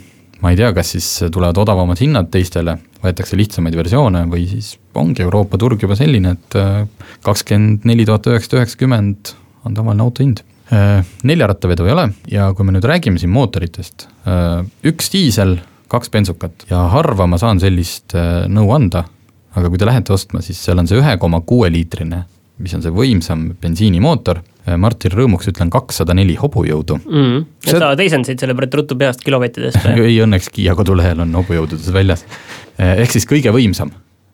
ma 0.43 0.51
ei 0.51 0.59
tea, 0.59 0.73
kas 0.75 0.93
siis 0.95 1.09
tulevad 1.31 1.57
odavamad 1.63 1.99
hinnad 2.03 2.29
teistele, 2.33 2.75
võetakse 3.03 3.39
lihtsamaid 3.39 3.77
versioone 3.79 4.25
või 4.31 4.45
siis 4.51 4.73
ongi 4.99 5.23
Euroopa 5.23 5.59
turg 5.61 5.81
juba 5.81 5.95
selline, 5.99 6.35
et 6.35 6.57
äh, 6.59 6.83
kakskümmend 7.23 7.87
neli 7.87 8.07
tuhat 8.09 8.27
üheksasada 8.31 8.61
üheksakümmend 8.61 9.35
on 9.63 9.77
tavaline 9.77 10.03
auto 10.03 10.25
hind. 10.25 10.43
neljarattavedu 11.23 11.85
ei 11.85 11.91
ole 11.91 12.03
ja 12.31 12.47
kui 12.55 12.65
me 12.65 12.73
nüüd 12.73 12.85
räägime 12.87 13.19
siin 13.21 13.29
mootoritest, 13.29 14.07
üks 14.89 15.11
diisel, 15.13 15.57
kaks 15.91 16.09
bensukat 16.09 16.65
ja 16.71 16.87
harva 16.89 17.27
ma 17.29 17.37
saan 17.37 17.61
sellist 17.61 18.15
äh, 18.17 18.47
nõu 18.49 18.71
anda, 18.73 19.03
aga 19.53 19.69
kui 19.69 19.77
te 19.77 19.85
lähete 19.85 20.15
ostma, 20.15 20.41
siis 20.41 20.61
seal 20.63 20.81
on 20.81 20.89
see 20.89 20.97
ühe 20.97 21.17
koma 21.21 21.43
kuue 21.45 21.69
liitrine, 21.73 22.23
mis 22.63 22.73
on 22.73 22.81
see 22.81 22.95
võimsam 22.95 23.51
bensiinimootor, 23.61 24.41
Martin 24.77 25.11
Rõõmuks 25.11 25.49
ütlen 25.51 25.69
kakssada 25.73 26.13
neli 26.15 26.35
hobujõudu. 26.39 26.99
mm, 27.03 27.39
et 27.67 27.75
sa 27.77 27.93
teisendasid 27.99 28.39
selle 28.39 28.55
praegu 28.55 28.79
ruttu 28.81 28.95
peast 28.99 29.23
kilovattidest 29.25 29.77
või? 29.83 30.05
ei, 30.07 30.17
õnneks 30.23 30.49
Kiia 30.53 30.75
kodulehel 30.75 31.19
on 31.25 31.33
hobujõududes 31.35 31.91
väljas. 31.93 32.25
ehk 32.79 33.11
siis 33.11 33.27
kõige 33.29 33.51
võimsam, 33.55 33.91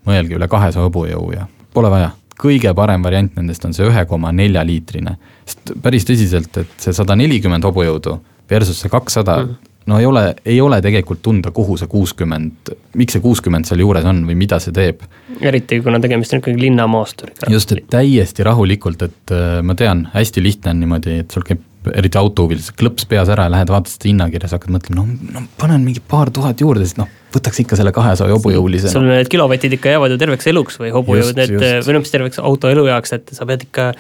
mõelge 0.08 0.38
üle 0.38 0.48
kahesaja 0.48 0.86
hobujõu 0.86 1.32
ja 1.34 1.48
pole 1.74 1.89
vaja. 1.89 2.12
kõige 2.39 2.74
parem 2.76 3.04
variant 3.04 3.36
nendest 3.36 3.65
on 3.65 3.74
see 3.74 3.88
ühe 3.88 4.06
koma 4.08 4.32
nelja 4.32 4.63
liitrine, 4.63 5.18
sest 5.46 5.74
päris 5.82 6.06
tõsiselt, 6.08 6.54
et 6.62 6.78
see 6.78 6.94
sada 6.94 7.15
nelikümmend 7.20 7.63
hobujõudu 7.65 8.20
versus 8.50 8.80
see 8.80 8.89
kakssada 8.89 9.42
Mhm. 9.44 9.56
No 9.89 9.99
ei 9.99 10.06
ole, 10.06 10.23
ei 10.45 10.60
ole 10.62 10.80
tegelikult 10.86 11.21
tunda, 11.25 11.52
kuhu 11.56 11.78
see 11.80 11.89
kuuskümmend, 11.91 12.73
miks 12.99 13.17
see 13.17 13.23
kuuskümmend 13.23 13.69
seal 13.69 13.82
juures 13.84 14.06
on 14.10 14.21
või 14.28 14.38
mida 14.39 14.60
see 14.63 14.75
teeb. 14.75 15.02
eriti 15.41 15.82
kuna 15.86 16.02
tegemist 16.04 16.36
on 16.36 16.43
ikkagi 16.43 16.62
linnamaasturiga. 16.62 17.49
just, 17.54 17.73
et 17.75 17.89
täiesti 17.91 18.45
rahulikult, 18.47 19.08
et 19.10 19.36
äh, 19.36 19.60
ma 19.65 19.75
tean, 19.80 20.08
hästi 20.13 20.43
lihtne 20.45 20.75
on 20.75 20.84
niimoodi, 20.86 21.19
et 21.23 21.36
sul 21.36 21.47
käib 21.47 21.65
eriti 21.95 22.19
autohuvilis 22.19 22.73
klõps 22.75 23.06
peas 23.10 23.30
ära 23.32 23.45
ja 23.47 23.54
lähed 23.54 23.71
vaatad 23.71 23.93
seda 23.93 24.10
hinnakirja, 24.10 24.49
sa 24.52 24.58
hakkad 24.60 24.73
mõtlema, 24.75 25.06
no, 25.06 25.30
no 25.39 25.43
panen 25.60 25.86
mingi 25.86 26.04
paar 26.04 26.32
tuhat 26.36 26.60
juurde, 26.62 26.84
siis 26.86 26.99
noh, 26.99 27.08
võtaks 27.34 27.62
ikka 27.63 27.78
selle 27.80 27.93
kahesaja 27.95 28.36
hobujõulise. 28.36 28.91
sul 28.91 29.08
need 29.08 29.32
kilovatid 29.32 29.78
ikka 29.78 29.95
jäävad 29.95 30.13
ju 30.13 30.19
terveks 30.21 30.49
eluks 30.52 30.80
või 30.82 30.91
hobujõud, 30.93 31.39
just. 31.39 31.88
või 31.88 31.95
noh, 31.95 32.04
mis 32.04 32.13
terveks 32.13 32.41
auto 32.43 32.71
elueaks, 32.73 33.15
et 33.15 33.32
sa 33.36 33.47
pead 33.49 33.63
ikka 33.69 33.93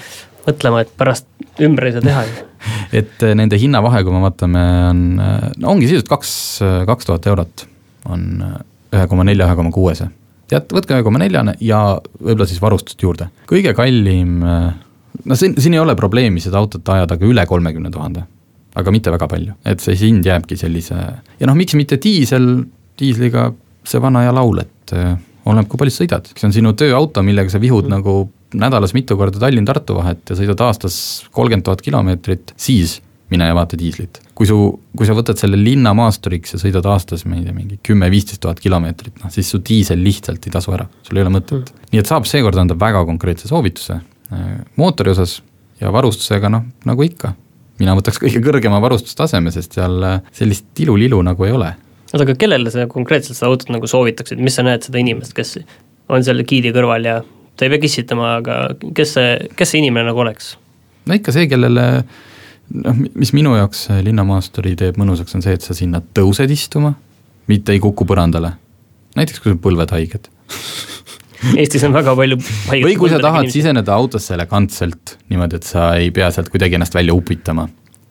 mõtlema, 0.47 0.83
et 0.83 0.93
pärast 0.97 1.27
ümber 1.63 1.89
ei 1.89 1.95
saa 1.95 2.05
teha 2.05 2.23
ju. 2.27 2.45
et 3.01 3.25
äh, 3.25 3.35
nende 3.37 3.59
hinnavahe, 3.59 4.03
kui 4.05 4.15
me 4.15 4.23
vaatame, 4.23 4.63
on, 4.89 5.03
no 5.19 5.73
ongi 5.73 5.87
sisuliselt 5.87 6.11
kaks, 6.11 6.31
kaks 6.89 7.09
tuhat 7.09 7.27
eurot 7.31 7.65
on 8.09 8.25
äh, 8.45 8.57
ühe 8.95 9.05
koma 9.11 9.27
nelja, 9.27 9.47
ühe 9.47 9.59
koma 9.59 9.73
kuuese. 9.75 10.09
tead, 10.49 10.71
võtke 10.73 10.97
ühe 10.97 11.05
koma 11.05 11.21
neljane 11.21 11.55
ja 11.63 11.83
võib-olla 12.19 12.47
siis 12.49 12.61
varustust 12.63 13.01
juurde. 13.03 13.29
kõige 13.49 13.75
kallim, 13.77 14.39
no 14.43 15.37
siin, 15.37 15.55
siin 15.61 15.77
ei 15.77 15.81
ole 15.83 15.95
probleemi 15.99 16.41
seda 16.43 16.61
autot 16.61 16.89
ajada 16.95 17.19
ka 17.19 17.27
üle 17.27 17.45
kolmekümne 17.45 17.91
tuhande, 17.93 18.25
aga 18.79 18.93
mitte 18.95 19.13
väga 19.13 19.29
palju, 19.29 19.55
et 19.65 19.83
see 19.83 19.97
hind 19.99 20.25
jääbki 20.25 20.57
sellise 20.57 20.97
ja 20.97 21.49
noh, 21.49 21.57
miks 21.57 21.77
mitte 21.77 21.99
diisel, 22.01 22.49
diisliga 22.99 23.51
see 23.87 24.01
vana 24.01 24.25
hea 24.25 24.33
laul, 24.35 24.61
et 24.63 24.95
äh, 24.95 25.15
oleneb, 25.45 25.69
kui 25.69 25.81
palju 25.81 25.93
sa 25.93 26.03
sõidad, 26.03 26.33
see 26.33 26.49
on 26.49 26.55
sinu 26.55 26.73
tööauto, 26.77 27.23
millega 27.25 27.51
sa 27.51 27.61
vihud 27.61 27.87
mm. 27.87 27.95
nagu 27.99 28.15
nädalas 28.53 28.95
mitu 28.97 29.17
korda 29.17 29.41
Tallinn-Tartu 29.41 29.97
vahet 29.99 30.31
ja 30.31 30.37
sõidad 30.37 30.61
aastas 30.65 30.95
kolmkümmend 31.35 31.67
tuhat 31.67 31.83
kilomeetrit, 31.85 32.53
siis 32.57 32.99
mine 33.29 33.45
ja 33.49 33.55
vaata 33.55 33.77
diislit. 33.77 34.21
kui 34.35 34.47
su, 34.47 34.55
kui 34.97 35.05
sa 35.05 35.13
võtad 35.17 35.37
selle 35.37 35.57
linnamaasturiks 35.59 36.55
ja 36.55 36.61
sõidad 36.61 36.85
aastas, 36.89 37.25
ma 37.27 37.35
ei 37.35 37.43
tea, 37.43 37.53
mingi 37.53 37.79
kümme-viisteist 37.85 38.41
tuhat 38.41 38.61
kilomeetrit, 38.63 39.19
noh 39.23 39.33
siis 39.33 39.49
su 39.51 39.59
diisel 39.69 39.99
lihtsalt 40.03 40.47
ei 40.47 40.53
tasu 40.53 40.73
ära, 40.73 40.87
sul 41.03 41.19
ei 41.19 41.25
ole 41.25 41.33
mõtet 41.35 41.59
mm.. 41.59 41.89
nii 41.91 42.01
et 42.01 42.09
saab 42.09 42.29
seekord 42.29 42.57
anda 42.61 42.77
väga 42.79 43.03
konkreetse 43.09 43.51
soovituse 43.51 43.99
äh, 43.99 44.47
mootori 44.79 45.13
osas 45.13 45.41
ja 45.81 45.91
varustusega 45.93 46.49
noh, 46.49 46.65
nagu 46.89 47.05
ikka. 47.05 47.35
mina 47.79 47.93
võtaks 47.99 48.21
kõige 48.23 48.41
kõrgema 48.47 48.81
varustustaseme, 48.81 49.51
sest 49.53 49.77
seal 49.77 50.01
äh, 50.07 50.21
sellist 50.33 50.85
ilu-lilu 50.85 51.21
nagu 51.27 51.45
ei 51.45 51.53
ole 51.53 51.75
oota, 52.13 52.23
aga 52.25 52.35
kellele 52.39 52.71
sa 52.73 52.87
konkreetselt 52.89 53.37
seda 53.37 53.51
autot 53.51 53.69
nagu 53.73 53.89
soovitaksid, 53.89 54.41
mis 54.41 54.57
sa 54.57 54.65
näed 54.65 54.85
seda 54.87 55.01
inimest, 55.01 55.35
kes 55.37 55.59
on 56.09 56.25
seal 56.25 56.41
giidi 56.47 56.73
kõrval 56.73 57.05
ja 57.05 57.19
ta 57.59 57.67
ei 57.67 57.73
pea 57.73 57.83
kissitama, 57.83 58.37
aga 58.39 58.57
kes 58.95 59.13
see, 59.17 59.37
kes 59.59 59.73
see 59.73 59.83
inimene 59.83 60.07
nagu 60.07 60.23
oleks? 60.23 60.53
no 61.09 61.17
ikka 61.17 61.33
see, 61.35 61.49
kellele 61.51 61.85
noh, 62.79 63.03
mis 63.19 63.33
minu 63.35 63.55
jaoks 63.57 63.87
linnamaasturi 64.05 64.75
teeb 64.79 64.99
mõnusaks, 65.01 65.35
on 65.35 65.45
see, 65.45 65.57
et 65.57 65.65
sa 65.65 65.75
sinna 65.77 66.01
tõused 66.15 66.51
istuma, 66.55 66.93
mitte 67.51 67.75
ei 67.75 67.81
kuku 67.83 68.07
põrandale. 68.07 68.55
näiteks 69.17 69.43
kui 69.43 69.51
sul 69.51 69.61
põlved 69.63 69.91
haiged. 69.95 70.29
Eestis 71.59 71.85
on 71.87 71.95
väga 71.95 72.13
palju 72.19 72.35
või 72.83 72.95
kui 72.99 73.11
sa 73.11 73.19
tahad 73.23 73.45
inimesi. 73.45 73.61
siseneda 73.61 73.93
autosse 73.95 74.33
elegantselt, 74.35 75.15
niimoodi, 75.31 75.59
et 75.59 75.67
sa 75.67 75.93
ei 75.95 76.11
pea 76.15 76.27
sealt 76.35 76.51
kuidagi 76.51 76.75
ennast 76.75 76.95
välja 76.97 77.15
upitama 77.15 77.69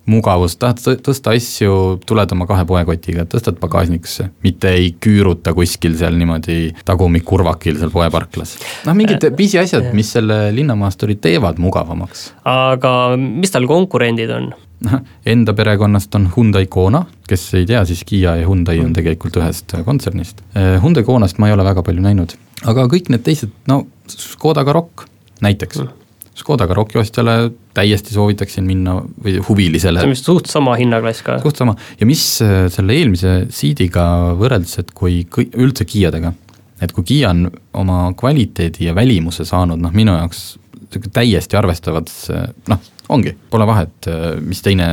mugavus, 0.09 0.57
tahad 0.61 0.81
tõsta 1.05 1.35
asju, 1.37 1.99
tuled 2.09 2.33
oma 2.35 2.47
kahe 2.49 2.64
poekotiga, 2.68 3.27
tõstad 3.29 3.59
pagasnikusse, 3.61 4.31
mitte 4.44 4.73
ei 4.75 4.92
küüruta 5.05 5.55
kuskil 5.57 5.97
seal 5.99 6.16
niimoodi 6.18 6.73
tagumikkurvakil 6.88 7.79
seal 7.81 7.92
poeparklas. 7.94 8.57
noh, 8.88 8.97
mingid 8.99 9.29
äh, 9.29 9.35
pisiasjad, 9.37 9.90
mis 9.97 10.12
selle 10.16 10.49
linnamaasturi 10.57 11.18
teevad 11.23 11.61
mugavamaks. 11.62 12.33
aga 12.49 12.94
mis 13.18 13.55
tal 13.55 13.68
konkurendid 13.71 14.33
on? 14.35 14.51
noh, 14.87 14.99
enda 15.27 15.55
perekonnast 15.59 16.14
on 16.18 16.31
Hyundai 16.37 16.66
Kona, 16.71 17.05
kes 17.29 17.49
ei 17.59 17.68
tea, 17.68 17.85
siis 17.88 18.05
Kiia 18.09 18.37
ja 18.40 18.49
Hyundai 18.49 18.79
on 18.85 18.92
tegelikult 18.97 19.37
ühest 19.40 19.77
kontsernist. 19.85 20.42
Äh, 20.57 20.77
Hyundai 20.83 21.05
Konast 21.07 21.38
ma 21.42 21.51
ei 21.51 21.57
ole 21.57 21.66
väga 21.66 21.85
palju 21.87 22.05
näinud, 22.05 22.35
aga 22.64 22.88
kõik 22.90 23.12
need 23.12 23.27
teised, 23.27 23.55
no 23.71 23.85
Škoda 24.09 24.64
Karoq 24.64 25.09
näiteks 25.44 25.83
mm 25.85 25.97
Škoda 26.38 26.68
Karoki 26.70 27.01
ostjale 27.01 27.51
täiesti 27.74 28.14
soovitaksin 28.14 28.66
minna 28.66 28.98
või 29.24 29.38
huvilisele. 29.42 29.98
see 29.98 30.11
on 30.11 30.14
vist 30.14 30.29
suht 30.29 30.51
sama 30.51 30.77
hinnaklass 30.79 31.24
ka. 31.27 31.38
suht 31.42 31.59
sama 31.59 31.74
ja 31.98 32.07
mis 32.07 32.24
äh, 32.44 32.68
selle 32.72 32.94
eelmise 32.94 33.40
Ceediga 33.55 34.05
võrreldes, 34.38 34.79
et 34.83 34.92
kui 34.94 35.24
üldse 35.48 35.87
Kiiadega, 35.88 36.33
et 36.85 36.94
kui 36.94 37.07
Kiia 37.09 37.33
on 37.35 37.48
oma 37.79 38.05
kvaliteedi 38.18 38.87
ja 38.87 38.94
välimuse 38.94 39.46
saanud, 39.48 39.81
noh 39.83 39.94
minu 39.94 40.14
jaoks 40.14 40.44
sihuke 40.88 41.11
täiesti 41.12 41.59
arvestavad, 41.59 42.11
noh, 42.70 42.87
ongi, 43.12 43.35
pole 43.51 43.66
vahet, 43.68 44.09
äh, 44.09 44.31
mis 44.40 44.62
teine 44.64 44.88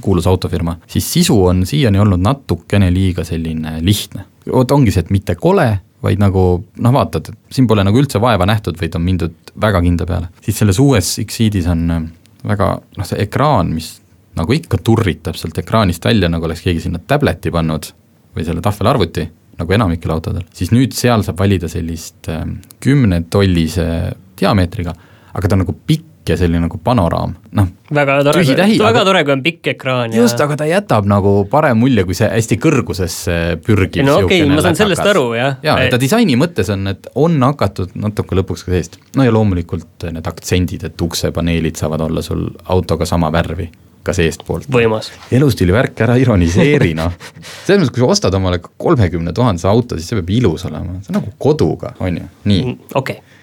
kuulus 0.00 0.26
autofirma, 0.26 0.76
siis 0.86 1.06
sisu 1.12 1.38
on 1.46 1.66
siiani 1.66 1.98
olnud 1.98 2.20
natukene 2.20 2.90
liiga 2.92 3.24
selline 3.24 3.78
lihtne. 3.84 4.26
vot 4.52 4.70
ongi 4.70 4.92
see, 4.94 5.02
et 5.02 5.10
mitte 5.10 5.34
kole, 5.40 5.66
vaid 6.06 6.22
nagu 6.22 6.46
noh, 6.62 6.94
vaatad, 6.94 7.32
siin 7.52 7.68
pole 7.68 7.84
nagu 7.86 8.00
üldse 8.00 8.20
vaeva 8.22 8.46
nähtud, 8.48 8.78
vaid 8.80 8.96
on 8.98 9.04
mindud 9.04 9.52
väga 9.60 9.82
kindla 9.84 10.08
peale. 10.08 10.30
siis 10.44 10.58
selles 10.62 10.80
uues 10.82 11.16
X-Seedis 11.24 11.68
on 11.72 11.86
äh, 11.92 12.02
väga 12.46 12.72
noh, 12.80 13.08
see 13.08 13.22
ekraan, 13.26 13.72
mis 13.76 13.96
nagu 14.36 14.52
ikka 14.52 14.80
turritab 14.84 15.38
sealt 15.38 15.58
ekraanist 15.62 16.04
välja, 16.04 16.30
nagu 16.32 16.48
oleks 16.48 16.64
keegi 16.64 16.86
sinna 16.86 17.00
tableti 17.00 17.52
pannud 17.54 17.90
või 18.36 18.44
selle 18.44 18.64
tahvelarvuti, 18.64 19.24
nagu 19.56 19.72
enamikel 19.72 20.12
autodel, 20.12 20.44
siis 20.56 20.72
nüüd 20.74 20.92
seal 20.96 21.24
saab 21.24 21.40
valida 21.40 21.70
sellist 21.72 22.28
äh, 22.32 22.44
kümnetollise 22.84 23.88
diameetriga, 24.36 24.92
aga 25.32 25.48
ta 25.48 25.56
on 25.56 25.64
nagu 25.64 25.76
pikk 25.88 26.12
pikk 26.26 26.34
ja 26.34 26.40
selline 26.40 26.64
nagu 26.66 26.78
panoraam, 26.82 27.34
noh. 27.54 27.68
väga 27.94 28.18
tore, 28.26 28.42
väga 28.42 28.88
aga, 28.88 29.04
tore, 29.06 29.22
kui 29.26 29.34
on 29.36 29.42
pikk 29.44 29.70
ekraan 29.76 30.14
ja 30.14 30.24
just, 30.24 30.40
aga 30.42 30.58
ta 30.58 30.66
jätab 30.66 31.06
nagu 31.06 31.46
parem 31.50 31.78
mulje, 31.78 32.02
kui 32.08 32.18
see 32.18 32.26
hästi 32.26 32.58
kõrgusesse 32.62 33.38
pürgiv 33.62 34.06
no 34.06 34.18
okei 34.24 34.42
okay,, 34.42 34.50
ma 34.50 34.64
saan 34.64 34.78
sellest 34.78 35.06
aru, 35.06 35.28
jah. 35.38 35.58
jaa, 35.62 35.86
ta 35.92 36.00
disaini 36.02 36.34
mõttes 36.38 36.70
on, 36.74 36.90
et 36.90 37.06
on 37.14 37.38
hakatud 37.46 37.94
natuke 37.94 38.38
lõpuks 38.40 38.66
ka 38.66 38.74
seest. 38.74 38.98
no 39.14 39.26
ja 39.26 39.34
loomulikult 39.34 40.08
need 40.10 40.26
aktsendid, 40.26 40.88
et 40.90 41.06
uksepaneelid 41.06 41.78
saavad 41.78 42.08
olla 42.08 42.24
sul 42.26 42.48
autoga 42.74 43.06
sama 43.06 43.30
värvi 43.34 43.70
ka 44.06 44.14
seestpoolt. 44.16 44.66
võimas. 44.72 45.12
elustiili 45.34 45.74
värk, 45.74 46.02
ära 46.08 46.18
ironiseeri 46.18 46.92
noh. 46.98 47.14
selles 47.62 47.84
mõttes, 47.84 47.94
kui 47.94 48.02
sa 48.02 48.10
ostad 48.16 48.38
omale 48.38 48.60
kolmekümne 48.66 49.34
tuhandese 49.36 49.70
auto, 49.70 49.98
siis 49.98 50.10
see 50.10 50.18
peab 50.18 50.34
ilus 50.40 50.66
olema, 50.66 50.98
see 51.06 51.14
on 51.14 51.20
nagu 51.20 51.34
koduga, 51.38 51.94
on 52.02 52.22
ju, 52.22 52.28
nii. 52.50 52.62
Mm, 52.66 52.92
okei 52.94 53.22
okay 53.22 53.35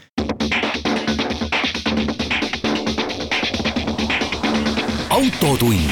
autotund. 5.34 5.90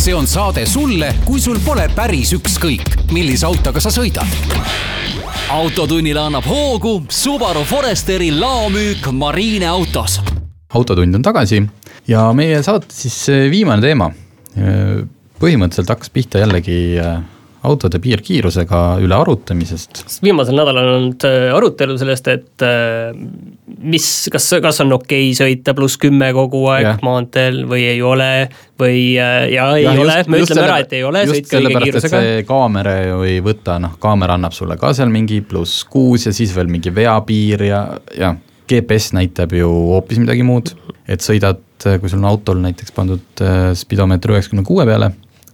see 0.00 0.14
on 0.14 0.26
saade 0.26 0.64
sulle, 0.66 1.12
kui 1.24 1.40
sul 1.40 1.58
pole 1.64 1.84
päris 1.94 2.32
ükskõik, 2.34 3.12
millise 3.14 3.46
autoga 3.46 3.80
sa 3.82 3.92
sõidad. 3.94 4.26
autotunnile 5.50 6.20
annab 6.20 6.46
hoogu 6.48 7.04
Subaru 7.08 7.62
Foresteri 7.64 8.32
laomüük 8.34 9.10
Marine 9.12 9.68
autos. 9.68 10.20
autotund 10.74 11.14
on 11.14 11.22
tagasi 11.22 11.62
ja 12.08 12.32
meie 12.32 12.62
saate 12.62 12.94
siis 12.94 13.28
viimane 13.50 13.82
teema. 13.82 14.10
põhimõtteliselt 15.40 15.88
hakkas 15.94 16.10
pihta 16.10 16.42
jällegi 16.42 16.98
autode 17.62 17.98
piirkiirusega 17.98 18.98
üle 19.04 19.14
arutamisest. 19.14 20.02
viimasel 20.22 20.56
nädalal 20.56 20.88
on 20.88 21.02
olnud 21.02 21.30
arutelu 21.54 21.98
sellest, 21.98 22.28
et 22.28 22.68
mis, 23.78 24.06
kas, 24.32 24.48
kas 24.62 24.80
on 24.84 24.94
okei 24.96 25.30
okay 25.30 25.36
sõita 25.38 25.74
pluss 25.76 25.98
kümme 26.00 26.30
kogu 26.36 26.64
aeg 26.72 26.86
ja. 26.86 26.96
maanteel 27.04 27.62
või 27.70 27.86
ei 27.90 28.02
ole 28.04 28.30
või 28.80 29.00
äh, 29.20 29.46
ja 29.54 29.70
ei 29.76 29.86
ja, 29.86 29.94
ole, 29.94 30.18
me 30.30 30.42
ütleme 30.44 30.66
ära, 30.66 30.80
et 30.84 30.92
ei 30.96 31.04
ole, 31.06 31.24
sõitke 31.30 31.60
õige 31.60 31.84
kiirusega. 31.86 32.22
kaamera 32.48 32.96
ju 33.04 33.22
ei 33.28 33.40
võta, 33.44 33.78
noh, 33.82 33.96
kaamera 34.02 34.36
annab 34.40 34.56
sulle 34.56 34.78
ka 34.80 34.92
seal 34.96 35.12
mingi 35.12 35.40
pluss 35.46 35.84
kuus 35.90 36.28
ja 36.28 36.34
siis 36.36 36.54
veel 36.56 36.70
mingi 36.72 36.92
veapiir 36.94 37.66
ja, 37.68 37.82
ja 38.16 38.34
GPS 38.70 39.14
näitab 39.16 39.56
ju 39.56 39.70
hoopis 39.94 40.20
midagi 40.22 40.44
muud, 40.46 40.74
et 41.10 41.24
sõidad, 41.24 41.64
kui 41.80 42.12
sul 42.12 42.20
on 42.20 42.30
autol 42.30 42.60
näiteks 42.62 42.94
pandud 42.94 43.42
spidomeeter 43.80 44.36
üheksakümne 44.36 44.66
kuue 44.68 44.86
peale 44.86 45.10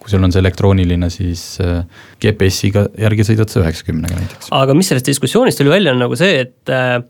kui 0.07 0.14
sul 0.14 0.22
on 0.22 0.31
see 0.31 0.38
elektrooniline, 0.38 1.09
siis 1.11 1.40
äh, 1.64 1.81
GPS-iga 2.22 2.87
järgi 3.02 3.26
sõidad 3.26 3.50
sa 3.50 3.64
üheksakümnega 3.64 4.20
näiteks. 4.20 4.52
aga 4.55 4.76
mis 4.79 4.92
sellest 4.92 5.11
diskussioonist 5.11 5.59
tuli 5.59 5.72
välja, 5.72 5.96
on 5.96 6.05
nagu 6.05 6.18
see, 6.18 6.44
et 6.44 6.70
äh, 6.70 7.00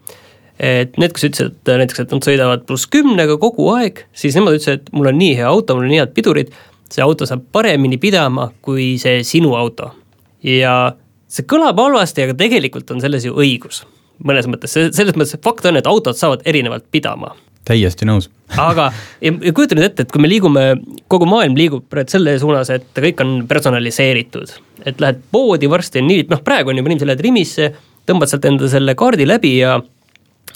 et 0.59 0.97
need, 1.01 1.13
kes 1.15 1.29
ütlesid 1.29 1.53
et 1.53 1.73
näiteks, 1.83 2.03
et 2.05 2.15
nad 2.15 2.27
sõidavad 2.27 2.65
pluss 2.69 2.89
kümnega 2.93 3.37
kogu 3.41 3.69
aeg, 3.75 4.05
siis 4.17 4.37
nemad 4.39 4.57
ütlesid, 4.57 4.83
et 4.83 4.95
mul 4.97 5.11
on 5.13 5.19
nii 5.21 5.35
hea 5.41 5.49
auto, 5.49 5.77
mul 5.77 5.89
on 5.89 5.93
nii 5.93 6.03
head 6.03 6.15
pidurid, 6.17 6.53
see 6.93 7.05
auto 7.05 7.29
saab 7.29 7.45
paremini 7.53 7.99
pidama 8.01 8.51
kui 8.65 8.95
see 9.03 9.25
sinu 9.27 9.55
auto. 9.59 9.93
ja 10.47 10.95
see 11.29 11.47
kõlab 11.49 11.81
halvasti, 11.81 12.23
aga 12.23 12.37
tegelikult 12.39 12.91
on 12.95 13.03
selles 13.03 13.27
ju 13.27 13.35
õigus. 13.35 13.85
mõnes 14.25 14.47
mõttes, 14.49 14.73
selles 14.73 15.17
mõttes 15.17 15.37
fakt 15.45 15.67
on, 15.67 15.77
et 15.77 15.87
autod 15.87 16.17
saavad 16.17 16.47
erinevalt 16.49 16.87
pidama 16.91 17.35
täiesti 17.67 18.07
nõus 18.09 18.31
aga, 18.63 18.91
ja 19.21 19.33
kujuta 19.53 19.77
nüüd 19.77 19.89
ette, 19.89 20.07
et 20.07 20.13
kui 20.15 20.23
me 20.23 20.31
liigume, 20.31 20.69
kogu 21.11 21.27
maailm 21.29 21.57
liigub 21.59 21.85
praegu 21.91 22.15
selle 22.15 22.37
suunas, 22.39 22.71
et 22.71 22.87
kõik 22.95 23.21
on 23.25 23.35
personaliseeritud. 23.49 24.55
et 24.87 25.01
lähed 25.01 25.19
poodi, 25.33 25.69
varsti 25.71 25.99
on 25.99 26.07
nii, 26.07 26.27
noh 26.31 26.43
praegu 26.47 26.71
on 26.71 26.79
juba 26.79 26.93
niiviisi, 26.93 27.09
lähed 27.11 27.25
Rimisse, 27.27 27.69
tõmbad 28.07 28.31
sealt 28.31 28.45
enda 28.47 28.69
selle 28.71 28.95
kaardi 28.95 29.27
läbi 29.27 29.57
ja 29.59 29.81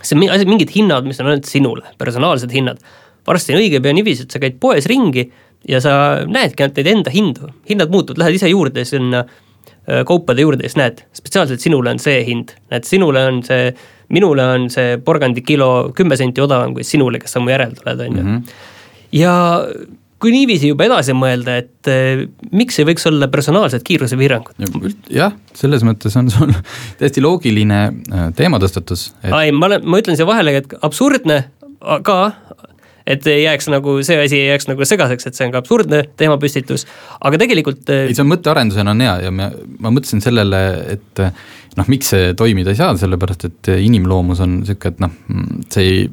see 0.02 0.16
on 0.16 0.48
mingid 0.48 0.72
hinnad, 0.74 1.06
mis 1.08 1.20
on 1.20 1.30
ainult 1.30 1.48
sinule, 1.48 1.84
personaalsed 1.98 2.52
hinnad. 2.54 2.80
varsti 3.26 3.54
on 3.54 3.60
õige 3.60 3.82
pea 3.84 3.92
niiviisi, 3.94 4.24
et 4.24 4.32
sa 4.34 4.40
käid 4.42 4.56
poes 4.60 4.86
ringi 4.88 5.26
ja 5.68 5.80
sa 5.84 5.92
näedki 6.26 6.64
ainult 6.64 6.80
neid 6.80 6.90
enda 6.94 7.12
hindu, 7.14 7.52
hinnad 7.68 7.92
muutuvad, 7.92 8.22
lähed 8.22 8.38
ise 8.38 8.48
juurde 8.48 8.84
sinna 8.88 9.24
äh, 9.26 10.02
kaupade 10.08 10.40
juurde 10.42 10.64
ja 10.64 10.72
siis 10.72 10.80
näed, 10.80 11.02
spetsiaalselt 11.16 11.60
sinule 11.60 11.92
on 11.92 12.00
see 12.02 12.22
hind, 12.26 12.54
näed, 12.72 12.88
sinule 12.88 13.26
on 13.28 13.42
see 13.46 13.74
minule 14.10 14.44
on 14.56 14.66
see 14.72 14.98
porgandikilo 15.04 15.92
kümme 15.96 16.18
senti 16.18 16.42
odavam 16.42 16.74
kui 16.74 16.84
sinule, 16.86 17.20
kes 17.22 17.36
sa 17.36 17.42
mu 17.42 17.52
järel 17.52 17.74
tuled, 17.76 18.04
on 18.06 18.16
ju. 18.16 18.22
Mhm. 18.24 18.42
ja 19.12 19.34
kui 20.20 20.32
niiviisi 20.34 20.70
juba 20.70 20.86
edasi 20.86 21.14
mõelda, 21.16 21.56
et 21.62 21.90
eh, 21.90 22.24
miks 22.56 22.78
ei 22.80 22.88
võiks 22.88 23.06
olla 23.08 23.30
personaalsed 23.32 23.84
kiirusepiirangud? 23.86 24.68
jah, 25.12 25.34
selles 25.56 25.84
mõttes 25.86 26.16
on 26.20 26.30
sul 26.32 26.52
täiesti 27.00 27.24
loogiline 27.24 27.80
äh, 27.88 28.28
teematõstatus 28.36 29.10
et.... 29.22 29.32
ai, 29.32 29.48
ma 29.56 29.70
olen, 29.70 29.86
ma 29.88 30.02
ütlen 30.02 30.18
siia 30.18 30.28
vahele, 30.28 30.58
et 30.60 30.76
absurdne 30.86 31.40
ka, 32.04 32.18
et 33.08 33.24
ei 33.32 33.46
jääks 33.46 33.70
nagu, 33.72 33.96
see 34.06 34.18
asi 34.20 34.42
ei 34.42 34.50
jääks 34.50 34.68
nagu 34.68 34.84
segaseks, 34.88 35.30
et 35.30 35.38
see 35.38 35.48
on 35.48 35.54
ka 35.54 35.64
absurdne 35.64 36.02
teemapüstitus, 36.20 36.86
aga 37.24 37.40
tegelikult 37.40 37.88
äh, 37.92 38.06
ei, 38.10 38.16
see 38.16 38.26
on 38.26 38.32
mõttearendusena 38.34 38.94
on 38.94 39.04
hea 39.06 39.16
ja 39.26 39.34
ma, 39.34 39.50
ma 39.80 39.94
mõtlesin 39.96 40.24
sellele, 40.24 40.62
et 40.98 41.24
noh, 41.80 41.88
miks 41.88 42.12
see 42.12 42.32
toimida 42.38 42.74
ei 42.74 42.80
saa, 42.80 42.92
sellepärast 43.00 43.48
et 43.48 43.74
inimloomus 43.80 44.44
on 44.44 44.60
niisugune, 44.60 44.92
et 44.92 45.04
noh, 45.06 45.20
see 45.72 45.86
ei 45.86 46.08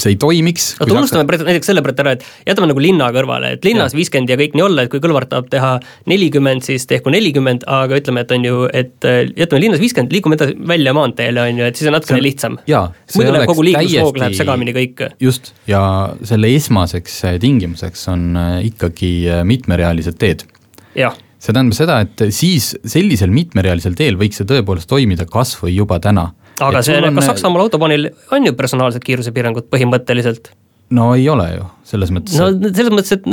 see 0.00 0.14
ei 0.14 0.18
toimiks. 0.20 0.68
oota, 0.80 0.94
unustame 0.94 1.24
hakkad... 1.24 1.46
näiteks 1.48 1.70
selle 1.70 1.82
praegu 1.84 2.04
ära, 2.04 2.14
et 2.16 2.50
jätame 2.50 2.70
nagu 2.70 2.82
linna 2.82 3.08
kõrvale, 3.14 3.54
et 3.56 3.66
linnas 3.66 3.96
viiskümmend 3.96 4.32
ja 4.32 4.38
kõik 4.40 4.56
nii 4.56 4.66
olla, 4.66 4.86
et 4.86 4.92
kui 4.92 5.02
Kõlvart 5.02 5.30
tahab 5.32 5.50
teha 5.52 5.72
nelikümmend, 6.10 6.64
siis 6.66 6.86
tehku 6.90 7.12
nelikümmend, 7.14 7.66
aga 7.70 8.00
ütleme, 8.00 8.24
et 8.26 8.34
on 8.36 8.46
ju, 8.46 8.62
et 8.76 9.08
äh, 9.08 9.22
jätame 9.36 9.62
linnas 9.66 9.82
viiskümmend, 9.82 10.14
liigume 10.14 10.38
edasi 10.38 10.56
välja 10.68 10.94
maanteele, 10.96 11.44
on 11.50 11.62
ju, 11.62 11.68
et 11.70 11.80
siis 11.80 11.90
on 11.90 11.96
natukene 11.96 12.22
lihtsam. 12.24 12.58
muidu 12.66 13.36
läheb 13.36 13.52
kogu 13.52 13.66
liiklusvoog 13.70 14.12
täiesti... 14.12 14.24
läheb 14.24 14.40
segamini 14.40 14.76
kõik. 14.76 15.06
just, 15.22 15.54
ja 15.70 15.82
selle 16.26 16.52
esmaseks 16.56 17.22
äh, 17.28 17.38
tingimuseks 17.42 18.08
on 18.12 18.28
äh, 18.40 18.58
ikkagi 18.72 19.14
mitmerealised 19.48 20.18
teed. 20.20 20.48
jah 20.96 21.16
see 21.46 21.54
tähendab 21.54 21.76
seda, 21.76 22.00
et 22.02 22.24
siis 22.34 22.72
sellisel 22.88 23.30
mitmerealisel 23.34 23.94
teel 23.98 24.18
võiks 24.18 24.40
see 24.40 24.48
tõepoolest 24.48 24.88
toimida 24.90 25.28
kas 25.30 25.54
või 25.60 25.76
juba 25.76 26.00
täna. 26.02 26.30
Aga 26.60 26.80
et 26.80 26.88
see, 26.88 26.98
on... 27.00 27.18
kas 27.18 27.30
Saksamaal 27.32 27.66
autobaanil 27.66 28.10
on 28.34 28.48
ju 28.48 28.54
personaalsed 28.58 29.04
kiirusepiirangud 29.04 29.68
põhimõtteliselt? 29.72 30.52
no 30.96 31.12
ei 31.18 31.28
ole 31.30 31.48
ju, 31.56 31.68
selles 31.92 32.12
mõttes. 32.14 32.38
no 32.40 32.50
selles 32.70 32.92
mõttes, 32.94 33.16
et 33.16 33.30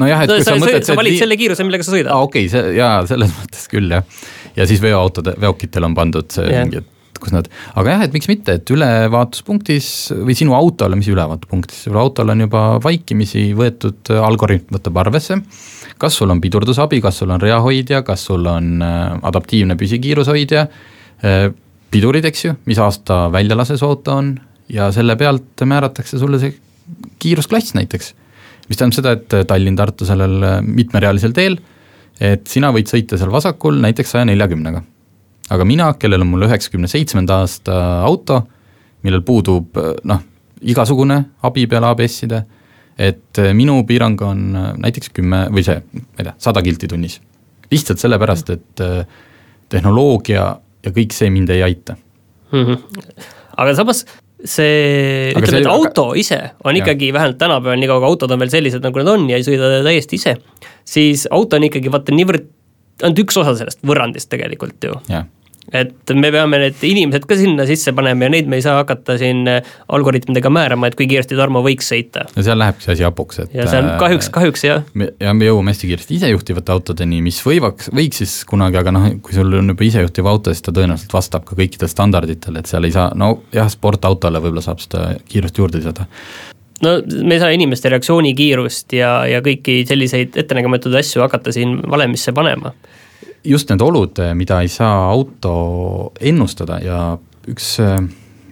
nojah, 0.00 0.24
et 0.24 0.32
kui 0.32 0.44
sa, 0.44 0.54
sa 0.54 0.62
mõtled 0.62 0.88
sa 0.88 0.96
valid 0.98 1.18
selle 1.20 1.38
kiiruse, 1.40 1.66
millega 1.66 1.86
sa 1.86 1.94
sõidad. 1.94 2.12
aa 2.14 2.28
okei 2.28 2.46
okay,, 2.46 2.54
see 2.54 2.78
jaa, 2.78 2.94
selles 3.10 3.34
mõttes 3.40 3.66
küll 3.72 3.98
jah. 3.98 4.24
ja 4.58 4.70
siis 4.70 4.82
veoautode, 4.82 5.36
veokitel 5.40 5.86
on 5.90 5.98
pandud 5.98 6.30
see 6.34 6.48
yeah. 6.48 6.66
mingi, 6.66 6.82
et 6.82 6.96
kus 7.20 7.34
nad, 7.36 7.50
aga 7.76 7.96
jah, 7.96 8.06
et 8.06 8.14
miks 8.16 8.30
mitte, 8.30 8.54
et 8.56 8.70
ülevaatuspunktis 8.72 9.90
või 10.24 10.32
sinu 10.38 10.54
autole, 10.56 10.96
mis 10.96 11.10
ülevaatupunktis, 11.12 11.82
sul 11.84 11.98
autol 12.00 12.32
on 12.32 12.46
juba 12.46 12.62
vaikimisi 12.80 13.50
võetud 13.58 14.08
algoritm 14.24 14.78
võtab 14.78 15.02
arvesse 15.04 15.36
kas 16.00 16.16
sul 16.16 16.32
on 16.32 16.40
pidurdusabi, 16.40 17.00
kas 17.04 17.20
sul 17.20 17.32
on 17.34 17.42
reahoidja, 17.42 18.02
kas 18.06 18.24
sul 18.30 18.46
on 18.48 18.80
äh, 18.84 19.00
adaptiivne 19.30 19.76
püsikiirushoidja, 19.80 20.66
äh, 21.24 21.50
pidurid, 21.90 22.24
eks 22.24 22.44
ju, 22.44 22.54
mis 22.70 22.78
aasta 22.82 23.26
väljalase 23.32 23.76
see 23.78 23.88
auto 23.88 24.14
on 24.20 24.34
ja 24.70 24.90
selle 24.94 25.16
pealt 25.18 25.64
määratakse 25.66 26.18
sulle 26.18 26.38
see 26.42 26.54
kiirusklass 27.22 27.74
näiteks. 27.74 28.14
mis 28.68 28.78
tähendab 28.78 28.96
seda, 28.96 29.12
et 29.16 29.48
Tallinn-Tartu 29.50 30.06
sellel 30.06 30.62
mitmerealisel 30.62 31.32
teel, 31.34 31.56
et 32.22 32.46
sina 32.46 32.70
võid 32.70 32.86
sõita 32.90 33.18
seal 33.18 33.32
vasakul 33.32 33.80
näiteks 33.82 34.14
saja 34.14 34.28
neljakümnega. 34.28 34.82
aga 35.50 35.64
mina, 35.64 35.92
kellel 35.98 36.22
on 36.22 36.30
mul 36.30 36.46
üheksakümne 36.46 36.88
seitsmenda 36.88 37.40
aasta 37.42 37.76
auto, 38.06 38.44
millel 39.02 39.22
puudub 39.26 39.78
noh, 40.04 40.22
igasugune 40.60 41.24
abi 41.42 41.66
peale 41.66 41.90
ABS-ide, 41.90 42.44
et 42.98 43.40
minu 43.56 43.80
piirang 43.88 44.22
on 44.22 44.46
näiteks 44.78 45.10
kümme 45.16 45.46
või 45.50 45.64
see, 45.66 45.80
ma 45.92 46.20
ei 46.20 46.28
tea, 46.28 46.34
sada 46.38 46.62
kilti 46.62 46.88
tunnis. 46.88 47.20
lihtsalt 47.70 47.98
sellepärast, 47.98 48.50
et 48.50 48.82
tehnoloogia 49.70 50.44
ja 50.84 50.94
kõik 50.96 51.14
see 51.16 51.30
mind 51.32 51.52
ei 51.54 51.62
aita 51.66 51.96
mm. 52.52 52.64
-hmm. 52.64 53.24
aga 53.56 53.74
samas 53.78 54.04
see, 54.44 55.32
ütleme, 55.36 55.60
et 55.60 55.68
auto 55.70 56.10
aga... 56.12 56.20
ise 56.20 56.38
on 56.64 56.76
ja. 56.76 56.84
ikkagi 56.84 57.12
vähemalt 57.12 57.38
tänapäeval, 57.40 57.80
niikaua 57.80 58.00
kui 58.00 58.10
autod 58.12 58.32
on 58.32 58.40
veel 58.40 58.52
sellised, 58.52 58.84
nagu 58.84 59.02
nad 59.02 59.12
on 59.14 59.28
ja 59.30 59.40
ei 59.40 59.44
sõida 59.46 59.82
täiesti 59.86 60.20
ise, 60.20 60.36
siis 60.88 61.26
auto 61.30 61.60
on 61.60 61.68
ikkagi 61.68 61.92
vaata 61.92 62.14
niivõrd, 62.16 62.48
ainult 63.02 63.20
üks 63.24 63.36
osa 63.40 63.56
sellest 63.58 63.84
võrrandist 63.86 64.30
tegelikult 64.32 64.88
ju 64.88 64.96
et 65.72 66.12
me 66.16 66.30
peame 66.34 66.58
need 66.58 66.82
inimesed 66.86 67.26
ka 67.28 67.36
sinna 67.38 67.66
sisse 67.68 67.92
panema 67.96 68.26
ja 68.26 68.32
neid 68.34 68.48
me 68.50 68.58
ei 68.58 68.64
saa 68.64 68.78
hakata 68.80 69.16
siin 69.20 69.44
äh, 69.50 69.66
algoritmidega 69.92 70.50
määrama, 70.52 70.90
et 70.90 70.96
kui 70.98 71.06
kiiresti 71.10 71.38
Tarmo 71.38 71.62
võiks 71.64 71.90
sõita. 71.92 72.26
ja 72.34 72.44
seal 72.46 72.58
lähebki 72.60 72.90
asi 72.94 73.06
hapuks, 73.06 73.42
et 73.44 73.54
ja 73.54 73.66
see 73.70 73.82
on 73.82 73.92
äh, 73.92 73.98
kahjuks, 74.02 74.30
kahjuks 74.34 74.66
jah. 74.66 74.84
ja 75.20 75.34
me 75.36 75.50
jõuame 75.50 75.74
hästi 75.74 75.90
kiiresti 75.92 76.18
isejuhtivate 76.18 76.74
autodeni, 76.74 77.20
mis 77.24 77.40
võivaks, 77.46 77.92
võiks 77.94 78.22
siis 78.24 78.36
kunagi, 78.50 78.80
aga 78.80 78.94
noh, 78.96 79.08
kui 79.24 79.36
sul 79.36 79.60
on 79.60 79.74
juba 79.74 79.86
isejuhtiv 79.86 80.30
auto, 80.30 80.54
siis 80.54 80.66
ta 80.66 80.74
tõenäoliselt 80.74 81.14
vastab 81.14 81.46
ka 81.48 81.58
kõikidele 81.58 81.90
standarditele, 81.92 82.62
et 82.62 82.70
seal 82.70 82.88
ei 82.88 82.94
saa, 82.96 83.10
no 83.18 83.36
jah, 83.54 83.70
sportautole 83.70 84.42
võib-olla 84.42 84.64
saab 84.64 84.82
seda 84.82 85.12
kiirust 85.30 85.60
juurde 85.60 85.82
lisada 85.82 86.08
no 86.84 86.96
me 87.22 87.36
ei 87.36 87.42
saa 87.42 87.52
inimeste 87.54 87.92
reaktsioonikiirust 87.92 88.96
ja, 88.96 89.12
ja 89.28 89.42
kõiki 89.44 89.82
selliseid 89.88 90.38
ettenägematuid 90.40 90.96
asju 91.02 91.22
hakata 91.22 91.52
siin 91.54 91.78
valemisse 91.90 92.32
panema 92.36 92.72
just 93.44 93.70
need 93.70 93.82
olud, 93.82 94.18
mida 94.36 94.60
ei 94.62 94.68
saa 94.68 95.06
auto 95.10 96.12
ennustada 96.20 96.80
ja 96.84 97.00
üks 97.48 97.78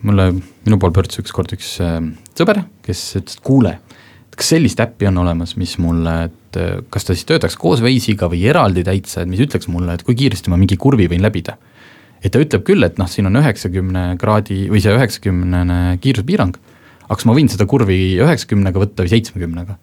mulle, 0.03 0.31
minu 0.67 0.79
poole 0.81 0.95
pöördus 0.95 1.21
ükskord 1.23 1.53
üks 1.57 1.77
äh, 1.83 2.01
sõber, 2.39 2.63
kes 2.87 3.03
ütles, 3.19 3.39
et 3.39 3.45
kuule, 3.47 3.75
kas 4.39 4.53
sellist 4.55 4.81
äppi 4.83 5.09
on 5.11 5.19
olemas, 5.25 5.57
mis 5.61 5.77
mulle, 5.83 6.15
et 6.29 6.61
äh, 6.61 6.79
kas 6.93 7.09
ta 7.09 7.17
siis 7.17 7.27
töötaks 7.29 7.59
koos 7.61 7.83
Waze'iga 7.85 8.31
või 8.31 8.45
eraldi 8.51 8.85
täitsa, 8.87 9.23
et 9.23 9.31
mis 9.31 9.43
ütleks 9.45 9.71
mulle, 9.73 9.97
et 9.97 10.07
kui 10.07 10.17
kiiresti 10.19 10.53
ma 10.53 10.61
mingi 10.61 10.79
kurvi 10.81 11.09
võin 11.11 11.25
läbida. 11.25 11.59
et 12.19 12.33
ta 12.35 12.41
ütleb 12.43 12.65
küll, 12.67 12.83
et 12.83 12.97
noh, 12.99 13.07
siin 13.07 13.29
on 13.31 13.39
üheksakümne 13.39 14.17
kraadi 14.19 14.65
või 14.73 14.81
see 14.83 14.95
üheksakümnene 14.95 15.99
kiiruspiirang, 16.03 16.57
aga 17.05 17.15
kas 17.15 17.29
ma 17.29 17.37
võin 17.37 17.51
seda 17.51 17.67
kurvi 17.71 18.19
üheksakümnega 18.19 18.83
võtta 18.83 19.07
või 19.07 19.13
seitsmekümnega 19.13 19.79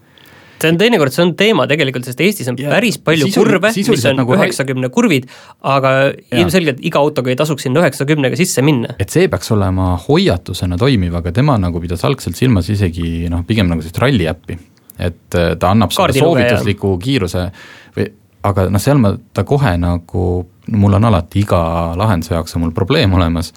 see 0.62 0.72
on 0.72 0.80
teinekord, 0.80 1.14
see 1.16 1.24
on 1.26 1.34
teema 1.38 1.66
tegelikult, 1.70 2.08
sest 2.08 2.22
Eestis 2.24 2.50
on 2.52 2.60
ja, 2.60 2.70
päris 2.74 2.98
palju 3.04 3.30
sisul, 3.30 3.46
kurve, 3.46 3.72
mis 3.76 4.06
on 4.10 4.20
nagu 4.22 4.36
üheksakümne 4.38 4.90
kurvid, 4.94 5.28
aga 5.68 5.94
ja. 6.08 6.40
ilmselgelt 6.42 6.84
iga 6.86 7.02
autoga 7.04 7.34
ei 7.34 7.40
tasuks 7.40 7.68
sinna 7.68 7.84
üheksakümnega 7.84 8.40
sisse 8.40 8.64
minna. 8.66 8.96
et 9.02 9.14
see 9.14 9.30
peaks 9.32 9.52
olema 9.56 9.94
hoiatusena 10.08 10.80
toimiv, 10.82 11.18
aga 11.20 11.34
tema 11.36 11.58
nagu 11.62 11.82
pidas 11.84 12.06
algselt 12.08 12.40
silmas 12.40 12.70
isegi 12.74 13.30
noh, 13.32 13.44
pigem 13.48 13.70
nagu 13.72 13.84
sellist 13.84 14.00
ralli 14.04 14.30
äppi. 14.32 14.60
et 14.96 15.40
äh, 15.40 15.56
ta 15.60 15.74
annab 15.76 15.94
sulle 15.96 16.16
soovitusliku 16.16 16.96
kiiruse 17.02 17.50
või 17.98 18.10
aga 18.46 18.70
noh, 18.72 18.82
seal 18.82 19.02
ma, 19.02 19.16
ta 19.34 19.44
kohe 19.48 19.76
nagu, 19.82 20.30
mul 20.76 21.00
on 21.00 21.12
alati 21.12 21.44
iga 21.44 21.60
lahenduse 21.98 22.36
jaoks 22.36 22.56
on 22.56 22.66
mul 22.66 22.76
probleem 22.78 23.14
olemas, 23.18 23.52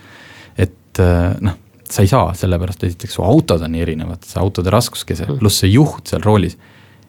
et 0.57 1.03
äh, 1.03 1.37
noh, 1.45 1.61
sa 1.89 2.05
ei 2.05 2.11
saa, 2.11 2.33
sellepärast 2.37 2.83
esiteks 2.85 3.15
su 3.17 3.23
autod 3.25 3.63
on 3.65 3.73
nii 3.73 3.85
erinevad, 3.85 4.27
see 4.29 4.41
autode 4.43 4.73
raskuskese, 4.73 5.25
mm. 5.25 5.39
pluss 5.41 5.63
see 5.63 5.71
juht 5.73 6.11
seal 6.11 6.25
roolis 6.25 6.59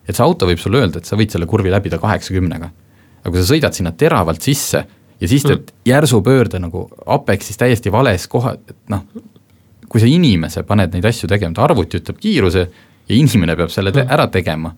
et 0.10 0.17
see 0.17 0.26
auto 0.26 0.48
võib 0.50 0.62
sulle 0.62 0.82
öelda, 0.82 1.02
et 1.02 1.10
sa 1.10 1.17
võid 1.19 1.34
selle 1.34 1.48
kurvi 1.50 1.72
läbida 1.74 2.00
kaheksakümnega. 2.02 2.72
aga 3.19 3.34
kui 3.34 3.41
sa 3.41 3.54
sõidad 3.54 3.76
sinna 3.76 3.91
teravalt 3.91 4.41
sisse 4.41 4.84
ja 5.19 5.28
siis 5.28 5.43
teed 5.43 5.65
mm. 5.65 5.82
järsu 5.91 6.22
pöörde 6.26 6.62
nagu 6.63 6.86
Apexis 7.06 7.60
täiesti 7.60 7.91
vales 7.91 8.28
koha, 8.32 8.56
et 8.56 8.76
noh, 8.89 9.04
kui 9.89 10.02
sa 10.02 10.10
inimese 10.10 10.63
paned 10.67 10.95
neid 10.95 11.06
asju 11.06 11.30
tegema, 11.30 11.54
ta 11.56 11.65
arvuti 11.67 12.00
ütleb 12.00 12.22
kiiruse 12.22 12.63
ja 12.63 13.17
inimene 13.17 13.58
peab 13.60 13.74
selle 13.74 13.93
te 13.93 14.04
mm. 14.04 14.13
ära 14.15 14.30
tegema, 14.32 14.72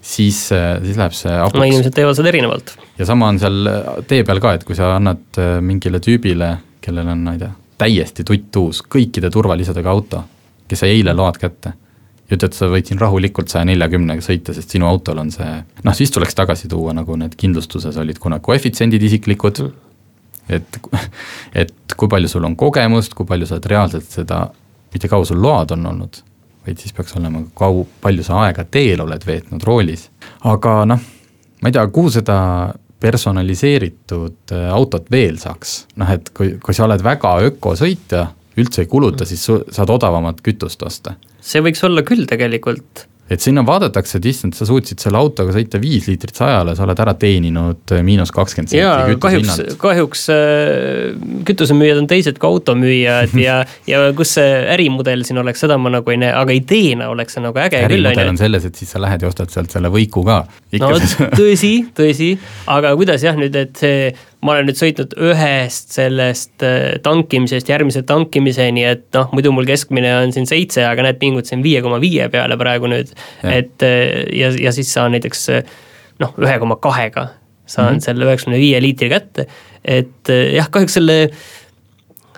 siis, 0.00 0.40
siis 0.50 0.98
läheb 1.00 1.16
see 1.16 1.32
hapuks. 1.32 1.60
no 1.60 1.68
inimesed 1.70 1.96
teevad 1.96 2.18
seda 2.18 2.32
erinevalt. 2.32 2.74
ja 2.98 3.08
sama 3.08 3.30
on 3.32 3.40
seal 3.40 3.70
tee 4.10 4.26
peal 4.26 4.42
ka, 4.42 4.56
et 4.58 4.66
kui 4.68 4.76
sa 4.76 4.94
annad 4.98 5.40
äh, 5.40 5.56
mingile 5.64 6.02
tüübile, 6.04 6.56
kellel 6.84 7.14
on, 7.14 7.24
ma 7.24 7.38
ei 7.38 7.44
tea, 7.44 7.54
täiesti 7.80 8.26
tuttuus, 8.26 8.82
kõikide 8.90 9.30
turvalisadega 9.32 9.90
auto, 9.90 10.24
kes 10.68 10.84
sai 10.84 10.96
eile 10.98 11.14
load 11.16 11.40
kätte 11.40 11.72
ja 12.30 12.36
ütled, 12.38 12.54
sa 12.56 12.68
võid 12.72 12.88
siin 12.88 13.00
rahulikult 13.00 13.52
saja 13.52 13.66
neljakümnega 13.68 14.24
sõita, 14.24 14.54
sest 14.56 14.74
sinu 14.74 14.88
autol 14.88 15.20
on 15.20 15.32
see, 15.34 15.48
noh 15.84 15.96
siis 15.96 16.12
tuleks 16.14 16.36
tagasi 16.38 16.70
tuua, 16.72 16.94
nagu 16.96 17.16
need 17.20 17.36
kindlustuses 17.40 17.98
olid 18.00 18.20
kunagi 18.22 18.46
koefitsiendid 18.48 19.02
isiklikud. 19.10 19.64
Et, 20.52 20.78
et 21.64 21.96
kui 21.96 22.10
palju 22.12 22.28
sul 22.28 22.44
on 22.44 22.56
kogemust, 22.60 23.16
kui 23.16 23.28
palju 23.28 23.48
sa 23.48 23.56
oled 23.58 23.68
reaalselt 23.72 24.08
seda, 24.12 24.44
mitte 24.92 25.08
kaua 25.08 25.24
sul 25.28 25.40
load 25.40 25.72
on 25.76 25.86
olnud, 25.92 26.20
vaid 26.66 26.80
siis 26.80 26.92
peaks 26.96 27.16
olema 27.18 27.42
kau-, 27.56 27.86
palju 28.04 28.24
sa 28.26 28.42
aega 28.46 28.64
teel 28.64 29.04
oled 29.04 29.24
veetnud 29.26 29.64
roolis. 29.64 30.08
aga 30.48 30.82
noh, 30.88 31.04
ma 31.60 31.70
ei 31.70 31.76
tea, 31.76 31.84
kuhu 31.92 32.12
seda 32.12 32.38
personaliseeritud 33.04 34.52
äh, 34.52 34.68
autot 34.72 35.10
veel 35.12 35.36
saaks, 35.40 35.84
noh 36.00 36.12
et 36.12 36.30
kui, 36.36 36.54
kui 36.62 36.76
sa 36.76 36.86
oled 36.86 37.04
väga 37.04 37.34
ökosõitja, 37.50 38.26
üldse 38.60 38.84
ei 38.84 38.90
kuluta, 38.90 39.26
siis 39.28 39.44
saad 39.44 39.90
odavamat 39.90 40.44
kütust 40.44 40.82
osta 40.86 41.18
see 41.44 41.64
võiks 41.64 41.82
olla 41.86 42.04
küll 42.06 42.28
tegelikult 42.28 43.08
et 43.32 43.40
sinna 43.40 43.62
vaadatakse, 43.64 44.18
et 44.18 44.26
issand, 44.28 44.52
sa 44.56 44.66
suutsid 44.68 45.00
selle 45.00 45.16
autoga 45.16 45.54
sõita 45.54 45.78
viis 45.80 46.04
liitrit 46.10 46.36
sajale, 46.36 46.74
sa 46.76 46.84
oled 46.84 46.98
ära 47.00 47.14
teeninud 47.16 47.94
miinus 48.04 48.32
kakskümmend 48.34 48.72
senti 48.72 49.16
kahjuks, 49.22 49.78
kahjuks 49.80 50.26
äh, 50.34 51.14
kütusemüüjad 51.48 52.02
on 52.02 52.08
teised 52.10 52.40
kui 52.40 52.50
automüüjad 52.50 53.32
ja, 53.46 53.62
ja 53.88 54.02
kus 54.16 54.34
see 54.36 54.50
ärimudel 54.74 55.24
siin 55.24 55.40
oleks, 55.40 55.64
seda 55.64 55.78
ma 55.80 55.94
nagu 55.96 56.12
ei 56.12 56.20
näe, 56.20 56.34
aga 56.36 56.56
ideena 56.56 57.08
oleks 57.14 57.38
see 57.38 57.46
nagu 57.46 57.64
äge 57.64 57.80
ärimudel 57.80 57.96
küll. 57.96 58.10
ärimudel 58.12 58.34
on 58.34 58.42
selles, 58.42 58.68
et 58.68 58.82
siis 58.82 58.92
sa 58.92 59.00
lähed 59.00 59.24
ja 59.24 59.32
ostad 59.32 59.52
sealt 59.54 59.72
selle 59.72 59.88
võiku 59.94 60.26
ka. 60.28 60.42
no 60.84 60.92
tõsi, 61.32 61.74
tõsi, 61.96 62.34
aga 62.76 62.92
kuidas 63.00 63.24
jah, 63.24 63.40
nüüd, 63.40 63.56
et 63.56 63.80
see 63.80 64.12
ma 64.44 64.54
olen 64.54 64.68
nüüd 64.68 64.78
sõitnud 64.78 65.14
ühest 65.30 65.94
sellest 65.96 66.64
äh, 66.66 66.98
tankimisest 67.04 67.70
järgmise 67.70 68.04
tankimiseni, 68.06 68.84
et 68.86 69.06
noh, 69.16 69.30
muidu 69.34 69.54
mul 69.56 69.68
keskmine 69.68 70.12
on 70.20 70.34
siin 70.36 70.48
seitse, 70.50 70.84
aga 70.86 71.06
näed, 71.06 71.18
pingutasin 71.22 71.64
viie 71.64 71.80
koma 71.84 72.00
viie 72.02 72.28
peale 72.32 72.58
praegu 72.60 72.90
nüüd. 72.92 73.14
et 73.48 73.86
äh, 73.86 74.22
ja, 74.36 74.52
ja 74.68 74.74
siis 74.76 74.92
saan 74.92 75.16
näiteks 75.16 75.48
äh, 75.54 75.74
noh, 76.22 76.36
ühe 76.40 76.58
koma 76.62 76.76
kahega 76.76 77.30
saan 77.64 77.94
mm 77.94 77.96
-hmm. 77.96 78.04
selle 78.04 78.28
üheksakümne 78.28 78.60
viie 78.60 78.80
liitri 78.84 79.08
kätte. 79.08 79.46
et 79.84 80.28
jah, 80.28 80.68
kahjuks 80.70 81.00
selle 81.00 81.18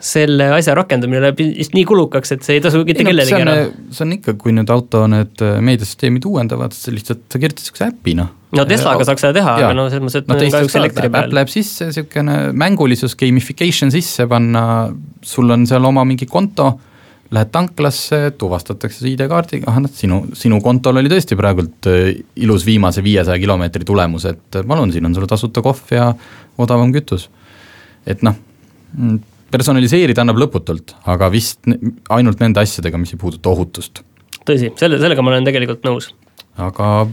selle 0.06 0.50
asja 0.54 0.74
rakendamine 0.76 1.22
läheb 1.24 1.38
vist 1.40 1.74
nii 1.74 1.84
kulukaks, 1.88 2.32
et 2.32 2.42
see 2.46 2.58
ei 2.58 2.62
tasu 2.62 2.84
mitte 2.84 3.02
kellelegi 3.02 3.40
ära. 3.40 3.56
see 3.90 4.04
on 4.06 4.12
ikka, 4.18 4.34
kui 4.38 4.54
nüüd 4.54 4.70
auto 4.70 5.06
need 5.10 5.42
meediasüsteemid 5.42 6.28
uuendavad, 6.28 6.76
sa 6.76 6.94
lihtsalt, 6.94 7.24
sa 7.32 7.40
kirjutad 7.42 7.64
niisuguse 7.64 7.88
äpi 7.90 8.14
noh. 8.20 8.35
No 8.56 8.66
Teslaga 8.68 9.06
saaks 9.08 9.24
seda 9.26 9.36
teha, 9.38 9.54
aga 9.60 9.70
no 9.76 9.86
selles 9.92 10.04
mõttes, 10.06 10.24
et 10.24 10.30
no, 10.30 10.38
kahjuks 10.56 10.76
elektri 10.80 11.10
peal. 11.12 11.36
läheb 11.38 11.52
sisse, 11.52 11.90
niisugune 11.90 12.36
mängulisus, 12.56 13.16
gamification 13.18 13.92
sisse 13.94 14.26
panna, 14.30 14.64
sul 15.26 15.54
on 15.54 15.66
seal 15.68 15.86
oma 15.88 16.04
mingi 16.08 16.28
konto, 16.30 16.72
lähed 17.34 17.50
tanklasse, 17.54 18.20
tuvastatakse 18.38 19.02
see 19.02 19.14
ID-kaardiga, 19.14 19.70
ah 19.70 19.80
noh, 19.82 19.92
sinu, 19.92 20.20
sinu 20.38 20.60
kontol 20.64 21.00
oli 21.02 21.10
tõesti 21.10 21.38
praegult 21.38 21.88
äh, 21.90 22.12
ilus 22.46 22.66
viimase 22.66 23.02
viiesaja 23.04 23.38
kilomeetri 23.42 23.86
tulemus, 23.86 24.28
et 24.30 24.60
palun, 24.60 24.92
siin 24.94 25.08
on 25.08 25.16
sulle 25.16 25.30
tasuta 25.30 25.64
kohv 25.64 25.94
ja 25.94 26.12
odavam 26.62 26.92
kütus. 26.94 27.28
et 28.06 28.22
noh 28.22 28.36
mm, 28.94 29.18
personaliseerida 29.50 30.22
annab 30.22 30.40
lõputult, 30.42 30.94
aga 31.08 31.28
vist 31.32 31.66
ainult 32.14 32.42
nende 32.42 32.62
asjadega, 32.62 32.98
mis 33.00 33.14
ei 33.14 33.20
puuduta 33.20 33.50
ohutust. 33.52 34.02
tõsi, 34.46 34.72
selle, 34.78 35.00
sellega 35.02 35.22
ma 35.22 35.34
olen 35.34 35.46
tegelikult 35.46 35.86
nõus. 35.86 36.12
aga 36.56 37.08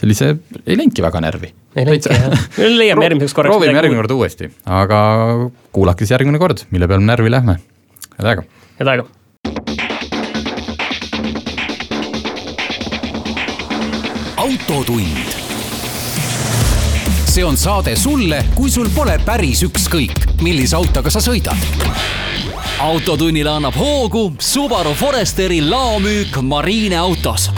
sellise, 0.00 0.36
ei 0.66 0.78
läinudki 0.78 1.04
väga 1.04 1.22
närvi. 1.24 1.52
ei 1.76 1.86
läinudki 1.88 2.14
jah, 2.14 2.48
leiame 2.80 3.08
järgmiseks 3.08 3.36
korraks 3.36 3.54
proovime 3.54 3.76
järgmine 3.76 4.02
kord 4.02 4.16
uuesti, 4.18 4.50
aga 4.64 5.02
kuulake 5.72 6.06
siis 6.06 6.16
järgmine 6.16 6.42
kord, 6.42 6.66
mille 6.70 6.90
peale 6.90 7.04
närvi 7.04 7.32
lähme. 7.36 7.60
head 8.18 8.32
aega! 8.32 8.48
head 8.80 8.94
aega! 8.94 9.08
autotund. 14.48 15.36
see 17.24 17.44
on 17.44 17.56
saade 17.56 17.96
sulle, 17.96 18.44
kui 18.56 18.70
sul 18.70 18.88
pole 18.94 19.18
päris 19.24 19.60
ükskõik 19.66 20.40
millise 20.42 20.76
autoga 20.76 21.10
sa 21.10 21.20
sõidad. 21.20 21.58
autotunnile 22.80 23.50
annab 23.50 23.76
hoogu 23.76 24.32
Subaru 24.38 24.94
Foresteri 24.94 25.60
laomüük 25.60 26.40
Marine 26.42 26.96
autos 26.96 27.50